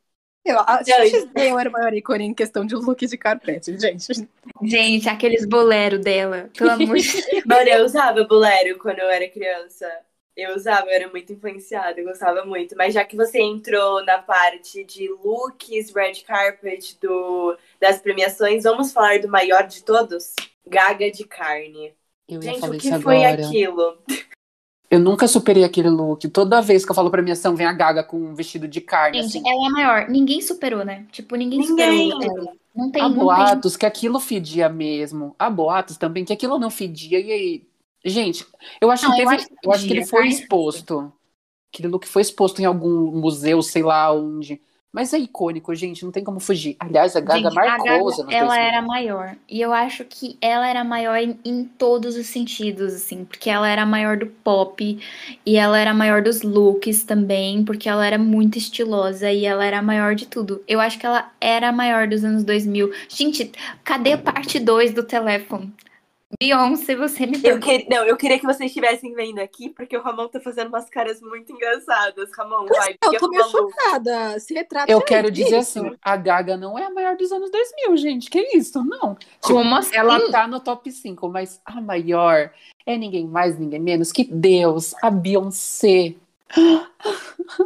Eu, 0.43 0.60
a 0.60 0.76
Ashley 0.80 1.12
Tisdale 1.12 1.60
era 1.60 1.70
o 1.70 1.72
maior 1.72 1.93
ícone 1.93 2.26
em 2.26 2.34
questão 2.34 2.66
de 2.66 2.76
look 2.76 3.06
de 3.06 3.18
carpete, 3.18 3.78
gente. 3.80 4.28
Gente, 4.64 5.08
aqueles 5.10 5.46
bolero 5.46 6.00
dela. 6.00 6.50
Pelo 6.58 6.72
amor 6.72 6.98
de 6.98 7.22
Deus. 7.30 7.46
Mano, 7.46 7.70
eu 7.70 7.86
usava 7.86 8.24
bolero 8.24 8.78
quando 8.80 9.00
eu 9.00 9.10
era 9.10 9.28
criança. 9.30 9.88
Eu 10.36 10.54
usava, 10.54 10.88
eu 10.88 10.93
era 10.93 11.08
muito 11.10 11.32
influenciada, 11.32 11.98
eu 12.00 12.06
gostava 12.06 12.43
muito. 12.43 12.76
Mas 12.76 12.93
já 12.93 13.06
que 13.06 13.16
você 13.16 13.39
entrou 13.41 14.04
na 14.04 14.18
parte 14.18 14.84
de 14.84 15.08
looks, 15.10 15.93
red 15.96 16.16
carpet 16.28 16.98
do, 17.00 17.58
das 17.80 18.00
premiações, 18.00 18.64
vamos 18.64 18.91
falar 18.91 19.20
do 19.20 19.30
maior 19.30 19.66
de 19.66 19.82
todos? 19.84 20.34
Gaga 20.68 21.10
de 21.10 21.24
carne. 21.24 21.93
Eu 22.28 22.36
ia 22.36 22.41
Gente, 22.41 22.60
falar 22.60 22.76
o 22.76 22.78
que 22.78 22.88
isso 22.89 23.02
foi 23.02 23.24
agora. 23.24 23.48
aquilo? 23.48 23.98
Eu 24.90 25.00
nunca 25.00 25.28
superei 25.28 25.64
aquele 25.64 25.90
look. 25.90 26.28
Toda 26.30 26.62
vez 26.62 26.86
que 26.86 26.92
eu 26.92 26.96
falo 26.96 27.10
premiação, 27.10 27.56
vem 27.56 27.66
a 27.66 27.74
Gaga 27.74 28.04
com 28.04 28.18
um 28.18 28.36
vestido 28.36 28.68
de 28.68 28.80
carne, 28.82 29.22
Gente, 29.22 29.40
assim. 29.40 29.50
ela 29.50 29.64
é 29.64 29.68
a 29.68 29.72
maior. 29.72 30.10
Ninguém 30.10 30.42
superou, 30.42 30.86
né? 30.86 31.06
Tipo, 31.12 31.36
ninguém, 31.36 31.60
Ninguém. 31.60 32.12
superou 32.12 32.38
ela. 32.40 32.54
Não 32.76 32.92
tem, 32.92 33.02
Há 33.02 33.06
não 33.10 33.16
tem. 33.16 33.24
boatos 33.24 33.78
que 33.78 33.86
aquilo 33.86 34.20
fedia 34.20 34.68
mesmo. 34.70 35.36
Há 35.40 35.50
boatos 35.50 35.98
também 35.98 36.24
que 36.26 36.34
aquilo 36.34 36.60
não 36.60 36.70
fedia. 36.70 37.20
E 37.20 37.32
aí. 37.32 37.64
Gente, 38.04 38.46
eu 38.80 38.92
acho 38.92 39.06
Não, 39.08 39.16
que 39.16 39.22
eu 39.22 39.30
teve. 39.30 39.36
acho 39.42 39.48
que 39.48 39.56
eu 39.64 39.72
acho 39.72 39.88
que 39.88 39.94
ele 39.94 40.06
foi 40.06 40.24
tá? 40.24 40.28
exposto. 40.28 41.12
Aquele 41.74 41.88
look 41.90 42.06
foi 42.08 42.22
exposto 42.22 42.62
em 42.62 42.66
algum 42.66 43.12
museu, 43.20 43.62
sei 43.62 43.82
lá 43.84 44.12
onde. 44.14 44.62
Mas 44.96 45.14
é 45.14 45.20
icônico, 45.20 45.76
gente, 45.76 46.06
não 46.06 46.12
tem 46.12 46.24
como 46.24 46.39
fugir. 46.39 46.78
Aliás, 46.80 47.18
a 47.18 47.20
Gaga 47.20 47.50
Gente, 47.50 47.54
marcou 47.54 47.86
a 47.86 47.91
Gaga, 47.91 48.04
os 48.06 48.18
anos 48.18 48.34
ela 48.34 48.48
2000. 48.48 48.66
era 48.66 48.82
maior. 48.82 49.36
E 49.50 49.60
eu 49.60 49.74
acho 49.74 50.06
que 50.06 50.38
ela 50.39 50.66
era 50.66 50.86
maior 50.86 51.18
em, 51.18 51.38
em 51.43 51.66
todos 51.66 52.16
os 52.16 52.28
sentidos, 52.28 52.93
assim. 52.93 53.26
Porque 53.26 53.50
ela 53.50 53.68
era 53.68 53.86
maior 53.86 54.16
do 54.16 54.28
pop. 54.28 54.98
E 55.46 55.58
ela 55.58 55.78
era 55.78 55.93
maior 55.93 56.22
dos 56.22 56.43
looks 56.43 57.04
também. 57.04 57.66
Porque 57.66 57.89
ela 57.89 58.08
era 58.08 58.18
muito 58.18 58.58
estilosa. 58.58 59.30
E 59.30 59.46
ela 59.46 59.66
era 59.66 59.80
a 59.80 59.82
maior 59.82 60.16
de 60.16 60.28
tudo. 60.28 60.64
Eu 60.66 60.80
acho 60.80 60.98
que 60.98 61.06
ela 61.06 61.30
era 61.41 61.68
a 61.68 61.74
maior 61.74 62.08
dos 62.08 62.24
anos 62.24 62.46
2000. 62.46 62.89
Gente, 63.10 63.52
cadê 63.84 64.14
a 64.14 64.18
parte 64.18 64.62
2 64.62 64.93
do 64.93 65.04
telefone? 65.04 65.74
Beyoncé, 66.40 66.96
você 66.96 67.26
me 67.26 67.40
Eu 67.44 67.60
que... 67.60 67.88
Não, 67.90 68.04
eu 68.06 68.18
queria 68.18 68.40
que 68.40 68.46
vocês 68.46 68.70
estivessem 68.70 69.14
vendo 69.14 69.40
aqui, 69.40 69.70
porque 69.70 69.96
o 69.98 70.02
Ramon 70.02 70.28
tá 70.28 70.40
fazendo 70.40 70.68
umas 70.70 70.90
caras 70.90 71.22
muito 71.22 71.52
engraçadas. 71.52 72.30
Ramon, 72.38 72.66
vai, 72.68 72.96
Eu 73.04 73.10
diga 73.12 73.20
tô 73.20 73.30
meio 73.30 73.44
pro 73.44 73.54
Malu. 73.54 73.72
chocada. 73.72 74.40
Se 74.40 74.54
retrata 74.54 74.92
Eu 74.92 75.00
aí, 75.00 75.06
quero 75.06 75.28
que 75.28 75.34
dizer 75.34 75.60
isso? 75.60 75.80
assim, 75.80 75.96
a 76.02 76.16
Gaga 76.18 76.58
não 76.58 76.78
é 76.78 76.86
a 76.86 76.90
maior 76.90 77.16
dos 77.16 77.32
anos 77.32 77.50
2000, 77.52 77.98
gente. 77.98 78.30
Que 78.30 78.40
isso? 78.58 78.84
Não. 78.84 79.16
Tipo, 79.16 79.40
Como 79.42 79.76
assim? 79.76 79.96
Ela 79.96 80.32
tá 80.32 80.48
no 80.48 80.60
top 80.60 80.92
5, 80.92 81.28
mas 81.30 81.62
a 81.66 81.80
maior 81.82 82.52
é 82.86 82.98
ninguém 82.98 83.28
mais, 83.28 83.58
ninguém 83.58 83.80
menos 83.80 84.12
que 84.12 84.24
Deus, 84.26 84.94
a 85.02 85.10
Beyoncé. 85.10 86.16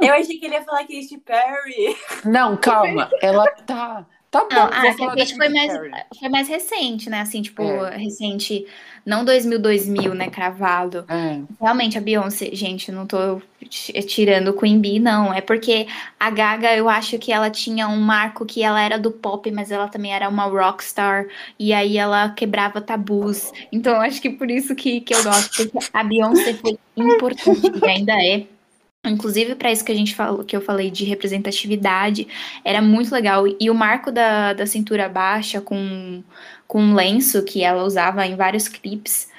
Eu 0.02 0.14
achei 0.14 0.38
que 0.40 0.46
ele 0.46 0.56
ia 0.56 0.64
falar 0.64 0.80
Katy 0.82 1.22
Perry. 1.26 1.98
Não, 2.26 2.56
calma. 2.58 3.10
Ela 3.22 3.46
tá. 3.66 4.06
Tá 4.32 4.42
bom, 4.42 4.56
Não, 4.56 4.62
ah, 4.66 4.82
a 4.82 5.16
Kate 5.16 5.36
foi 5.36 5.50
mais, 5.50 5.74
foi 6.20 6.30
mais 6.30 6.48
recente, 6.48 7.10
né? 7.10 7.22
Assim, 7.22 7.42
tipo, 7.42 7.64
É. 7.64 7.98
recente, 7.98 8.64
não 9.04 9.26
2000, 9.26 9.58
2000, 9.58 10.14
né? 10.14 10.30
Cravado. 10.30 11.04
É. 11.10 11.42
Realmente, 11.60 11.98
a 11.98 12.02
Beyoncé, 12.02 12.52
gente, 12.54 12.92
não 12.92 13.08
tô 13.08 13.42
ti- 13.68 13.92
tirando 14.04 14.50
o 14.50 14.54
Queen 14.54 14.80
Bee, 14.80 15.00
não. 15.00 15.34
É 15.34 15.42
porque 15.42 15.88
a 16.20 16.30
Gaga, 16.30 16.76
eu 16.76 16.88
acho 16.88 17.18
que 17.18 17.32
ela 17.32 17.50
tinha 17.50 17.88
um 17.88 18.00
marco 18.00 18.46
que 18.46 18.62
ela 18.62 18.80
era 18.80 19.00
do 19.00 19.10
pop, 19.12 19.50
mas 19.50 19.72
ela 19.72 19.88
também 19.88 20.14
era 20.14 20.30
uma 20.30 20.44
rockstar. 20.46 21.26
E 21.58 21.74
aí 21.74 21.98
ela 21.98 22.30
quebrava 22.30 22.80
tabus. 22.82 23.52
Então, 23.72 24.00
acho 24.00 24.22
que 24.22 24.30
por 24.30 24.52
isso 24.52 24.76
que, 24.76 25.02
que 25.02 25.16
eu 25.16 25.24
gosto. 25.24 25.68
Porque 25.72 25.88
a 25.92 26.04
Beyoncé 26.04 26.54
foi 26.54 26.78
importante 26.96 27.72
e 27.84 27.90
ainda 27.90 28.14
é. 28.14 28.46
Inclusive, 29.06 29.56
para 29.56 29.72
isso 29.72 29.86
que 29.86 29.92
a 29.92 29.96
gente 29.96 30.14
falou, 30.14 30.44
que 30.44 30.56
eu 30.56 30.62
falei 30.62 30.92
de 30.92 31.06
representatividade, 31.06 32.28
era 32.66 32.82
muito 32.82 33.14
legal. 33.14 33.46
E 33.60 33.70
o 33.70 33.76
marco 33.76 34.12
da, 34.12 34.54
da 34.54 34.66
cintura 34.66 35.08
baixa 35.08 35.62
com, 35.62 36.22
com 36.68 36.82
um 36.82 36.94
lenço 36.94 37.44
que 37.44 37.64
ela 37.64 37.84
usava 37.84 38.26
em 38.28 38.36
vários 38.36 38.68
clipes, 38.68 39.30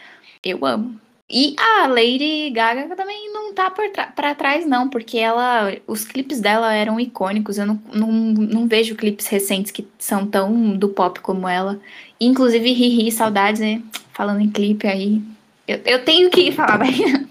eu 0.42 0.64
amo. 0.64 0.98
E 1.32 1.54
a 1.56 1.86
Lady 1.86 2.50
Gaga 2.50 2.96
também 2.96 3.32
não 3.32 3.54
tá 3.54 3.70
pra 3.70 4.34
trás, 4.34 4.66
não, 4.66 4.88
porque 4.88 5.16
ela. 5.18 5.72
Os 5.86 6.04
clipes 6.04 6.40
dela 6.40 6.74
eram 6.74 6.98
icônicos. 6.98 7.56
Eu 7.56 7.66
não, 7.66 7.80
não, 7.94 8.10
não 8.10 8.66
vejo 8.66 8.96
clipes 8.96 9.28
recentes 9.28 9.70
que 9.70 9.86
são 9.98 10.26
tão 10.26 10.76
do 10.76 10.88
pop 10.88 11.20
como 11.20 11.48
ela. 11.48 11.78
Inclusive, 12.20 12.72
Riri, 12.72 13.12
saudades, 13.12 13.60
né? 13.60 13.80
Falando 14.12 14.40
em 14.40 14.50
clipe 14.50 14.88
aí. 14.88 15.22
Eu, 15.70 15.80
eu 15.84 16.04
tenho 16.04 16.28
que 16.30 16.50
falar 16.52 16.78
da 16.78 16.84
Rihanna. 16.84 17.28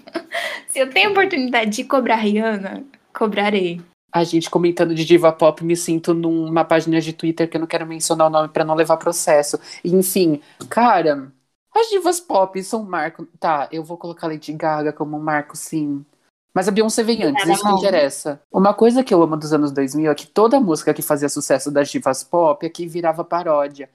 Se 0.66 0.78
eu 0.78 0.88
tenho 0.90 1.10
oportunidade 1.10 1.70
de 1.70 1.84
cobrar 1.84 2.14
a 2.14 2.18
Rihanna, 2.18 2.84
cobrarei. 3.12 3.80
A 4.12 4.24
gente 4.24 4.50
comentando 4.50 4.94
de 4.94 5.04
diva 5.04 5.30
pop, 5.32 5.62
me 5.64 5.76
sinto 5.76 6.14
numa 6.14 6.64
página 6.64 7.00
de 7.00 7.12
Twitter 7.12 7.48
que 7.48 7.56
eu 7.56 7.60
não 7.60 7.66
quero 7.66 7.86
mencionar 7.86 8.26
o 8.26 8.30
nome 8.30 8.48
pra 8.48 8.64
não 8.64 8.74
levar 8.74 8.96
processo. 8.96 9.58
Enfim, 9.84 10.40
cara, 10.68 11.30
As 11.74 11.88
divas 11.88 12.18
pop 12.18 12.62
são 12.62 12.82
um 12.82 12.84
marco. 12.84 13.26
Tá, 13.38 13.68
eu 13.70 13.84
vou 13.84 13.96
colocar 13.96 14.26
Lady 14.26 14.52
Gaga 14.52 14.92
como 14.92 15.16
um 15.16 15.20
marco, 15.20 15.56
sim. 15.56 16.04
Mas 16.52 16.66
a 16.66 16.72
Beyoncé 16.72 17.04
vem 17.04 17.22
antes, 17.22 17.48
isso 17.48 17.62
que 17.62 17.72
interessa. 17.72 18.42
Uma 18.50 18.74
coisa 18.74 19.04
que 19.04 19.14
eu 19.14 19.22
amo 19.22 19.36
dos 19.36 19.52
anos 19.52 19.70
2000 19.70 20.10
é 20.10 20.14
que 20.14 20.26
toda 20.26 20.58
música 20.58 20.92
que 20.92 21.02
fazia 21.02 21.28
sucesso 21.28 21.70
das 21.70 21.88
divas 21.88 22.24
pop 22.24 22.66
aqui 22.66 22.88
virava 22.88 23.24
paródia. 23.24 23.88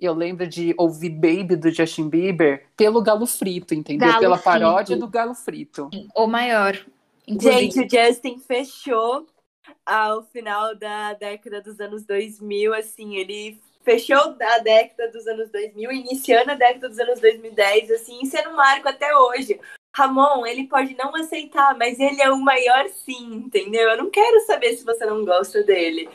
Eu 0.00 0.14
lembro 0.14 0.46
de 0.46 0.74
ouvir 0.78 1.10
Baby 1.10 1.56
do 1.56 1.70
Justin 1.70 2.08
Bieber 2.08 2.66
pelo 2.76 3.02
Galo 3.02 3.26
Frito, 3.26 3.74
entendeu? 3.74 4.08
Galo 4.08 4.20
Pela 4.20 4.38
paródia 4.38 4.96
Frito. 4.96 5.00
do 5.00 5.08
Galo 5.08 5.34
Frito. 5.34 5.90
O 6.14 6.26
maior. 6.26 6.78
Inclusive, 7.26 7.70
Gente, 7.70 7.80
o 7.80 8.06
Justin 8.06 8.38
fechou 8.38 9.26
ao 9.84 10.22
final 10.22 10.74
da 10.74 11.12
década 11.12 11.60
dos 11.60 11.78
anos 11.80 12.04
2000, 12.04 12.74
assim, 12.74 13.16
ele 13.16 13.60
fechou 13.82 14.36
a 14.40 14.58
década 14.58 15.10
dos 15.10 15.26
anos 15.26 15.50
2000, 15.50 15.92
iniciando 15.92 16.52
a 16.52 16.54
década 16.54 16.88
dos 16.88 16.98
anos 16.98 17.20
2010, 17.20 17.90
assim, 17.90 18.24
sendo 18.24 18.50
um 18.50 18.56
marco 18.56 18.88
até 18.88 19.14
hoje. 19.14 19.60
Ramon, 19.94 20.46
ele 20.46 20.66
pode 20.68 20.96
não 20.96 21.14
aceitar, 21.16 21.76
mas 21.76 21.98
ele 21.98 22.22
é 22.22 22.30
o 22.30 22.38
maior 22.38 22.88
sim, 22.88 23.34
entendeu? 23.34 23.90
Eu 23.90 23.96
não 23.96 24.10
quero 24.10 24.40
saber 24.46 24.76
se 24.76 24.84
você 24.84 25.04
não 25.04 25.24
gosta 25.24 25.62
dele. 25.62 26.08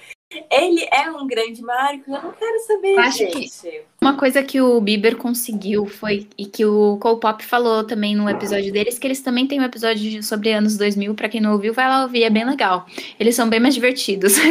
Ele 0.52 0.88
é 0.92 1.10
um 1.12 1.26
grande 1.28 1.62
marco, 1.62 2.04
eu 2.08 2.22
não 2.22 2.32
quero 2.32 2.60
saber, 2.66 2.94
Eu 2.94 3.00
acho 3.00 3.18
que- 3.28 3.42
gente. 3.42 3.82
Uma 4.02 4.16
coisa 4.18 4.44
que 4.44 4.62
o 4.62 4.80
Bieber 4.80 5.16
conseguiu 5.18 5.86
foi, 5.88 6.28
e 6.38 6.46
que 6.46 6.64
o 6.66 6.98
Cole 6.98 7.20
Pop 7.20 7.44
falou 7.44 7.84
também 7.84 8.16
no 8.16 8.30
episódio 8.30 8.72
deles, 8.72 9.00
que 9.00 9.08
eles 9.08 9.22
também 9.22 9.48
têm 9.48 9.60
um 9.60 9.64
episódio 9.64 10.22
sobre 10.22 10.52
anos 10.52 10.78
2000, 10.78 11.16
pra 11.16 11.28
quem 11.28 11.42
não 11.42 11.54
ouviu, 11.54 11.74
vai 11.74 11.88
lá 11.88 12.04
ouvir, 12.04 12.24
é 12.24 12.30
bem 12.30 12.46
legal. 12.46 12.86
Eles 13.20 13.36
são 13.36 13.50
bem 13.50 13.60
mais 13.60 13.74
divertidos. 13.74 14.34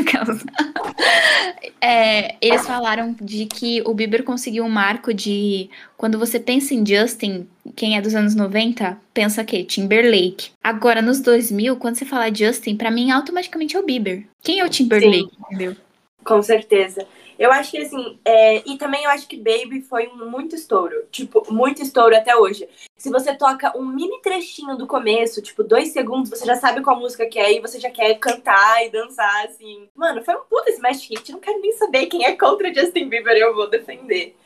É, 1.81 2.37
eles 2.41 2.67
falaram 2.67 3.15
de 3.21 3.45
que 3.47 3.83
o 3.85 3.93
Bieber 3.93 4.23
conseguiu 4.25 4.65
um 4.65 4.71
marco 4.71 5.13
de, 5.13 5.69
quando 5.99 6.19
você 6.19 6.41
pensa 6.41 6.73
em 6.75 6.85
Justin, 6.87 7.47
quem 7.75 7.97
é 7.97 8.01
dos 8.01 8.15
anos 8.15 8.35
90, 8.35 8.99
pensa 9.13 9.45
que 9.45 9.65
Timberlake. 9.65 10.51
Agora, 10.63 11.01
nos 11.01 11.21
2000, 11.21 11.77
quando 11.77 11.97
você 11.97 12.05
fala 12.05 12.33
Justin, 12.33 12.77
pra 12.77 12.91
mim, 12.91 13.11
automaticamente 13.11 13.77
é 13.77 13.81
o 13.81 13.85
Bieber. 13.85 14.27
Quem 14.43 14.61
é 14.61 14.65
o 14.65 14.69
Timberlake, 14.69 15.31
entendeu? 15.39 15.77
Com 16.25 16.43
certeza. 16.43 17.07
Eu 17.39 17.51
acho 17.51 17.73
que 17.73 17.79
assim, 17.79 18.19
é, 18.25 18.63
e 18.69 18.79
também 18.79 19.05
eu 19.05 19.11
acho 19.11 19.27
que 19.27 19.37
Baby 19.37 19.83
foi 19.83 20.07
um 20.07 20.31
muito 20.31 20.55
estouro. 20.55 21.05
Tipo, 21.11 21.53
muito 21.53 21.83
estouro 21.83 22.17
até 22.17 22.37
hoje. 22.37 22.69
Se 22.97 23.11
você 23.11 23.35
toca 23.35 23.77
um 23.77 23.85
mini 23.85 24.21
trechinho 24.23 24.77
do 24.77 24.87
começo, 24.87 25.43
tipo, 25.43 25.65
dois 25.65 25.89
segundos, 25.89 26.31
você 26.31 26.47
já 26.47 26.55
sabe 26.55 26.81
qual 26.81 26.99
música 26.99 27.27
que 27.27 27.39
é 27.39 27.53
e 27.53 27.61
você 27.61 27.81
já 27.81 27.91
quer 27.91 28.15
cantar 28.19 28.87
e 28.87 28.91
dançar, 28.91 29.47
assim. 29.47 29.89
Mano, 29.97 30.25
foi 30.25 30.35
um 30.35 30.45
puta 30.49 30.71
smash 30.71 31.09
hit. 31.09 31.33
Não 31.33 31.41
quero 31.41 31.61
nem 31.61 31.73
saber 31.73 32.07
quem 32.07 32.25
é 32.25 32.37
contra 32.37 32.73
Justin 32.73 33.09
Bieber, 33.09 33.37
eu 33.37 33.55
vou 33.55 33.69
defender. 33.69 34.37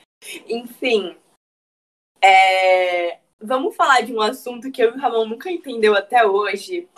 Enfim. 0.49 1.15
É, 2.23 3.19
Vamos 3.41 3.77
falar 3.77 4.01
de 4.01 4.13
um 4.13 4.21
assunto 4.21 4.71
que 4.71 4.83
eu 4.83 4.91
e 4.91 4.95
o 4.95 4.99
Ramon 4.99 5.27
nunca 5.27 5.51
entendeu 5.51 5.95
até 5.95 6.27
hoje. 6.27 6.89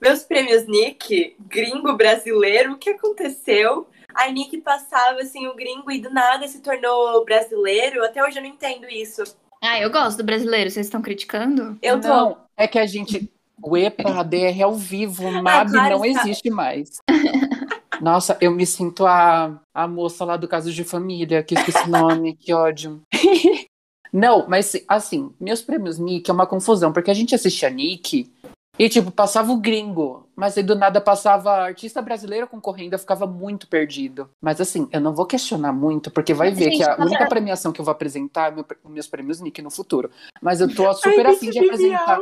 Meus 0.00 0.22
prêmios 0.22 0.66
Nick, 0.66 1.34
gringo 1.40 1.96
brasileiro, 1.96 2.74
o 2.74 2.78
que 2.78 2.90
aconteceu? 2.90 3.88
A 4.14 4.30
Nick 4.30 4.58
passava 4.58 5.20
assim 5.20 5.46
o 5.46 5.54
gringo 5.54 5.90
e 5.90 6.00
do 6.00 6.10
nada 6.10 6.46
se 6.48 6.60
tornou 6.60 7.24
brasileiro. 7.24 8.04
Até 8.04 8.22
hoje 8.22 8.38
eu 8.38 8.42
não 8.42 8.50
entendo 8.50 8.86
isso. 8.90 9.22
Ah, 9.62 9.80
eu 9.80 9.90
gosto 9.90 10.18
do 10.18 10.24
brasileiro, 10.24 10.70
vocês 10.70 10.86
estão 10.86 11.00
criticando? 11.00 11.78
Eu 11.80 11.98
tô. 11.98 12.08
Não, 12.08 12.38
é 12.56 12.68
que 12.68 12.78
a 12.78 12.86
gente. 12.86 13.30
O 13.62 13.74
EPA 13.74 14.22
DR 14.22 14.62
ao 14.62 14.74
vivo, 14.74 15.26
o 15.26 15.42
MAB 15.42 15.70
claro, 15.70 15.96
não 15.96 16.04
existe 16.04 16.50
mais. 16.50 16.98
Nossa, 18.02 18.36
eu 18.38 18.50
me 18.50 18.66
sinto 18.66 19.06
a, 19.06 19.58
a 19.72 19.88
moça 19.88 20.26
lá 20.26 20.36
do 20.36 20.46
caso 20.46 20.70
de 20.70 20.84
família, 20.84 21.42
que 21.42 21.54
esqueci 21.54 21.88
o 21.88 21.90
nome, 21.90 22.36
que 22.36 22.52
ódio. 22.52 23.02
Não, 24.16 24.46
mas 24.48 24.72
assim, 24.88 25.30
meus 25.38 25.60
prêmios 25.60 25.98
Nick 25.98 26.30
é 26.30 26.32
uma 26.32 26.46
confusão, 26.46 26.90
porque 26.90 27.10
a 27.10 27.14
gente 27.14 27.34
assistia 27.34 27.68
Nick 27.68 28.32
e, 28.78 28.88
tipo, 28.88 29.10
passava 29.10 29.52
o 29.52 29.58
gringo, 29.58 30.26
mas 30.34 30.56
aí 30.56 30.62
do 30.62 30.74
nada 30.74 31.02
passava 31.02 31.50
artista 31.52 32.00
brasileiro 32.00 32.46
concorrendo, 32.46 32.94
eu 32.94 32.98
ficava 32.98 33.26
muito 33.26 33.68
perdido. 33.68 34.30
Mas 34.42 34.58
assim, 34.58 34.88
eu 34.90 35.02
não 35.02 35.14
vou 35.14 35.26
questionar 35.26 35.72
muito, 35.72 36.10
porque 36.10 36.32
vai 36.32 36.50
ver 36.50 36.70
Gente, 36.70 36.76
que 36.78 36.82
a 36.90 36.96
única 36.98 37.24
é- 37.24 37.28
premiação 37.28 37.72
que 37.72 37.80
eu 37.80 37.84
vou 37.84 37.92
apresentar 37.92 38.52
é 38.52 38.54
meu- 38.54 38.66
meus 38.86 39.06
prêmios 39.06 39.38
Nick 39.40 39.60
no 39.60 39.70
futuro. 39.70 40.10
Mas 40.40 40.62
eu 40.62 40.74
tô 40.74 40.90
super 40.94 41.26
Ai, 41.26 41.34
afim 41.34 41.50
de 41.50 41.58
apresentar. 41.58 42.18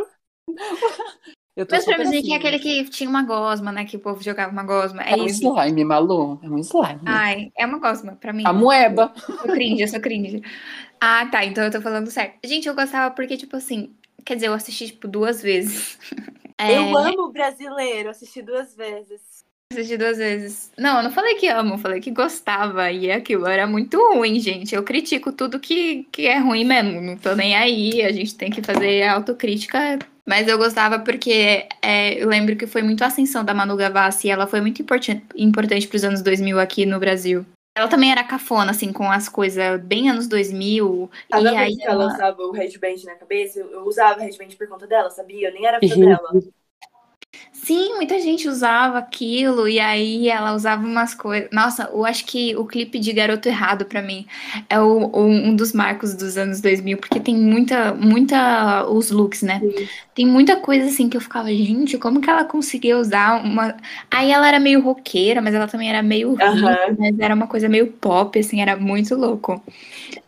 Eu 1.56 1.64
tô 1.64 1.76
Meus 1.76 1.84
prêmios 1.84 2.10
Nick 2.10 2.32
é 2.32 2.36
aquele 2.36 2.58
que 2.58 2.82
tinha 2.90 3.08
uma 3.08 3.22
gosma, 3.22 3.70
né? 3.70 3.84
Que 3.84 3.96
o 3.96 4.00
povo 4.00 4.20
jogava 4.20 4.50
uma 4.50 4.64
gosma. 4.64 5.04
É, 5.04 5.12
É 5.12 5.16
um 5.16 5.24
isso. 5.24 5.40
slime, 5.56 5.84
Malu. 5.84 6.40
É 6.42 6.48
um 6.50 6.58
slime. 6.58 7.00
Ai, 7.06 7.52
é 7.56 7.64
uma 7.64 7.78
gosma 7.78 8.18
pra 8.20 8.32
mim. 8.32 8.42
A 8.44 8.52
moeba. 8.52 9.12
Eu 9.28 9.36
sou 9.36 9.46
cringe, 9.52 9.82
eu 9.82 9.86
sou 9.88 10.00
cringe. 10.00 10.42
Ah, 11.00 11.26
tá. 11.26 11.44
Então 11.44 11.64
eu 11.64 11.70
tô 11.70 11.80
falando 11.80 12.10
certo. 12.10 12.38
Gente, 12.44 12.68
eu 12.68 12.74
gostava 12.74 13.14
porque, 13.14 13.36
tipo 13.36 13.56
assim. 13.56 13.94
Quer 14.24 14.36
dizer, 14.36 14.48
eu 14.48 14.54
assisti, 14.54 14.86
tipo, 14.86 15.06
duas 15.06 15.42
vezes. 15.42 15.98
É, 16.56 16.78
Eu 16.78 16.96
amo 16.96 17.32
brasileiro, 17.32 18.10
assisti 18.10 18.40
duas 18.40 18.76
vezes. 18.76 19.44
Assisti 19.72 19.96
duas 19.96 20.18
vezes. 20.18 20.70
Não, 20.78 20.98
eu 20.98 21.02
não 21.02 21.10
falei 21.10 21.34
que 21.34 21.48
amo, 21.48 21.78
falei 21.78 22.00
que 22.00 22.10
gostava. 22.12 22.92
E 22.92 23.10
aquilo 23.10 23.46
era 23.46 23.66
muito 23.66 23.98
ruim, 24.14 24.38
gente. 24.38 24.72
Eu 24.74 24.84
critico 24.84 25.32
tudo 25.32 25.58
que, 25.58 26.04
que 26.12 26.26
é 26.26 26.38
ruim 26.38 26.64
mesmo. 26.64 27.00
Não 27.00 27.16
tô 27.16 27.34
nem 27.34 27.56
aí. 27.56 28.02
A 28.02 28.12
gente 28.12 28.36
tem 28.36 28.50
que 28.50 28.62
fazer 28.62 29.02
autocrítica. 29.02 29.98
Mas 30.26 30.46
eu 30.46 30.56
gostava 30.56 31.00
porque 31.00 31.66
é, 31.82 32.22
eu 32.22 32.28
lembro 32.28 32.56
que 32.56 32.66
foi 32.66 32.82
muito 32.82 33.02
a 33.02 33.08
ascensão 33.08 33.44
da 33.44 33.52
Manu 33.52 33.76
Gavassi. 33.76 34.28
E 34.28 34.30
ela 34.30 34.46
foi 34.46 34.60
muito 34.60 34.80
importante, 34.80 35.24
importante 35.34 35.88
pros 35.88 36.04
anos 36.04 36.22
2000 36.22 36.60
aqui 36.60 36.86
no 36.86 37.00
Brasil. 37.00 37.44
Ela 37.76 37.88
também 37.88 38.12
era 38.12 38.22
cafona, 38.22 38.70
assim, 38.70 38.92
com 38.92 39.10
as 39.10 39.28
coisas 39.28 39.80
bem 39.82 40.08
anos 40.08 40.28
2000. 40.28 41.10
Cada 41.28 41.52
e 41.52 41.56
vez 41.56 41.56
aí 41.56 41.76
que 41.76 41.82
ela 41.82 42.04
ela... 42.04 42.14
usava 42.14 42.42
o 42.42 42.52
headband 42.52 43.02
na 43.04 43.16
cabeça, 43.16 43.58
eu, 43.58 43.82
usava 43.82 44.20
headband 44.20 44.56
por 44.56 44.68
conta 44.68 44.86
dela, 44.86 45.10
sabia? 45.10 45.48
Eu 45.48 45.54
nem 45.54 45.66
era 45.66 45.80
fã 45.80 45.98
dela. 45.98 46.30
Sim, 47.64 47.94
muita 47.94 48.20
gente 48.20 48.46
usava 48.46 48.98
aquilo 48.98 49.66
e 49.66 49.80
aí 49.80 50.28
ela 50.28 50.54
usava 50.54 50.84
umas 50.86 51.14
coisas. 51.14 51.48
Nossa, 51.50 51.84
eu 51.92 52.04
acho 52.04 52.26
que 52.26 52.54
o 52.56 52.66
clipe 52.66 52.98
de 52.98 53.10
Garoto 53.10 53.48
Errado 53.48 53.86
pra 53.86 54.02
mim 54.02 54.26
é 54.68 54.78
o- 54.78 55.10
um 55.16 55.56
dos 55.56 55.72
marcos 55.72 56.12
dos 56.14 56.36
anos 56.36 56.60
2000, 56.60 56.98
porque 56.98 57.18
tem 57.18 57.34
muita, 57.34 57.94
muita 57.94 58.86
os 58.86 59.10
looks, 59.10 59.40
né? 59.40 59.60
Sim. 59.60 59.88
Tem 60.14 60.26
muita 60.26 60.56
coisa 60.56 60.86
assim 60.86 61.08
que 61.08 61.16
eu 61.16 61.22
ficava, 61.22 61.48
gente, 61.48 61.96
como 61.96 62.20
que 62.20 62.28
ela 62.28 62.44
conseguia 62.44 62.98
usar 62.98 63.42
uma. 63.42 63.74
Aí 64.10 64.30
ela 64.30 64.46
era 64.46 64.60
meio 64.60 64.80
roqueira, 64.82 65.40
mas 65.40 65.54
ela 65.54 65.66
também 65.66 65.88
era 65.88 66.02
meio 66.02 66.34
hippie, 66.34 66.96
mas 66.98 67.18
era 67.18 67.34
uma 67.34 67.46
coisa 67.46 67.66
meio 67.68 67.86
pop, 67.86 68.38
assim, 68.38 68.60
era 68.60 68.76
muito 68.76 69.14
louco. 69.16 69.62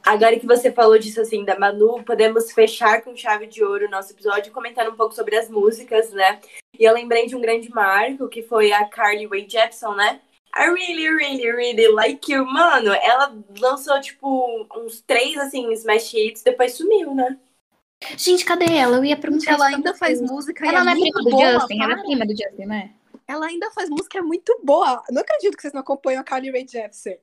Agora 0.05 0.39
que 0.39 0.47
você 0.47 0.73
falou 0.73 0.99
disso 0.99 1.21
assim 1.21 1.45
da 1.45 1.59
Manu, 1.59 2.03
podemos 2.05 2.51
fechar 2.53 3.03
com 3.03 3.17
chave 3.17 3.47
de 3.47 3.63
ouro 3.63 3.87
o 3.87 3.91
nosso 3.91 4.13
episódio 4.13 4.53
comentando 4.53 4.91
um 4.91 4.97
pouco 4.97 5.15
sobre 5.15 5.37
as 5.37 5.51
músicas, 5.51 6.11
né? 6.13 6.39
E 6.79 6.85
eu 6.85 6.95
lembrei 6.95 7.27
de 7.27 7.37
um 7.37 7.41
grande 7.41 7.71
marco 7.71 8.29
que 8.29 8.43
foi 8.43 8.73
a 8.73 8.85
Carly 8.87 9.27
Rae 9.27 9.47
Jepsen, 9.49 9.95
né? 9.95 10.21
I 10.55 10.71
really, 10.71 11.09
really, 11.11 11.51
really 11.51 11.89
like 11.89 12.33
you. 12.33 12.47
Mano, 12.47 12.93
ela 12.95 13.37
lançou, 13.59 14.01
tipo, 14.01 14.67
uns 14.75 15.03
três, 15.03 15.37
assim, 15.37 15.71
smash 15.73 16.15
hits, 16.15 16.43
depois 16.43 16.73
sumiu, 16.73 17.15
né? 17.15 17.39
Gente, 18.17 18.45
cadê 18.45 18.73
ela? 18.75 18.97
Eu 18.97 19.05
ia 19.05 19.17
perguntar 19.17 19.53
Ela 19.53 19.67
ainda 19.69 19.95
faz 19.95 20.21
música 20.21 20.67
Ela 20.67 20.81
é 20.81 20.85
não 20.85 20.93
é 20.93 20.95
muito 20.95 21.13
prima 21.15 21.31
do 21.31 21.31
boa, 21.31 21.53
Justin, 21.53 21.83
ela 21.83 21.93
é 21.93 22.03
prima 22.03 22.27
do 22.27 22.37
Justin, 22.37 22.65
né? 22.67 22.91
Ela 23.27 23.47
ainda 23.47 23.71
faz 23.71 23.89
música 23.89 24.19
é 24.19 24.23
muito 24.23 24.59
boa. 24.63 25.03
Não 25.11 25.23
acredito 25.23 25.57
que 25.57 25.63
vocês 25.63 25.73
não 25.73 25.81
acompanham 25.81 26.21
a 26.21 26.25
Carly 26.25 26.51
Rae 26.51 26.67
Jepsen. 26.67 27.19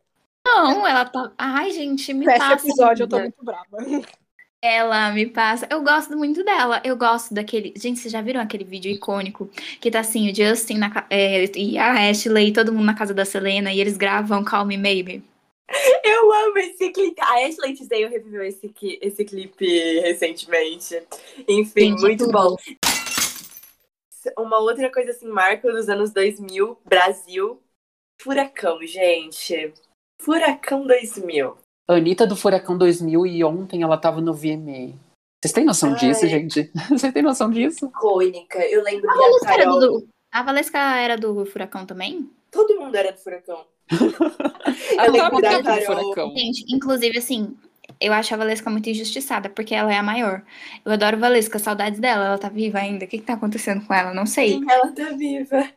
Não, 0.45 0.85
ela 0.85 1.05
tá. 1.05 1.31
Ai, 1.37 1.71
gente, 1.71 2.13
me 2.13 2.25
Fecha 2.25 2.39
passa. 2.39 2.67
episódio, 2.67 3.03
eu 3.03 3.07
tô 3.07 3.19
muito 3.19 3.43
brava. 3.43 3.77
Ela 4.65 5.11
me 5.11 5.25
passa. 5.25 5.67
Eu 5.69 5.81
gosto 5.83 6.15
muito 6.15 6.41
dela. 6.41 6.81
Eu 6.85 6.95
gosto 6.95 7.33
daquele. 7.33 7.73
Gente, 7.75 7.99
vocês 7.99 8.09
já 8.13 8.21
viram 8.21 8.39
aquele 8.39 8.63
vídeo 8.63 8.89
icônico 8.89 9.49
que 9.81 9.91
tá 9.91 9.99
assim, 9.99 10.31
o 10.31 10.33
Justin 10.33 10.75
na 10.77 10.89
ca- 10.89 11.05
é, 11.09 11.43
e 11.57 11.77
a 11.77 12.09
Ashley, 12.09 12.53
todo 12.53 12.71
mundo 12.71 12.85
na 12.85 12.95
casa 12.95 13.13
da 13.13 13.25
Selena, 13.25 13.73
e 13.73 13.81
eles 13.81 13.97
gravam 13.97 14.41
Call 14.41 14.63
Me 14.65 14.77
Maybe. 14.77 15.21
Eu 16.05 16.31
amo 16.31 16.57
esse 16.59 16.89
clipe. 16.91 17.19
A 17.21 17.45
Ashley 17.45 17.73
Tisdale 17.73 18.07
reviveu 18.07 18.41
esse, 18.41 18.69
qui- 18.69 18.97
esse 19.01 19.25
clipe 19.25 19.99
recentemente. 19.99 20.97
Enfim, 21.45 21.89
Gente, 21.89 21.99
muito 21.99 22.25
tudo. 22.25 22.31
bom. 22.31 22.55
Uma 24.37 24.59
outra 24.59 24.89
coisa 24.89 25.11
assim, 25.11 25.27
marco 25.27 25.69
dos 25.69 25.89
anos 25.89 26.11
2000, 26.11 26.77
Brasil. 26.85 27.61
Furacão, 28.21 28.79
gente. 28.83 29.73
Furacão 30.21 30.87
2000. 30.87 31.57
Anitta 31.87 32.25
do 32.25 32.35
Furacão 32.35 32.77
2000 32.77 33.25
e 33.25 33.43
ontem 33.43 33.81
ela 33.81 33.97
tava 33.97 34.21
no 34.21 34.33
VMA. 34.33 34.93
Vocês 35.41 35.51
têm 35.53 35.65
noção 35.65 35.91
Ai. 35.91 35.99
disso, 35.99 36.27
gente? 36.27 36.71
Vocês 36.89 37.13
têm 37.13 37.21
noção 37.21 37.49
disso? 37.51 37.87
Icônica. 37.87 38.59
Eu 38.65 38.81
lembro 38.83 39.09
A 39.09 39.13
Valesca, 39.13 39.53
era 39.53 39.65
do, 39.65 40.07
a 40.31 40.43
Valesca 40.43 40.79
era 40.79 41.17
do 41.17 41.45
Furacão 41.45 41.85
também? 41.85 42.29
Todo 42.49 42.79
mundo 42.79 42.95
era 42.95 43.11
do 43.11 43.17
Furacão. 43.17 43.65
A 44.97 45.05
Eu 45.07 45.11
lembro 45.11 45.41
da 45.41 45.61
Carol. 45.61 45.85
Furacão. 45.85 46.33
Gente, 46.35 46.65
inclusive, 46.73 47.17
assim, 47.17 47.53
eu 47.99 48.13
acho 48.13 48.33
a 48.33 48.37
Valesca 48.37 48.69
muito 48.69 48.89
injustiçada, 48.89 49.49
porque 49.49 49.75
ela 49.75 49.93
é 49.93 49.97
a 49.97 50.03
maior. 50.03 50.41
Eu 50.85 50.91
adoro 50.91 51.17
Valesca, 51.17 51.59
saudades 51.59 51.99
dela. 51.99 52.25
Ela 52.25 52.37
tá 52.37 52.49
viva 52.49 52.79
ainda. 52.79 53.05
O 53.05 53.07
que, 53.07 53.17
que 53.17 53.25
tá 53.25 53.33
acontecendo 53.33 53.85
com 53.85 53.93
ela? 53.93 54.13
Não 54.13 54.25
sei. 54.25 54.53
Sim, 54.53 54.65
ela 54.69 54.91
tá 54.91 55.09
viva. 55.15 55.69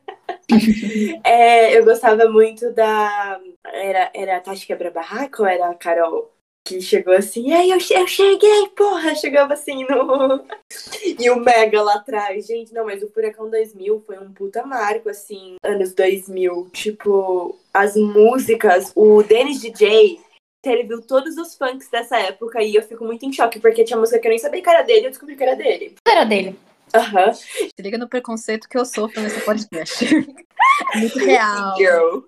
É, 1.25 1.77
eu 1.77 1.85
gostava 1.85 2.29
muito 2.29 2.73
da. 2.73 3.41
Era, 3.65 4.11
era 4.15 4.37
a 4.37 4.41
Tati 4.41 4.67
Quebra 4.67 4.91
Barraco 4.91 5.43
ou 5.43 5.49
era 5.49 5.69
a 5.69 5.75
Carol? 5.75 6.33
que 6.67 6.81
chegou 6.81 7.15
assim, 7.15 7.53
aí 7.53 7.71
eu, 7.71 7.79
eu 7.79 8.07
cheguei, 8.09 8.69
porra, 8.77 9.15
chegava 9.15 9.55
assim 9.55 9.87
no. 9.89 10.45
E 11.19 11.31
o 11.31 11.37
Mega 11.37 11.81
lá 11.81 11.95
atrás, 11.95 12.47
gente, 12.47 12.75
não, 12.75 12.85
mas 12.85 13.03
o 13.03 13.09
Furacão 13.09 13.49
2000 13.49 14.03
foi 14.05 14.19
um 14.19 14.33
puta 14.33 14.67
marco, 14.67 15.09
assim, 15.09 15.55
anos 15.63 15.95
2000. 15.95 16.69
Tipo, 16.73 17.57
as 17.73 17.95
músicas, 17.97 18.91
o 18.97 19.23
Dennis 19.23 19.61
DJ 19.61 20.19
serviu 20.67 21.01
todos 21.01 21.37
os 21.37 21.57
funks 21.57 21.89
dessa 21.89 22.19
época 22.19 22.61
e 22.61 22.75
eu 22.75 22.83
fico 22.83 23.05
muito 23.05 23.25
em 23.25 23.33
choque, 23.33 23.61
porque 23.61 23.85
tinha 23.85 23.97
música 23.97 24.19
que 24.19 24.27
eu 24.27 24.31
nem 24.31 24.39
sabia 24.39 24.61
que 24.61 24.69
era 24.69 24.83
dele, 24.83 25.07
eu 25.07 25.11
descobri 25.11 25.37
que 25.37 25.43
era 25.45 25.55
dele. 25.55 25.95
Era 26.05 26.25
dele. 26.25 26.59
Aham. 26.93 27.33
Se 27.33 27.71
liga 27.79 27.97
no 27.97 28.09
preconceito 28.09 28.69
que 28.69 28.77
eu 28.77 28.85
sofro 28.85 29.23
nesse 29.23 29.41
podcast. 29.43 30.05
Muito 30.97 31.19
real. 31.21 31.77
Girl. 31.77 32.19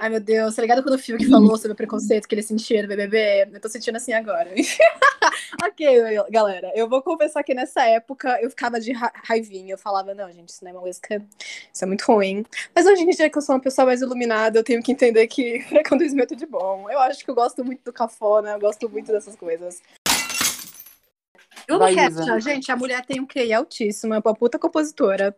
Ai, 0.00 0.08
meu 0.10 0.20
Deus, 0.20 0.54
tá 0.54 0.62
ligado 0.62 0.82
quando 0.82 0.94
o 0.94 0.98
Fiuk 0.98 1.28
falou 1.28 1.56
sobre 1.56 1.72
o 1.72 1.74
preconceito 1.74 2.28
que 2.28 2.34
ele 2.34 2.42
sentia 2.42 2.82
no 2.82 2.88
BBB? 2.88 3.48
Eu 3.52 3.60
tô 3.60 3.68
sentindo 3.68 3.96
assim 3.96 4.12
agora. 4.12 4.48
ok, 5.64 5.86
galera, 6.30 6.70
eu 6.74 6.88
vou 6.88 7.02
confessar 7.02 7.42
que 7.42 7.52
nessa 7.52 7.84
época 7.84 8.38
eu 8.40 8.48
ficava 8.48 8.78
de 8.78 8.92
ra- 8.92 9.12
raivinha. 9.24 9.74
Eu 9.74 9.78
falava, 9.78 10.14
não, 10.14 10.30
gente, 10.30 10.50
isso 10.50 10.62
não 10.62 10.70
é 10.70 10.74
uma 10.74 10.82
música, 10.82 11.20
isso 11.72 11.84
é 11.84 11.86
muito 11.86 12.02
ruim. 12.02 12.44
Mas 12.72 12.86
hoje 12.86 13.02
em 13.02 13.10
dia 13.10 13.28
que 13.28 13.36
eu 13.38 13.42
sou 13.42 13.56
uma 13.56 13.60
pessoa 13.60 13.86
mais 13.86 14.00
iluminada, 14.00 14.58
eu 14.58 14.64
tenho 14.64 14.80
que 14.82 14.92
entender 14.92 15.26
que 15.26 15.60
Furacão 15.62 15.98
2000 15.98 16.22
é 16.22 16.26
tudo 16.26 16.38
de 16.38 16.46
bom. 16.46 16.88
Eu 16.88 17.00
acho 17.00 17.24
que 17.24 17.30
eu 17.30 17.34
gosto 17.34 17.64
muito 17.64 17.82
do 17.84 17.92
cafona, 17.92 18.52
eu 18.52 18.60
gosto 18.60 18.88
muito 18.88 19.10
dessas 19.10 19.34
coisas. 19.34 19.82
Vai, 21.76 21.94
Captcha, 21.94 22.22
Isa. 22.22 22.40
gente, 22.40 22.72
a 22.72 22.76
mulher 22.76 23.04
tem 23.04 23.20
um 23.20 23.26
QI 23.26 23.52
altíssimo, 23.52 24.14
é 24.14 24.18
uma 24.18 24.34
puta 24.34 24.58
compositora. 24.58 25.36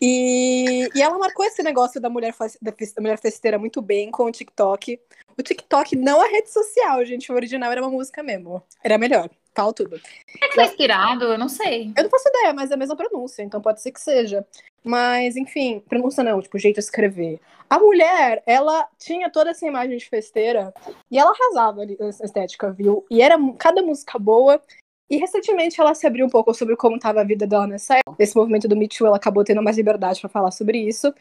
E, 0.00 0.88
e 0.94 1.02
ela 1.02 1.18
marcou 1.18 1.44
esse 1.44 1.62
negócio 1.62 2.00
da 2.00 2.10
mulher, 2.10 2.34
da 2.60 2.72
mulher 3.00 3.18
festeira 3.18 3.58
muito 3.58 3.80
bem 3.80 4.10
com 4.10 4.24
o 4.24 4.30
TikTok. 4.30 5.00
O 5.38 5.42
TikTok 5.42 5.96
não 5.96 6.22
é 6.22 6.28
rede 6.28 6.50
social, 6.50 7.04
gente. 7.04 7.32
O 7.32 7.34
original 7.34 7.72
era 7.72 7.80
uma 7.80 7.90
música 7.90 8.22
mesmo. 8.22 8.62
Era 8.84 8.98
melhor. 8.98 9.30
Falo 9.54 9.72
tudo. 9.72 9.96
É 10.40 10.48
que 10.48 10.54
foi 10.54 10.64
inspirado? 10.64 11.24
Eu 11.24 11.38
não 11.38 11.48
sei. 11.48 11.92
Eu 11.96 12.04
não 12.04 12.10
faço 12.10 12.28
ideia, 12.28 12.52
mas 12.52 12.70
é 12.70 12.74
a 12.74 12.76
mesma 12.76 12.96
pronúncia, 12.96 13.42
então 13.42 13.60
pode 13.60 13.82
ser 13.82 13.90
que 13.90 14.00
seja. 14.00 14.46
Mas, 14.82 15.36
enfim, 15.36 15.82
pronúncia 15.88 16.22
não, 16.22 16.40
tipo, 16.40 16.58
jeito 16.58 16.76
de 16.76 16.84
escrever. 16.84 17.40
A 17.68 17.78
mulher, 17.78 18.42
ela 18.46 18.88
tinha 18.98 19.30
toda 19.30 19.50
essa 19.50 19.66
imagem 19.66 19.96
de 19.96 20.08
festeira 20.08 20.72
e 21.10 21.18
ela 21.18 21.30
arrasava 21.30 21.82
ali 21.82 21.96
essa 22.00 22.24
estética, 22.24 22.72
viu? 22.72 23.04
E 23.10 23.22
era 23.22 23.36
cada 23.58 23.82
música 23.82 24.18
boa. 24.18 24.60
E 25.10 25.16
recentemente 25.16 25.80
ela 25.80 25.94
se 25.94 26.06
abriu 26.06 26.24
um 26.24 26.30
pouco 26.30 26.54
sobre 26.54 26.76
como 26.76 26.96
estava 26.96 27.20
a 27.20 27.24
vida 27.24 27.46
dela 27.46 27.66
nessa 27.66 27.94
época. 27.96 28.22
Esse 28.22 28.36
movimento 28.36 28.68
do 28.68 28.76
Me 28.76 28.86
Too, 28.86 29.06
ela 29.06 29.16
acabou 29.16 29.42
tendo 29.42 29.62
mais 29.62 29.76
liberdade 29.76 30.20
para 30.20 30.30
falar 30.30 30.52
sobre 30.52 30.78
isso. 30.78 31.12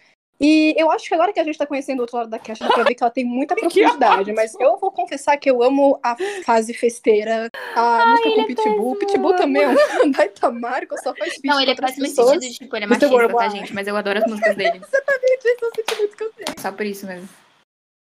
E 0.41 0.73
eu 0.77 0.89
acho 0.89 1.05
que 1.05 1.13
agora 1.13 1.33
que 1.33 1.39
a 1.39 1.43
gente 1.43 1.57
tá 1.57 1.67
conhecendo 1.67 1.99
o 1.99 2.01
outro 2.03 2.15
lado 2.15 2.29
da 2.29 2.39
caixa, 2.39 2.65
dá 2.65 2.73
pra 2.73 2.83
ver 2.83 2.95
que 2.95 3.03
ela 3.03 3.11
tem 3.11 3.25
muita 3.25 3.55
profundidade. 3.57 4.31
Mas 4.31 4.55
eu 4.57 4.77
vou 4.77 4.89
confessar 4.89 5.35
que 5.37 5.49
eu 5.49 5.61
amo 5.61 5.99
a 6.01 6.15
fase 6.45 6.73
festeira, 6.73 7.49
a 7.75 8.05
música 8.05 8.31
com 8.31 8.41
é 8.41 8.45
Pitbull. 8.45 8.95
Pitbull 8.95 9.35
também 9.35 9.63
é 9.63 9.69
um 9.69 9.75
baita 10.15 10.49
marco, 10.49 10.95
só 11.03 11.13
faz 11.13 11.33
feat 11.33 11.45
Não, 11.45 11.59
ele 11.59 11.71
é 11.71 11.75
péssimo 11.75 12.03
no 12.03 12.09
pessoas. 12.09 12.29
sentido 12.29 12.51
de, 12.51 12.57
tipo, 12.57 12.75
ele 12.77 12.85
é 12.85 12.87
machista, 12.87 13.09
tá, 13.09 13.13
Worldwide. 13.13 13.57
gente? 13.57 13.73
Mas 13.73 13.87
eu 13.87 13.97
adoro 13.97 14.19
as 14.19 14.25
músicas 14.25 14.55
dele. 14.55 14.77
Exatamente, 14.87 15.45
esse 15.45 15.63
é 15.63 15.67
o 15.67 15.75
sentimento 15.75 16.15
que 16.15 16.23
eu 16.23 16.31
tenho. 16.31 16.59
Só 16.59 16.71
por 16.71 16.85
isso 16.85 17.05
mesmo. 17.05 17.27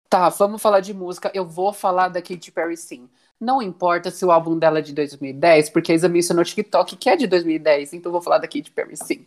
Tá, 0.09 0.29
vamos 0.29 0.61
falar 0.61 0.79
de 0.79 0.93
música. 0.95 1.29
Eu 1.33 1.45
vou 1.45 1.73
falar 1.73 2.07
da 2.07 2.21
Katy 2.21 2.51
Perry 2.51 2.77
sim. 2.77 3.07
Não 3.39 3.61
importa 3.61 4.09
se 4.09 4.25
o 4.25 4.31
álbum 4.31 4.57
dela 4.57 4.79
é 4.79 4.81
de 4.81 4.93
2010, 4.93 5.69
porque 5.69 5.91
a 5.91 5.95
Isa 5.95 6.07
mencionou 6.07 6.41
no 6.41 6.45
TikTok 6.45 6.95
que 6.95 7.09
é 7.09 7.15
de 7.15 7.27
2010, 7.27 7.93
então 7.93 8.11
vou 8.11 8.21
falar 8.21 8.37
da 8.37 8.47
Katy 8.47 8.71
Perry 8.71 8.95
sim. 8.95 9.25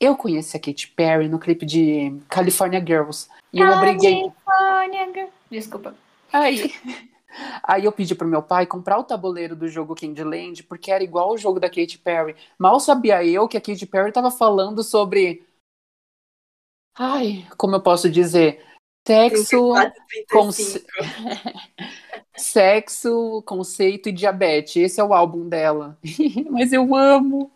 Eu 0.00 0.16
conheci 0.16 0.56
a 0.56 0.60
Katy 0.60 0.88
Perry 0.88 1.28
no 1.28 1.38
clipe 1.38 1.66
de 1.66 2.16
California 2.28 2.80
Girls. 2.84 3.28
E 3.52 3.60
eu 3.60 3.68
obriguei. 3.68 4.30
California 4.44 5.12
Girl. 5.12 5.28
Desculpa. 5.50 5.94
Aí, 6.32 6.72
aí 7.64 7.84
eu 7.84 7.92
pedi 7.92 8.14
pro 8.14 8.28
meu 8.28 8.42
pai 8.42 8.66
comprar 8.66 8.98
o 8.98 9.04
tabuleiro 9.04 9.56
do 9.56 9.66
jogo 9.66 9.96
Candyland, 9.96 10.62
porque 10.64 10.92
era 10.92 11.02
igual 11.02 11.32
o 11.32 11.38
jogo 11.38 11.58
da 11.58 11.68
Katy 11.68 11.98
Perry. 11.98 12.36
Mal 12.56 12.78
sabia 12.78 13.24
eu 13.24 13.48
que 13.48 13.56
a 13.56 13.60
Katy 13.60 13.86
Perry 13.86 14.12
tava 14.12 14.30
falando 14.30 14.84
sobre. 14.84 15.44
Ai, 16.96 17.46
como 17.56 17.74
eu 17.74 17.80
posso 17.80 18.08
dizer? 18.08 18.64
Sexo. 19.06 19.72
34, 19.74 19.92
Conce... 20.30 20.80
35. 20.80 22.08
Sexo, 22.38 23.42
conceito 23.44 24.08
e 24.08 24.12
diabetes. 24.12 24.76
Esse 24.76 25.00
é 25.00 25.04
o 25.04 25.12
álbum 25.12 25.48
dela. 25.48 25.98
mas 26.50 26.72
eu 26.72 26.94
amo. 26.94 27.50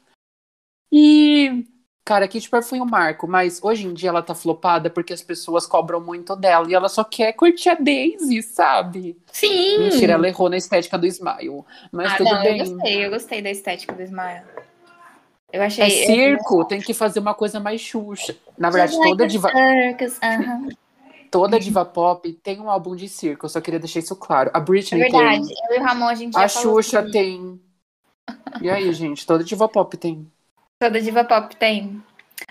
E, 0.91 1.65
cara, 2.05 2.27
a 2.27 2.29
Katy 2.29 2.51
Perry 2.51 2.65
foi 2.65 2.81
um 2.81 2.85
marco, 2.85 3.27
mas 3.27 3.63
hoje 3.63 3.87
em 3.87 3.95
dia 3.95 4.11
ela 4.11 4.23
tá 4.23 4.35
flopada 4.35 4.91
porque 4.91 5.13
as 5.13 5.23
pessoas 5.23 5.67
cobram 5.67 6.01
muito 6.01 6.37
dela 6.37 6.69
e 6.69 6.75
ela 6.75 6.89
só 6.89 7.03
quer 7.05 7.33
curtir 7.33 7.71
a 7.71 7.75
Daisy, 7.75 8.43
sabe? 8.43 9.17
Sim! 9.33 9.79
Mentira, 9.79 10.15
ela 10.15 10.29
errou 10.29 10.51
na 10.51 10.57
estética 10.57 10.99
do 10.99 11.07
Smile. 11.07 11.65
Mas 11.91 12.13
ah, 12.13 12.17
tudo 12.17 12.31
não, 12.31 12.43
bem. 12.43 12.59
eu 12.59 12.67
gostei. 12.67 13.07
Eu 13.07 13.11
gostei 13.11 13.43
da 13.43 13.51
estética 13.51 13.95
do 13.95 14.03
Smile. 14.03 14.43
Eu 15.53 15.63
achei... 15.63 15.85
É 15.85 15.91
circo, 16.07 16.65
tem 16.65 16.81
que 16.81 16.93
fazer 16.93 17.21
uma 17.21 17.35
coisa 17.35 17.61
mais 17.61 17.81
xuxa. 17.81 18.35
Na 18.59 18.69
verdade, 18.69 18.93
Just 18.93 19.01
like 19.01 19.13
toda 19.13 19.25
a 19.25 19.27
diva, 19.27 19.51
circus, 19.51 20.19
aham. 20.23 20.69
Toda 21.33 21.59
diva 21.59 21.85
pop 21.85 22.33
tem 22.35 22.61
um 22.61 22.71
álbum 22.71 22.95
de 22.97 23.09
circo. 23.09 23.47
Eu 23.47 23.51
só 23.51 23.61
queria 23.61 23.81
deixar 23.81 24.01
isso 24.01 24.17
claro. 24.17 24.51
A 24.55 24.61
É 24.61 24.61
Britney 24.61 25.01
verdade. 25.01 25.49
tem. 25.49 25.57
Eu 25.71 25.77
e 25.77 25.81
o 25.81 25.83
Ramon, 25.83 26.09
a 26.09 26.15
gente 26.15 26.35
já 26.39 26.45
A 26.45 26.49
Xuxa 26.49 27.03
tem. 27.11 27.61
E 28.61 28.71
aí, 28.71 28.93
gente? 28.93 29.27
Toda 29.27 29.45
diva 29.45 29.69
pop 29.69 29.97
tem. 29.97 30.31
Toda 30.79 31.01
diva 31.01 31.25
pop 31.25 31.55
tem. 31.57 32.03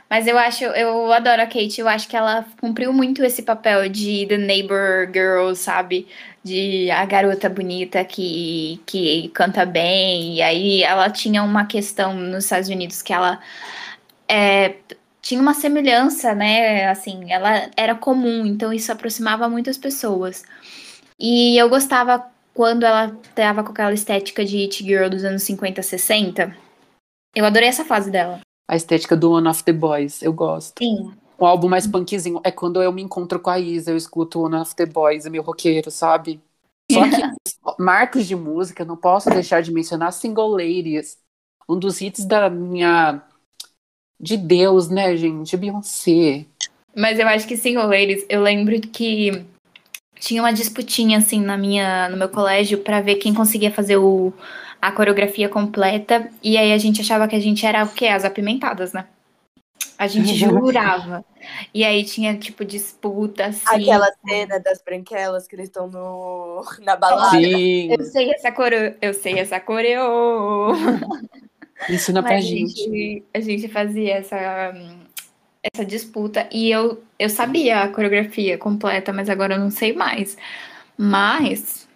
Mas 0.09 0.27
eu 0.27 0.37
acho, 0.37 0.63
eu 0.65 1.11
adoro 1.11 1.41
a 1.41 1.47
Kate, 1.47 1.81
eu 1.81 1.87
acho 1.87 2.07
que 2.07 2.15
ela 2.17 2.45
cumpriu 2.61 2.93
muito 2.93 3.23
esse 3.23 3.43
papel 3.43 3.89
de 3.89 4.25
The 4.27 4.37
Neighbor 4.37 5.09
Girl, 5.13 5.53
sabe? 5.55 6.07
De 6.43 6.89
a 6.91 7.05
garota 7.05 7.49
bonita 7.49 8.03
que, 8.05 8.81
que 8.85 9.29
canta 9.29 9.65
bem. 9.65 10.35
E 10.35 10.41
aí 10.41 10.83
ela 10.83 11.09
tinha 11.09 11.43
uma 11.43 11.65
questão 11.65 12.13
nos 12.15 12.45
Estados 12.45 12.69
Unidos 12.69 13.01
que 13.01 13.13
ela 13.13 13.41
é, 14.27 14.75
tinha 15.21 15.41
uma 15.41 15.53
semelhança, 15.53 16.33
né? 16.33 16.89
Assim, 16.89 17.31
ela 17.31 17.69
era 17.77 17.95
comum, 17.95 18.45
então 18.45 18.73
isso 18.73 18.91
aproximava 18.91 19.47
muitas 19.47 19.77
pessoas. 19.77 20.43
E 21.19 21.57
eu 21.57 21.69
gostava 21.69 22.25
quando 22.53 22.83
ela 22.83 23.15
tava 23.35 23.63
com 23.63 23.71
aquela 23.71 23.93
estética 23.93 24.43
de 24.43 24.57
It 24.63 24.83
Girl 24.83 25.09
dos 25.09 25.23
anos 25.23 25.43
50, 25.43 25.81
60. 25.81 26.55
Eu 27.35 27.45
adorei 27.45 27.69
essa 27.69 27.85
fase 27.85 28.09
dela. 28.09 28.41
A 28.67 28.75
estética 28.75 29.15
do 29.15 29.31
One 29.31 29.47
of 29.47 29.63
the 29.63 29.73
Boys, 29.73 30.21
eu 30.21 30.33
gosto. 30.33 30.79
Sim. 30.79 31.13
O 31.37 31.45
álbum 31.45 31.67
mais 31.67 31.87
punkzinho 31.87 32.39
é 32.43 32.51
quando 32.51 32.81
eu 32.81 32.91
me 32.91 33.01
encontro 33.01 33.39
com 33.39 33.49
a 33.49 33.59
Isa, 33.59 33.91
eu 33.91 33.97
escuto 33.97 34.43
One 34.43 34.55
of 34.55 34.75
the 34.75 34.85
Boys, 34.85 35.25
é 35.25 35.29
meu 35.29 35.41
roqueiro, 35.41 35.89
sabe? 35.89 36.39
Só 36.91 37.01
que 37.03 37.21
marcos 37.81 38.27
de 38.27 38.35
música, 38.35 38.85
não 38.85 38.95
posso 38.95 39.29
deixar 39.29 39.61
de 39.61 39.71
mencionar 39.71 40.13
Single 40.13 40.51
Ladies. 40.51 41.17
Um 41.67 41.79
dos 41.79 42.01
hits 42.01 42.25
da 42.25 42.49
minha. 42.49 43.23
De 44.21 44.37
Deus, 44.37 44.87
né, 44.87 45.17
gente? 45.17 45.57
Beyoncé. 45.57 46.45
Mas 46.95 47.17
eu 47.17 47.27
acho 47.27 47.47
que 47.47 47.57
Single 47.57 47.87
Ladies, 47.87 48.23
eu 48.29 48.41
lembro 48.41 48.79
que 48.79 49.43
tinha 50.19 50.43
uma 50.43 50.53
disputinha 50.53 51.17
assim 51.17 51.41
na 51.41 51.57
minha, 51.57 52.07
no 52.09 52.17
meu 52.17 52.29
colégio 52.29 52.77
pra 52.77 53.01
ver 53.01 53.15
quem 53.15 53.33
conseguia 53.33 53.71
fazer 53.71 53.97
o, 53.97 54.31
a 54.79 54.91
coreografia 54.91 55.49
completa. 55.49 56.29
E 56.43 56.55
aí 56.55 56.71
a 56.71 56.77
gente 56.77 57.01
achava 57.01 57.27
que 57.27 57.35
a 57.35 57.39
gente 57.39 57.65
era 57.65 57.83
o 57.83 57.89
quê? 57.89 58.07
As 58.07 58.23
apimentadas, 58.23 58.93
né? 58.93 59.07
A 59.97 60.05
gente 60.05 60.35
jurava. 60.37 61.25
E 61.73 61.83
aí 61.83 62.03
tinha, 62.03 62.37
tipo, 62.37 62.63
disputa, 62.63 63.47
assim. 63.47 63.65
Aquela 63.65 64.11
cena 64.27 64.59
das 64.59 64.79
branquelas 64.83 65.47
que 65.47 65.55
eles 65.55 65.65
estão 65.65 65.87
no... 65.87 66.63
na 66.81 66.95
balada. 66.95 67.31
Sim, 67.31 67.91
Eu 67.91 68.03
sei 68.03 68.31
essa 68.31 68.51
coreo, 68.51 68.95
eu 69.01 69.13
sei 69.15 69.39
essa 69.39 69.59
coreo. 69.59 70.75
Ensina 71.89 72.21
pra 72.21 72.33
Mas 72.33 72.45
a 72.45 72.47
gente. 72.47 72.75
gente, 72.75 73.23
a 73.33 73.39
gente 73.39 73.67
fazia 73.67 74.15
essa, 74.15 74.73
essa 75.63 75.85
disputa 75.85 76.47
e 76.51 76.69
eu, 76.69 77.03
eu 77.17 77.29
sabia 77.29 77.81
a 77.81 77.87
coreografia 77.89 78.57
completa, 78.57 79.13
mas 79.13 79.29
agora 79.29 79.55
eu 79.55 79.59
não 79.59 79.71
sei 79.71 79.93
mais. 79.93 80.37
Mas 80.97 81.87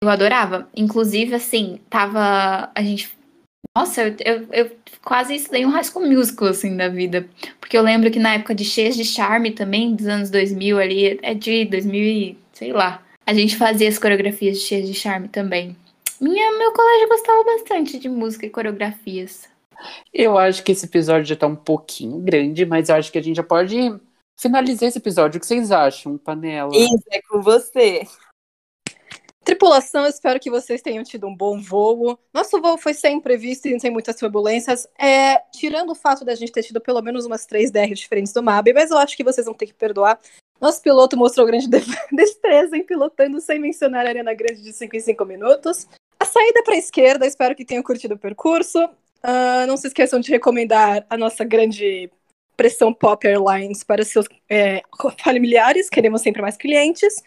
eu 0.00 0.08
adorava. 0.08 0.68
Inclusive, 0.76 1.34
assim, 1.34 1.80
tava. 1.88 2.70
A 2.74 2.82
gente. 2.82 3.10
Nossa, 3.76 4.02
eu, 4.02 4.16
eu, 4.24 4.48
eu 4.52 4.76
quase 5.02 5.34
estudei 5.34 5.64
um 5.64 5.70
High 5.70 5.84
School 5.84 6.06
Musical, 6.06 6.48
assim, 6.48 6.76
da 6.76 6.88
vida. 6.88 7.26
Porque 7.60 7.78
eu 7.78 7.82
lembro 7.82 8.10
que 8.10 8.18
na 8.18 8.34
época 8.34 8.54
de 8.54 8.64
Cheias 8.64 8.96
de 8.96 9.04
Charme 9.04 9.52
também, 9.52 9.94
dos 9.94 10.06
anos 10.06 10.30
2000 10.30 10.78
ali, 10.78 11.18
é 11.22 11.32
de 11.34 11.64
2000 11.66 12.02
e 12.02 12.38
sei 12.52 12.72
lá. 12.72 13.02
A 13.24 13.32
gente 13.32 13.56
fazia 13.56 13.88
as 13.88 13.98
coreografias 13.98 14.58
de 14.58 14.64
Cheias 14.64 14.88
de 14.88 14.94
Charme 14.94 15.28
também. 15.28 15.76
Minha, 16.22 16.56
meu 16.56 16.72
colégio 16.72 17.08
gostava 17.08 17.42
bastante 17.42 17.98
de 17.98 18.08
música 18.08 18.46
e 18.46 18.50
coreografias. 18.50 19.48
Eu 20.14 20.38
acho 20.38 20.62
que 20.62 20.70
esse 20.70 20.86
episódio 20.86 21.24
já 21.24 21.34
tá 21.34 21.48
um 21.48 21.56
pouquinho 21.56 22.16
grande, 22.18 22.64
mas 22.64 22.88
eu 22.88 22.94
acho 22.94 23.10
que 23.10 23.18
a 23.18 23.22
gente 23.22 23.34
já 23.34 23.42
pode 23.42 23.76
finalizar 24.38 24.88
esse 24.88 24.98
episódio. 24.98 25.38
O 25.38 25.40
que 25.40 25.46
vocês 25.46 25.72
acham, 25.72 26.16
Panela? 26.16 26.70
Isso, 26.76 27.02
é 27.10 27.20
com 27.22 27.42
você. 27.42 28.06
Tripulação, 29.44 30.06
espero 30.06 30.38
que 30.38 30.48
vocês 30.48 30.80
tenham 30.80 31.02
tido 31.02 31.26
um 31.26 31.34
bom 31.34 31.60
voo. 31.60 32.16
Nosso 32.32 32.60
voo 32.60 32.78
foi 32.78 32.94
sem 32.94 33.16
imprevisto 33.16 33.66
e 33.66 33.80
sem 33.80 33.90
muitas 33.90 34.14
turbulências. 34.14 34.86
É, 34.96 35.40
tirando 35.50 35.90
o 35.90 35.96
fato 35.96 36.24
da 36.24 36.36
gente 36.36 36.52
ter 36.52 36.62
tido 36.62 36.80
pelo 36.80 37.02
menos 37.02 37.26
umas 37.26 37.44
três 37.44 37.72
DRs 37.72 37.98
diferentes 37.98 38.32
do 38.32 38.40
MAB, 38.40 38.72
mas 38.72 38.92
eu 38.92 38.98
acho 38.98 39.16
que 39.16 39.24
vocês 39.24 39.44
vão 39.44 39.54
ter 39.54 39.66
que 39.66 39.74
perdoar. 39.74 40.20
Nosso 40.60 40.80
piloto 40.80 41.16
mostrou 41.16 41.44
grande 41.44 41.66
de- 41.66 41.80
destreza 42.14 42.76
em 42.76 42.84
pilotando 42.84 43.40
sem 43.40 43.58
mencionar 43.58 44.06
a 44.06 44.10
Arena 44.10 44.32
Grande 44.32 44.62
de 44.62 44.72
5 44.72 44.94
em 44.94 45.00
5 45.00 45.24
minutos. 45.24 45.88
Saída 46.32 46.62
para 46.62 46.74
a 46.74 46.78
esquerda, 46.78 47.26
espero 47.26 47.54
que 47.54 47.62
tenham 47.62 47.82
curtido 47.82 48.14
o 48.14 48.18
percurso. 48.18 48.88
Ah, 49.22 49.66
não 49.66 49.76
se 49.76 49.86
esqueçam 49.86 50.18
de 50.18 50.30
recomendar 50.30 51.04
a 51.10 51.16
nossa 51.18 51.44
grande 51.44 52.10
pressão 52.56 52.92
Pop 52.92 53.26
Airlines 53.26 53.84
para 53.84 54.02
seus 54.02 54.26
é, 54.48 54.82
familiares, 55.22 55.90
queremos 55.90 56.22
sempre 56.22 56.40
mais 56.40 56.56
clientes. 56.56 57.22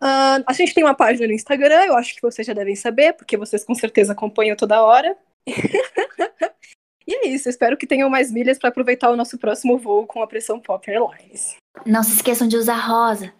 Ah, 0.00 0.40
a 0.46 0.52
gente 0.52 0.72
tem 0.72 0.84
uma 0.84 0.94
página 0.94 1.26
no 1.26 1.32
Instagram, 1.32 1.84
eu 1.86 1.96
acho 1.96 2.14
que 2.14 2.22
vocês 2.22 2.46
já 2.46 2.54
devem 2.54 2.76
saber, 2.76 3.14
porque 3.14 3.36
vocês 3.36 3.64
com 3.64 3.74
certeza 3.74 4.12
acompanham 4.12 4.56
toda 4.56 4.84
hora. 4.84 5.16
e 7.04 7.12
é 7.12 7.26
isso, 7.26 7.48
espero 7.48 7.76
que 7.76 7.88
tenham 7.88 8.08
mais 8.08 8.30
milhas 8.30 8.56
para 8.56 8.68
aproveitar 8.68 9.10
o 9.10 9.16
nosso 9.16 9.36
próximo 9.36 9.76
voo 9.76 10.06
com 10.06 10.22
a 10.22 10.28
pressão 10.28 10.60
Pop 10.60 10.88
Airlines. 10.88 11.56
Não 11.84 12.04
se 12.04 12.14
esqueçam 12.14 12.46
de 12.46 12.56
usar 12.56 12.76
rosa. 12.76 13.34